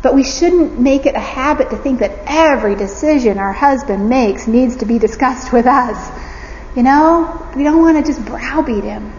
But 0.00 0.14
we 0.14 0.22
shouldn't 0.22 0.78
make 0.78 1.06
it 1.06 1.14
a 1.16 1.20
habit 1.20 1.70
to 1.70 1.76
think 1.76 2.00
that 2.00 2.12
every 2.26 2.76
decision 2.76 3.38
our 3.38 3.52
husband 3.52 4.08
makes 4.08 4.46
needs 4.46 4.76
to 4.76 4.86
be 4.86 4.98
discussed 4.98 5.52
with 5.52 5.66
us. 5.66 6.10
You 6.76 6.84
know, 6.84 7.48
we 7.56 7.64
don't 7.64 7.82
want 7.82 8.04
to 8.04 8.12
just 8.12 8.24
browbeat 8.24 8.84
him. 8.84 9.12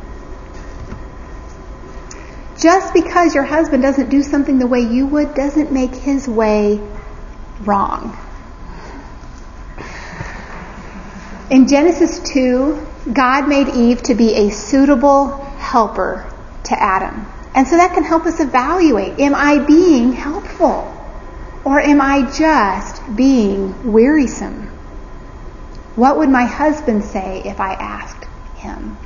Just 2.58 2.94
because 2.94 3.36
your 3.36 3.44
husband 3.44 3.84
doesn't 3.84 4.10
do 4.10 4.22
something 4.22 4.60
the 4.60 4.68
way 4.68 4.82
you 4.82 5.06
would 5.08 5.34
doesn't 5.34 5.72
make 5.72 5.96
his 5.96 6.28
way 6.28 6.82
wrong. 7.62 8.18
In 11.50 11.68
Genesis 11.68 12.20
2, 12.32 12.88
God 13.12 13.48
made 13.48 13.70
Eve 13.70 14.04
to 14.04 14.14
be 14.14 14.36
a 14.36 14.50
suitable 14.50 15.38
helper 15.58 16.32
to 16.66 16.82
Adam. 16.82 17.26
And 17.60 17.68
so 17.68 17.76
that 17.76 17.94
can 17.94 18.06
help 18.06 18.26
us 18.26 18.40
evaluate, 18.40 19.20
am 19.20 19.36
I 19.36 19.60
being 19.60 20.14
helpful? 20.14 20.96
Or 21.66 21.78
am 21.78 22.00
I 22.00 22.22
just 22.32 23.02
being 23.18 23.92
wearisome? 23.92 24.68
What 25.98 26.18
would 26.20 26.30
my 26.30 26.46
husband 26.46 27.04
say 27.04 27.42
if 27.44 27.60
I 27.60 27.74
asked 27.74 28.24
him? 28.56 28.98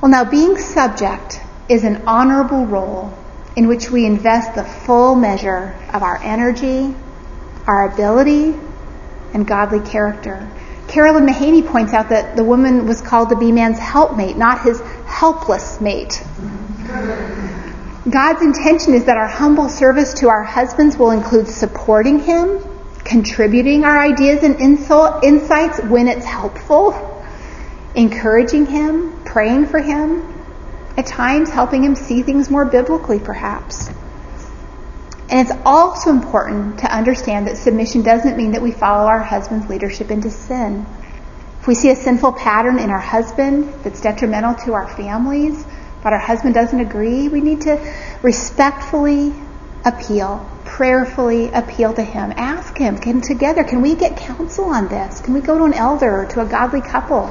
Well, 0.00 0.12
now 0.12 0.22
being 0.22 0.58
subject 0.58 1.40
is 1.68 1.82
an 1.82 2.04
honorable 2.06 2.66
role 2.66 3.12
in 3.56 3.66
which 3.66 3.90
we 3.90 4.06
invest 4.06 4.54
the 4.54 4.62
full 4.62 5.16
measure 5.16 5.74
of 5.92 6.04
our 6.04 6.22
energy, 6.22 6.94
our 7.66 7.92
ability, 7.92 8.54
and 9.32 9.44
godly 9.44 9.80
character. 9.80 10.48
Carolyn 10.94 11.26
Mahaney 11.26 11.66
points 11.66 11.92
out 11.92 12.10
that 12.10 12.36
the 12.36 12.44
woman 12.44 12.86
was 12.86 13.02
called 13.02 13.30
to 13.30 13.36
be 13.36 13.50
man's 13.50 13.80
helpmate, 13.80 14.36
not 14.36 14.62
his 14.62 14.80
helpless 15.06 15.80
mate. 15.80 16.22
God's 18.08 18.42
intention 18.42 18.94
is 18.94 19.06
that 19.06 19.16
our 19.16 19.26
humble 19.26 19.68
service 19.68 20.14
to 20.20 20.28
our 20.28 20.44
husbands 20.44 20.96
will 20.96 21.10
include 21.10 21.48
supporting 21.48 22.20
him, 22.20 22.60
contributing 23.02 23.84
our 23.84 24.00
ideas 24.00 24.44
and 24.44 24.60
insights 24.60 25.80
when 25.80 26.06
it's 26.06 26.24
helpful, 26.24 26.94
encouraging 27.96 28.66
him, 28.66 29.20
praying 29.24 29.66
for 29.66 29.80
him, 29.80 30.22
at 30.96 31.06
times 31.06 31.50
helping 31.50 31.82
him 31.82 31.96
see 31.96 32.22
things 32.22 32.48
more 32.48 32.66
biblically, 32.66 33.18
perhaps. 33.18 33.90
And 35.34 35.48
it's 35.48 35.58
also 35.66 36.10
important 36.10 36.78
to 36.78 36.96
understand 36.96 37.48
that 37.48 37.56
submission 37.56 38.02
doesn't 38.02 38.36
mean 38.36 38.52
that 38.52 38.62
we 38.62 38.70
follow 38.70 39.08
our 39.08 39.18
husband's 39.18 39.68
leadership 39.68 40.12
into 40.12 40.30
sin. 40.30 40.86
If 41.60 41.66
we 41.66 41.74
see 41.74 41.90
a 41.90 41.96
sinful 41.96 42.34
pattern 42.34 42.78
in 42.78 42.88
our 42.88 43.00
husband 43.00 43.74
that's 43.82 44.00
detrimental 44.00 44.54
to 44.64 44.74
our 44.74 44.86
families, 44.86 45.66
but 46.04 46.12
our 46.12 46.20
husband 46.20 46.54
doesn't 46.54 46.78
agree, 46.78 47.26
we 47.26 47.40
need 47.40 47.62
to 47.62 47.80
respectfully 48.22 49.34
appeal, 49.84 50.48
prayerfully 50.64 51.50
appeal 51.50 51.92
to 51.94 52.04
him. 52.04 52.32
Ask 52.36 52.78
him, 52.78 52.96
can 52.98 53.20
together, 53.20 53.64
can 53.64 53.82
we 53.82 53.96
get 53.96 54.16
counsel 54.16 54.66
on 54.66 54.86
this? 54.86 55.20
Can 55.20 55.34
we 55.34 55.40
go 55.40 55.58
to 55.58 55.64
an 55.64 55.74
elder 55.74 56.20
or 56.20 56.26
to 56.26 56.42
a 56.42 56.46
godly 56.46 56.80
couple? 56.80 57.26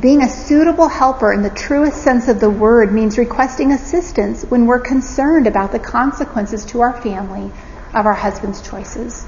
Being 0.00 0.22
a 0.22 0.28
suitable 0.28 0.88
helper 0.88 1.32
in 1.32 1.42
the 1.42 1.50
truest 1.50 2.02
sense 2.02 2.26
of 2.26 2.40
the 2.40 2.50
word 2.50 2.92
means 2.92 3.16
requesting 3.16 3.70
assistance 3.70 4.42
when 4.42 4.66
we're 4.66 4.80
concerned 4.80 5.46
about 5.46 5.70
the 5.70 5.78
consequences 5.78 6.64
to 6.66 6.80
our 6.80 7.00
family 7.00 7.52
of 7.94 8.04
our 8.04 8.12
husband's 8.12 8.60
choices. 8.60 9.24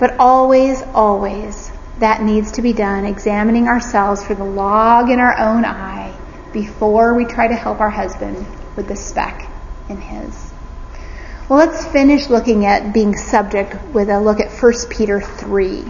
But 0.00 0.16
always, 0.18 0.82
always, 0.94 1.70
that 2.00 2.22
needs 2.22 2.52
to 2.52 2.62
be 2.62 2.72
done 2.72 3.04
examining 3.04 3.68
ourselves 3.68 4.24
for 4.24 4.34
the 4.34 4.44
log 4.44 5.10
in 5.10 5.20
our 5.20 5.38
own 5.38 5.64
eye 5.64 6.12
before 6.52 7.14
we 7.14 7.24
try 7.24 7.46
to 7.46 7.54
help 7.54 7.80
our 7.80 7.90
husband 7.90 8.44
with 8.74 8.88
the 8.88 8.96
speck 8.96 9.48
in 9.88 10.00
his. 10.00 10.52
Well, 11.48 11.60
let's 11.60 11.86
finish 11.86 12.28
looking 12.28 12.66
at 12.66 12.92
being 12.92 13.16
subject 13.16 13.76
with 13.94 14.10
a 14.10 14.20
look 14.20 14.40
at 14.40 14.50
1 14.50 14.72
Peter 14.90 15.20
3. 15.20 15.84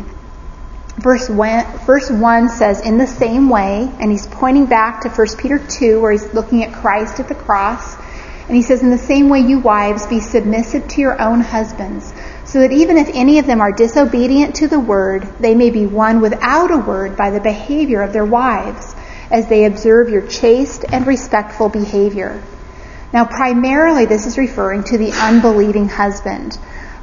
Verse 0.98 1.28
1, 1.28 1.78
verse 1.86 2.10
1 2.10 2.48
says, 2.48 2.80
in 2.80 2.98
the 2.98 3.06
same 3.06 3.48
way, 3.48 3.88
and 4.00 4.10
he's 4.10 4.26
pointing 4.26 4.66
back 4.66 5.02
to 5.02 5.08
1 5.08 5.36
Peter 5.38 5.58
2 5.58 6.00
where 6.00 6.10
he's 6.10 6.34
looking 6.34 6.64
at 6.64 6.72
Christ 6.72 7.20
at 7.20 7.28
the 7.28 7.36
cross. 7.36 7.96
And 8.48 8.56
he 8.56 8.62
says, 8.62 8.82
in 8.82 8.90
the 8.90 8.98
same 8.98 9.28
way, 9.28 9.40
you 9.40 9.60
wives, 9.60 10.06
be 10.06 10.18
submissive 10.18 10.88
to 10.88 11.00
your 11.00 11.20
own 11.20 11.40
husbands, 11.40 12.12
so 12.44 12.60
that 12.60 12.72
even 12.72 12.96
if 12.96 13.08
any 13.12 13.38
of 13.38 13.46
them 13.46 13.60
are 13.60 13.70
disobedient 13.70 14.56
to 14.56 14.66
the 14.66 14.80
word, 14.80 15.28
they 15.38 15.54
may 15.54 15.70
be 15.70 15.86
won 15.86 16.20
without 16.20 16.72
a 16.72 16.78
word 16.78 17.16
by 17.16 17.30
the 17.30 17.40
behavior 17.40 18.00
of 18.02 18.12
their 18.12 18.24
wives, 18.24 18.96
as 19.30 19.46
they 19.48 19.66
observe 19.66 20.08
your 20.08 20.26
chaste 20.26 20.84
and 20.90 21.06
respectful 21.06 21.68
behavior. 21.68 22.42
Now, 23.12 23.24
primarily, 23.24 24.06
this 24.06 24.26
is 24.26 24.38
referring 24.38 24.82
to 24.84 24.98
the 24.98 25.12
unbelieving 25.12 25.88
husband. 25.88 26.58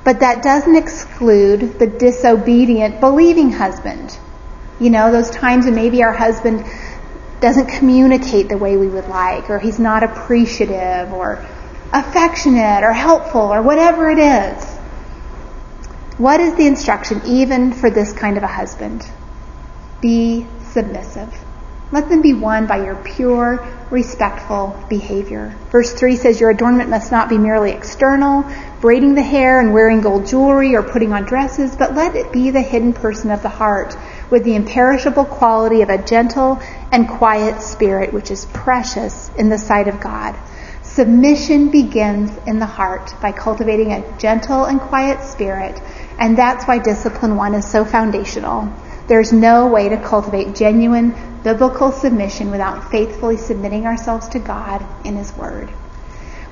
But 0.05 0.19
that 0.19 0.43
doesn't 0.43 0.75
exclude 0.75 1.79
the 1.79 1.87
disobedient, 1.87 3.01
believing 3.01 3.51
husband. 3.51 4.17
You 4.79 4.91
know, 4.91 5.11
those 5.11 5.31
times 5.31 5.65
when 5.65 5.73
maybe 5.73 6.03
our 6.03 6.13
husband 6.13 6.63
doesn't 7.41 7.67
communicate 7.67 8.47
the 8.47 8.57
way 8.57 8.77
we 8.77 8.87
would 8.87 9.07
like, 9.07 9.49
or 9.49 9.59
he's 9.59 9.79
not 9.79 10.03
appreciative, 10.03 11.11
or 11.11 11.45
affectionate, 11.91 12.83
or 12.83 12.93
helpful, 12.93 13.41
or 13.41 13.61
whatever 13.61 14.09
it 14.09 14.19
is. 14.19 14.63
What 16.17 16.39
is 16.39 16.55
the 16.55 16.67
instruction 16.67 17.21
even 17.25 17.73
for 17.73 17.89
this 17.89 18.13
kind 18.13 18.37
of 18.37 18.43
a 18.43 18.47
husband? 18.47 19.05
Be 20.01 20.45
submissive. 20.71 21.33
Let 21.91 22.09
them 22.09 22.21
be 22.23 22.33
won 22.33 22.65
by 22.65 22.83
your 22.83 22.95
pure, 22.95 23.63
respectful 23.91 24.75
behavior. 24.89 25.55
Verse 25.69 25.93
3 25.93 26.15
says, 26.15 26.39
Your 26.39 26.49
adornment 26.49 26.89
must 26.89 27.11
not 27.11 27.29
be 27.29 27.37
merely 27.37 27.71
external, 27.71 28.43
braiding 28.81 29.13
the 29.13 29.21
hair 29.21 29.59
and 29.59 29.71
wearing 29.71 30.01
gold 30.01 30.25
jewelry 30.25 30.75
or 30.75 30.81
putting 30.81 31.13
on 31.13 31.25
dresses, 31.25 31.75
but 31.75 31.93
let 31.93 32.15
it 32.15 32.33
be 32.33 32.49
the 32.49 32.61
hidden 32.61 32.93
person 32.93 33.29
of 33.29 33.43
the 33.43 33.49
heart, 33.49 33.95
with 34.31 34.43
the 34.43 34.55
imperishable 34.55 35.25
quality 35.25 35.83
of 35.83 35.89
a 35.89 36.03
gentle 36.03 36.59
and 36.91 37.07
quiet 37.07 37.61
spirit, 37.61 38.11
which 38.11 38.31
is 38.31 38.45
precious 38.45 39.29
in 39.37 39.49
the 39.49 39.57
sight 39.57 39.87
of 39.87 39.99
God. 39.99 40.35
Submission 40.81 41.69
begins 41.69 42.31
in 42.47 42.57
the 42.57 42.65
heart 42.65 43.13
by 43.21 43.31
cultivating 43.31 43.91
a 43.91 44.17
gentle 44.17 44.65
and 44.65 44.79
quiet 44.81 45.21
spirit, 45.23 45.79
and 46.17 46.37
that's 46.37 46.65
why 46.65 46.79
Discipline 46.79 47.35
1 47.35 47.53
is 47.53 47.69
so 47.69 47.85
foundational. 47.85 48.73
There's 49.07 49.31
no 49.31 49.67
way 49.67 49.89
to 49.89 49.97
cultivate 49.97 50.55
genuine 50.55 51.13
biblical 51.43 51.91
submission 51.91 52.49
without 52.49 52.89
faithfully 52.89 53.37
submitting 53.37 53.85
ourselves 53.85 54.27
to 54.29 54.39
God 54.39 54.83
in 55.05 55.15
His 55.15 55.31
Word. 55.37 55.69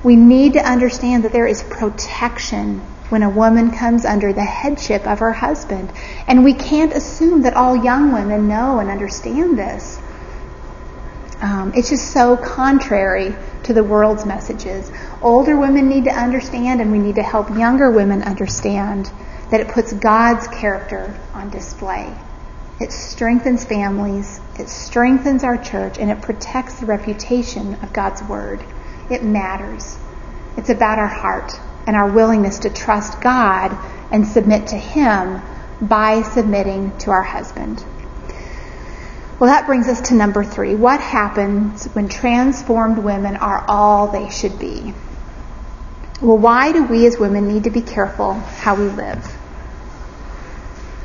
We 0.04 0.16
need 0.16 0.52
to 0.52 0.60
understand 0.60 1.24
that 1.24 1.32
there 1.32 1.46
is 1.46 1.62
protection 1.64 2.80
when 3.08 3.22
a 3.22 3.30
woman 3.30 3.70
comes 3.70 4.04
under 4.04 4.32
the 4.32 4.44
headship 4.44 5.06
of 5.06 5.18
her 5.18 5.32
husband. 5.32 5.92
And 6.26 6.44
we 6.44 6.54
can't 6.54 6.92
assume 6.92 7.42
that 7.42 7.54
all 7.54 7.76
young 7.76 8.12
women 8.12 8.48
know 8.48 8.78
and 8.78 8.90
understand 8.90 9.58
this. 9.58 9.98
Um, 11.40 11.72
it's 11.74 11.90
just 11.90 12.12
so 12.12 12.36
contrary 12.36 13.34
to 13.64 13.72
the 13.72 13.84
world's 13.84 14.24
messages. 14.24 14.90
Older 15.20 15.56
women 15.56 15.88
need 15.88 16.04
to 16.04 16.10
understand, 16.10 16.80
and 16.80 16.92
we 16.92 16.98
need 16.98 17.16
to 17.16 17.22
help 17.22 17.50
younger 17.50 17.90
women 17.90 18.22
understand 18.22 19.10
that 19.50 19.60
it 19.60 19.68
puts 19.68 19.92
God's 19.92 20.46
character 20.48 21.18
on 21.34 21.50
display. 21.50 22.14
It 22.80 22.92
strengthens 22.92 23.64
families, 23.64 24.40
it 24.58 24.68
strengthens 24.68 25.44
our 25.44 25.56
church, 25.56 25.98
and 25.98 26.10
it 26.10 26.22
protects 26.22 26.74
the 26.74 26.86
reputation 26.86 27.74
of 27.82 27.92
God's 27.92 28.22
Word. 28.24 28.64
It 29.10 29.22
matters. 29.22 29.96
It's 30.56 30.70
about 30.70 30.98
our 30.98 31.08
heart 31.08 31.52
and 31.86 31.94
our 31.94 32.10
willingness 32.10 32.60
to 32.60 32.70
trust 32.70 33.20
God 33.20 33.76
and 34.10 34.26
submit 34.26 34.68
to 34.68 34.76
Him 34.76 35.40
by 35.80 36.22
submitting 36.22 36.96
to 36.98 37.10
our 37.10 37.22
husband. 37.22 37.84
Well, 39.38 39.50
that 39.50 39.66
brings 39.66 39.88
us 39.88 40.00
to 40.08 40.14
number 40.14 40.44
three. 40.44 40.74
What 40.74 41.00
happens 41.00 41.86
when 41.86 42.08
transformed 42.08 42.98
women 42.98 43.36
are 43.36 43.64
all 43.68 44.08
they 44.08 44.30
should 44.30 44.58
be? 44.58 44.94
Well, 46.22 46.38
why 46.38 46.72
do 46.72 46.84
we 46.84 47.06
as 47.06 47.18
women 47.18 47.48
need 47.48 47.64
to 47.64 47.70
be 47.70 47.82
careful 47.82 48.34
how 48.34 48.76
we 48.76 48.84
live? 48.84 49.33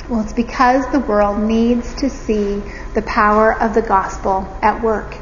Well, 0.09 0.21
it's 0.21 0.33
because 0.33 0.91
the 0.91 0.99
world 0.99 1.39
needs 1.39 1.93
to 1.95 2.09
see 2.09 2.63
the 2.95 3.03
power 3.03 3.53
of 3.53 3.75
the 3.75 3.83
gospel 3.83 4.47
at 4.59 4.81
work. 4.81 5.15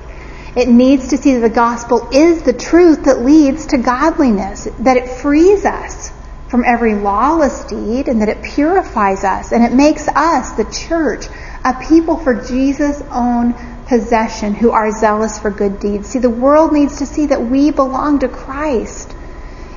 It 0.55 0.69
needs 0.69 1.09
to 1.09 1.18
see 1.18 1.34
that 1.34 1.41
the 1.41 1.53
gospel 1.53 2.07
is 2.14 2.43
the 2.43 2.53
truth 2.53 3.03
that 3.03 3.19
leads 3.19 3.65
to 3.68 3.77
godliness, 3.77 4.65
that 4.80 4.95
it 4.95 5.09
frees 5.09 5.65
us 5.65 6.14
from 6.47 6.64
every 6.64 6.95
lawless 6.95 7.65
deed, 7.65 8.07
and 8.07 8.22
that 8.22 8.30
it 8.30 8.41
purifies 8.41 9.26
us, 9.26 9.51
and 9.51 9.61
it 9.61 9.73
makes 9.73 10.07
us, 10.07 10.51
the 10.53 10.64
church, 10.64 11.26
a 11.65 11.73
people 11.89 12.15
for 12.15 12.34
Jesus' 12.34 13.01
own 13.11 13.55
possession 13.88 14.53
who 14.53 14.72
are 14.72 14.89
zealous 14.91 15.38
for 15.38 15.51
good 15.51 15.81
deeds. 15.81 16.07
See, 16.07 16.19
the 16.19 16.30
world 16.30 16.72
needs 16.72 16.99
to 16.99 17.05
see 17.05 17.26
that 17.26 17.41
we 17.41 17.72
belong 17.72 18.19
to 18.19 18.30
Christ. 18.30 19.14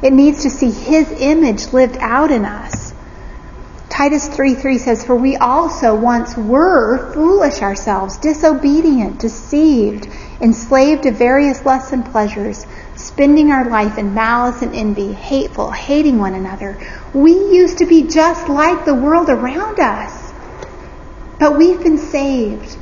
It 0.04 0.12
needs 0.12 0.42
to 0.42 0.50
see 0.50 0.70
His 0.70 1.10
image 1.10 1.72
lived 1.72 1.96
out 1.96 2.30
in 2.30 2.44
us. 2.44 2.89
Titus 3.90 4.28
3:3 4.28 4.78
says, 4.78 5.04
For 5.04 5.16
we 5.16 5.36
also 5.36 5.96
once 5.96 6.36
were 6.36 7.12
foolish 7.12 7.60
ourselves, 7.60 8.16
disobedient, 8.18 9.18
deceived, 9.18 10.08
enslaved 10.40 11.02
to 11.02 11.10
various 11.10 11.66
lusts 11.66 11.92
and 11.92 12.04
pleasures, 12.06 12.66
spending 12.94 13.50
our 13.50 13.68
life 13.68 13.98
in 13.98 14.14
malice 14.14 14.62
and 14.62 14.76
envy, 14.76 15.12
hateful, 15.12 15.72
hating 15.72 16.20
one 16.20 16.34
another. 16.34 16.78
We 17.12 17.32
used 17.32 17.78
to 17.78 17.86
be 17.86 18.04
just 18.04 18.48
like 18.48 18.84
the 18.84 18.94
world 18.94 19.28
around 19.28 19.80
us. 19.80 20.32
But 21.40 21.58
we've 21.58 21.82
been 21.82 21.98
saved. 21.98 22.78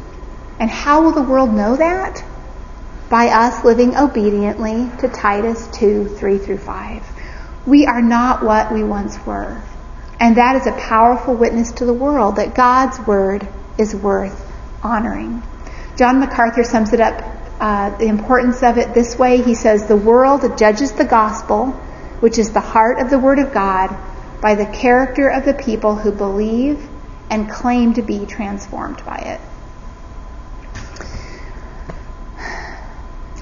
And 0.61 0.69
how 0.69 1.03
will 1.03 1.13
the 1.13 1.23
world 1.23 1.55
know 1.55 1.75
that? 1.77 2.23
By 3.09 3.29
us 3.29 3.65
living 3.65 3.97
obediently 3.97 4.91
to 4.99 5.09
Titus 5.09 5.69
2, 5.69 6.17
3 6.19 6.39
through 6.39 6.59
5. 6.59 7.03
We 7.67 7.87
are 7.87 8.03
not 8.03 8.43
what 8.43 8.71
we 8.71 8.85
once 8.85 9.19
were. 9.25 9.63
And 10.21 10.37
that 10.37 10.57
is 10.57 10.67
a 10.67 10.73
powerful 10.73 11.35
witness 11.35 11.73
to 11.73 11.85
the 11.85 11.93
world 11.93 12.37
that 12.37 12.55
God's 12.55 12.99
word 13.07 13.47
is 13.79 13.95
worth 13.95 14.45
honoring. 14.83 15.43
John 15.97 16.21
MacArthur 16.21 16.65
sums 16.65 16.93
it 16.93 17.01
up, 17.01 17.23
uh, 17.61 17.97
the 17.97 18.07
importance 18.07 18.63
of 18.63 18.79
it 18.79 18.95
this 18.95 19.19
way. 19.19 19.43
He 19.43 19.55
says, 19.55 19.87
The 19.87 19.97
world 19.97 20.59
judges 20.59 20.93
the 20.93 21.05
gospel, 21.05 21.67
which 22.21 22.39
is 22.39 22.53
the 22.53 22.61
heart 22.61 23.01
of 23.01 23.11
the 23.11 23.19
word 23.19 23.39
of 23.39 23.53
God, 23.53 23.97
by 24.41 24.55
the 24.55 24.67
character 24.67 25.29
of 25.29 25.45
the 25.45 25.55
people 25.55 25.97
who 25.97 26.13
believe 26.13 26.89
and 27.31 27.51
claim 27.51 27.95
to 27.95 28.03
be 28.03 28.27
transformed 28.27 29.05
by 29.05 29.17
it. 29.19 29.41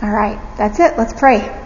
All 0.03 0.11
right, 0.11 0.39
that's 0.59 0.79
it. 0.79 0.99
Let's 0.99 1.15
pray. 1.15 1.66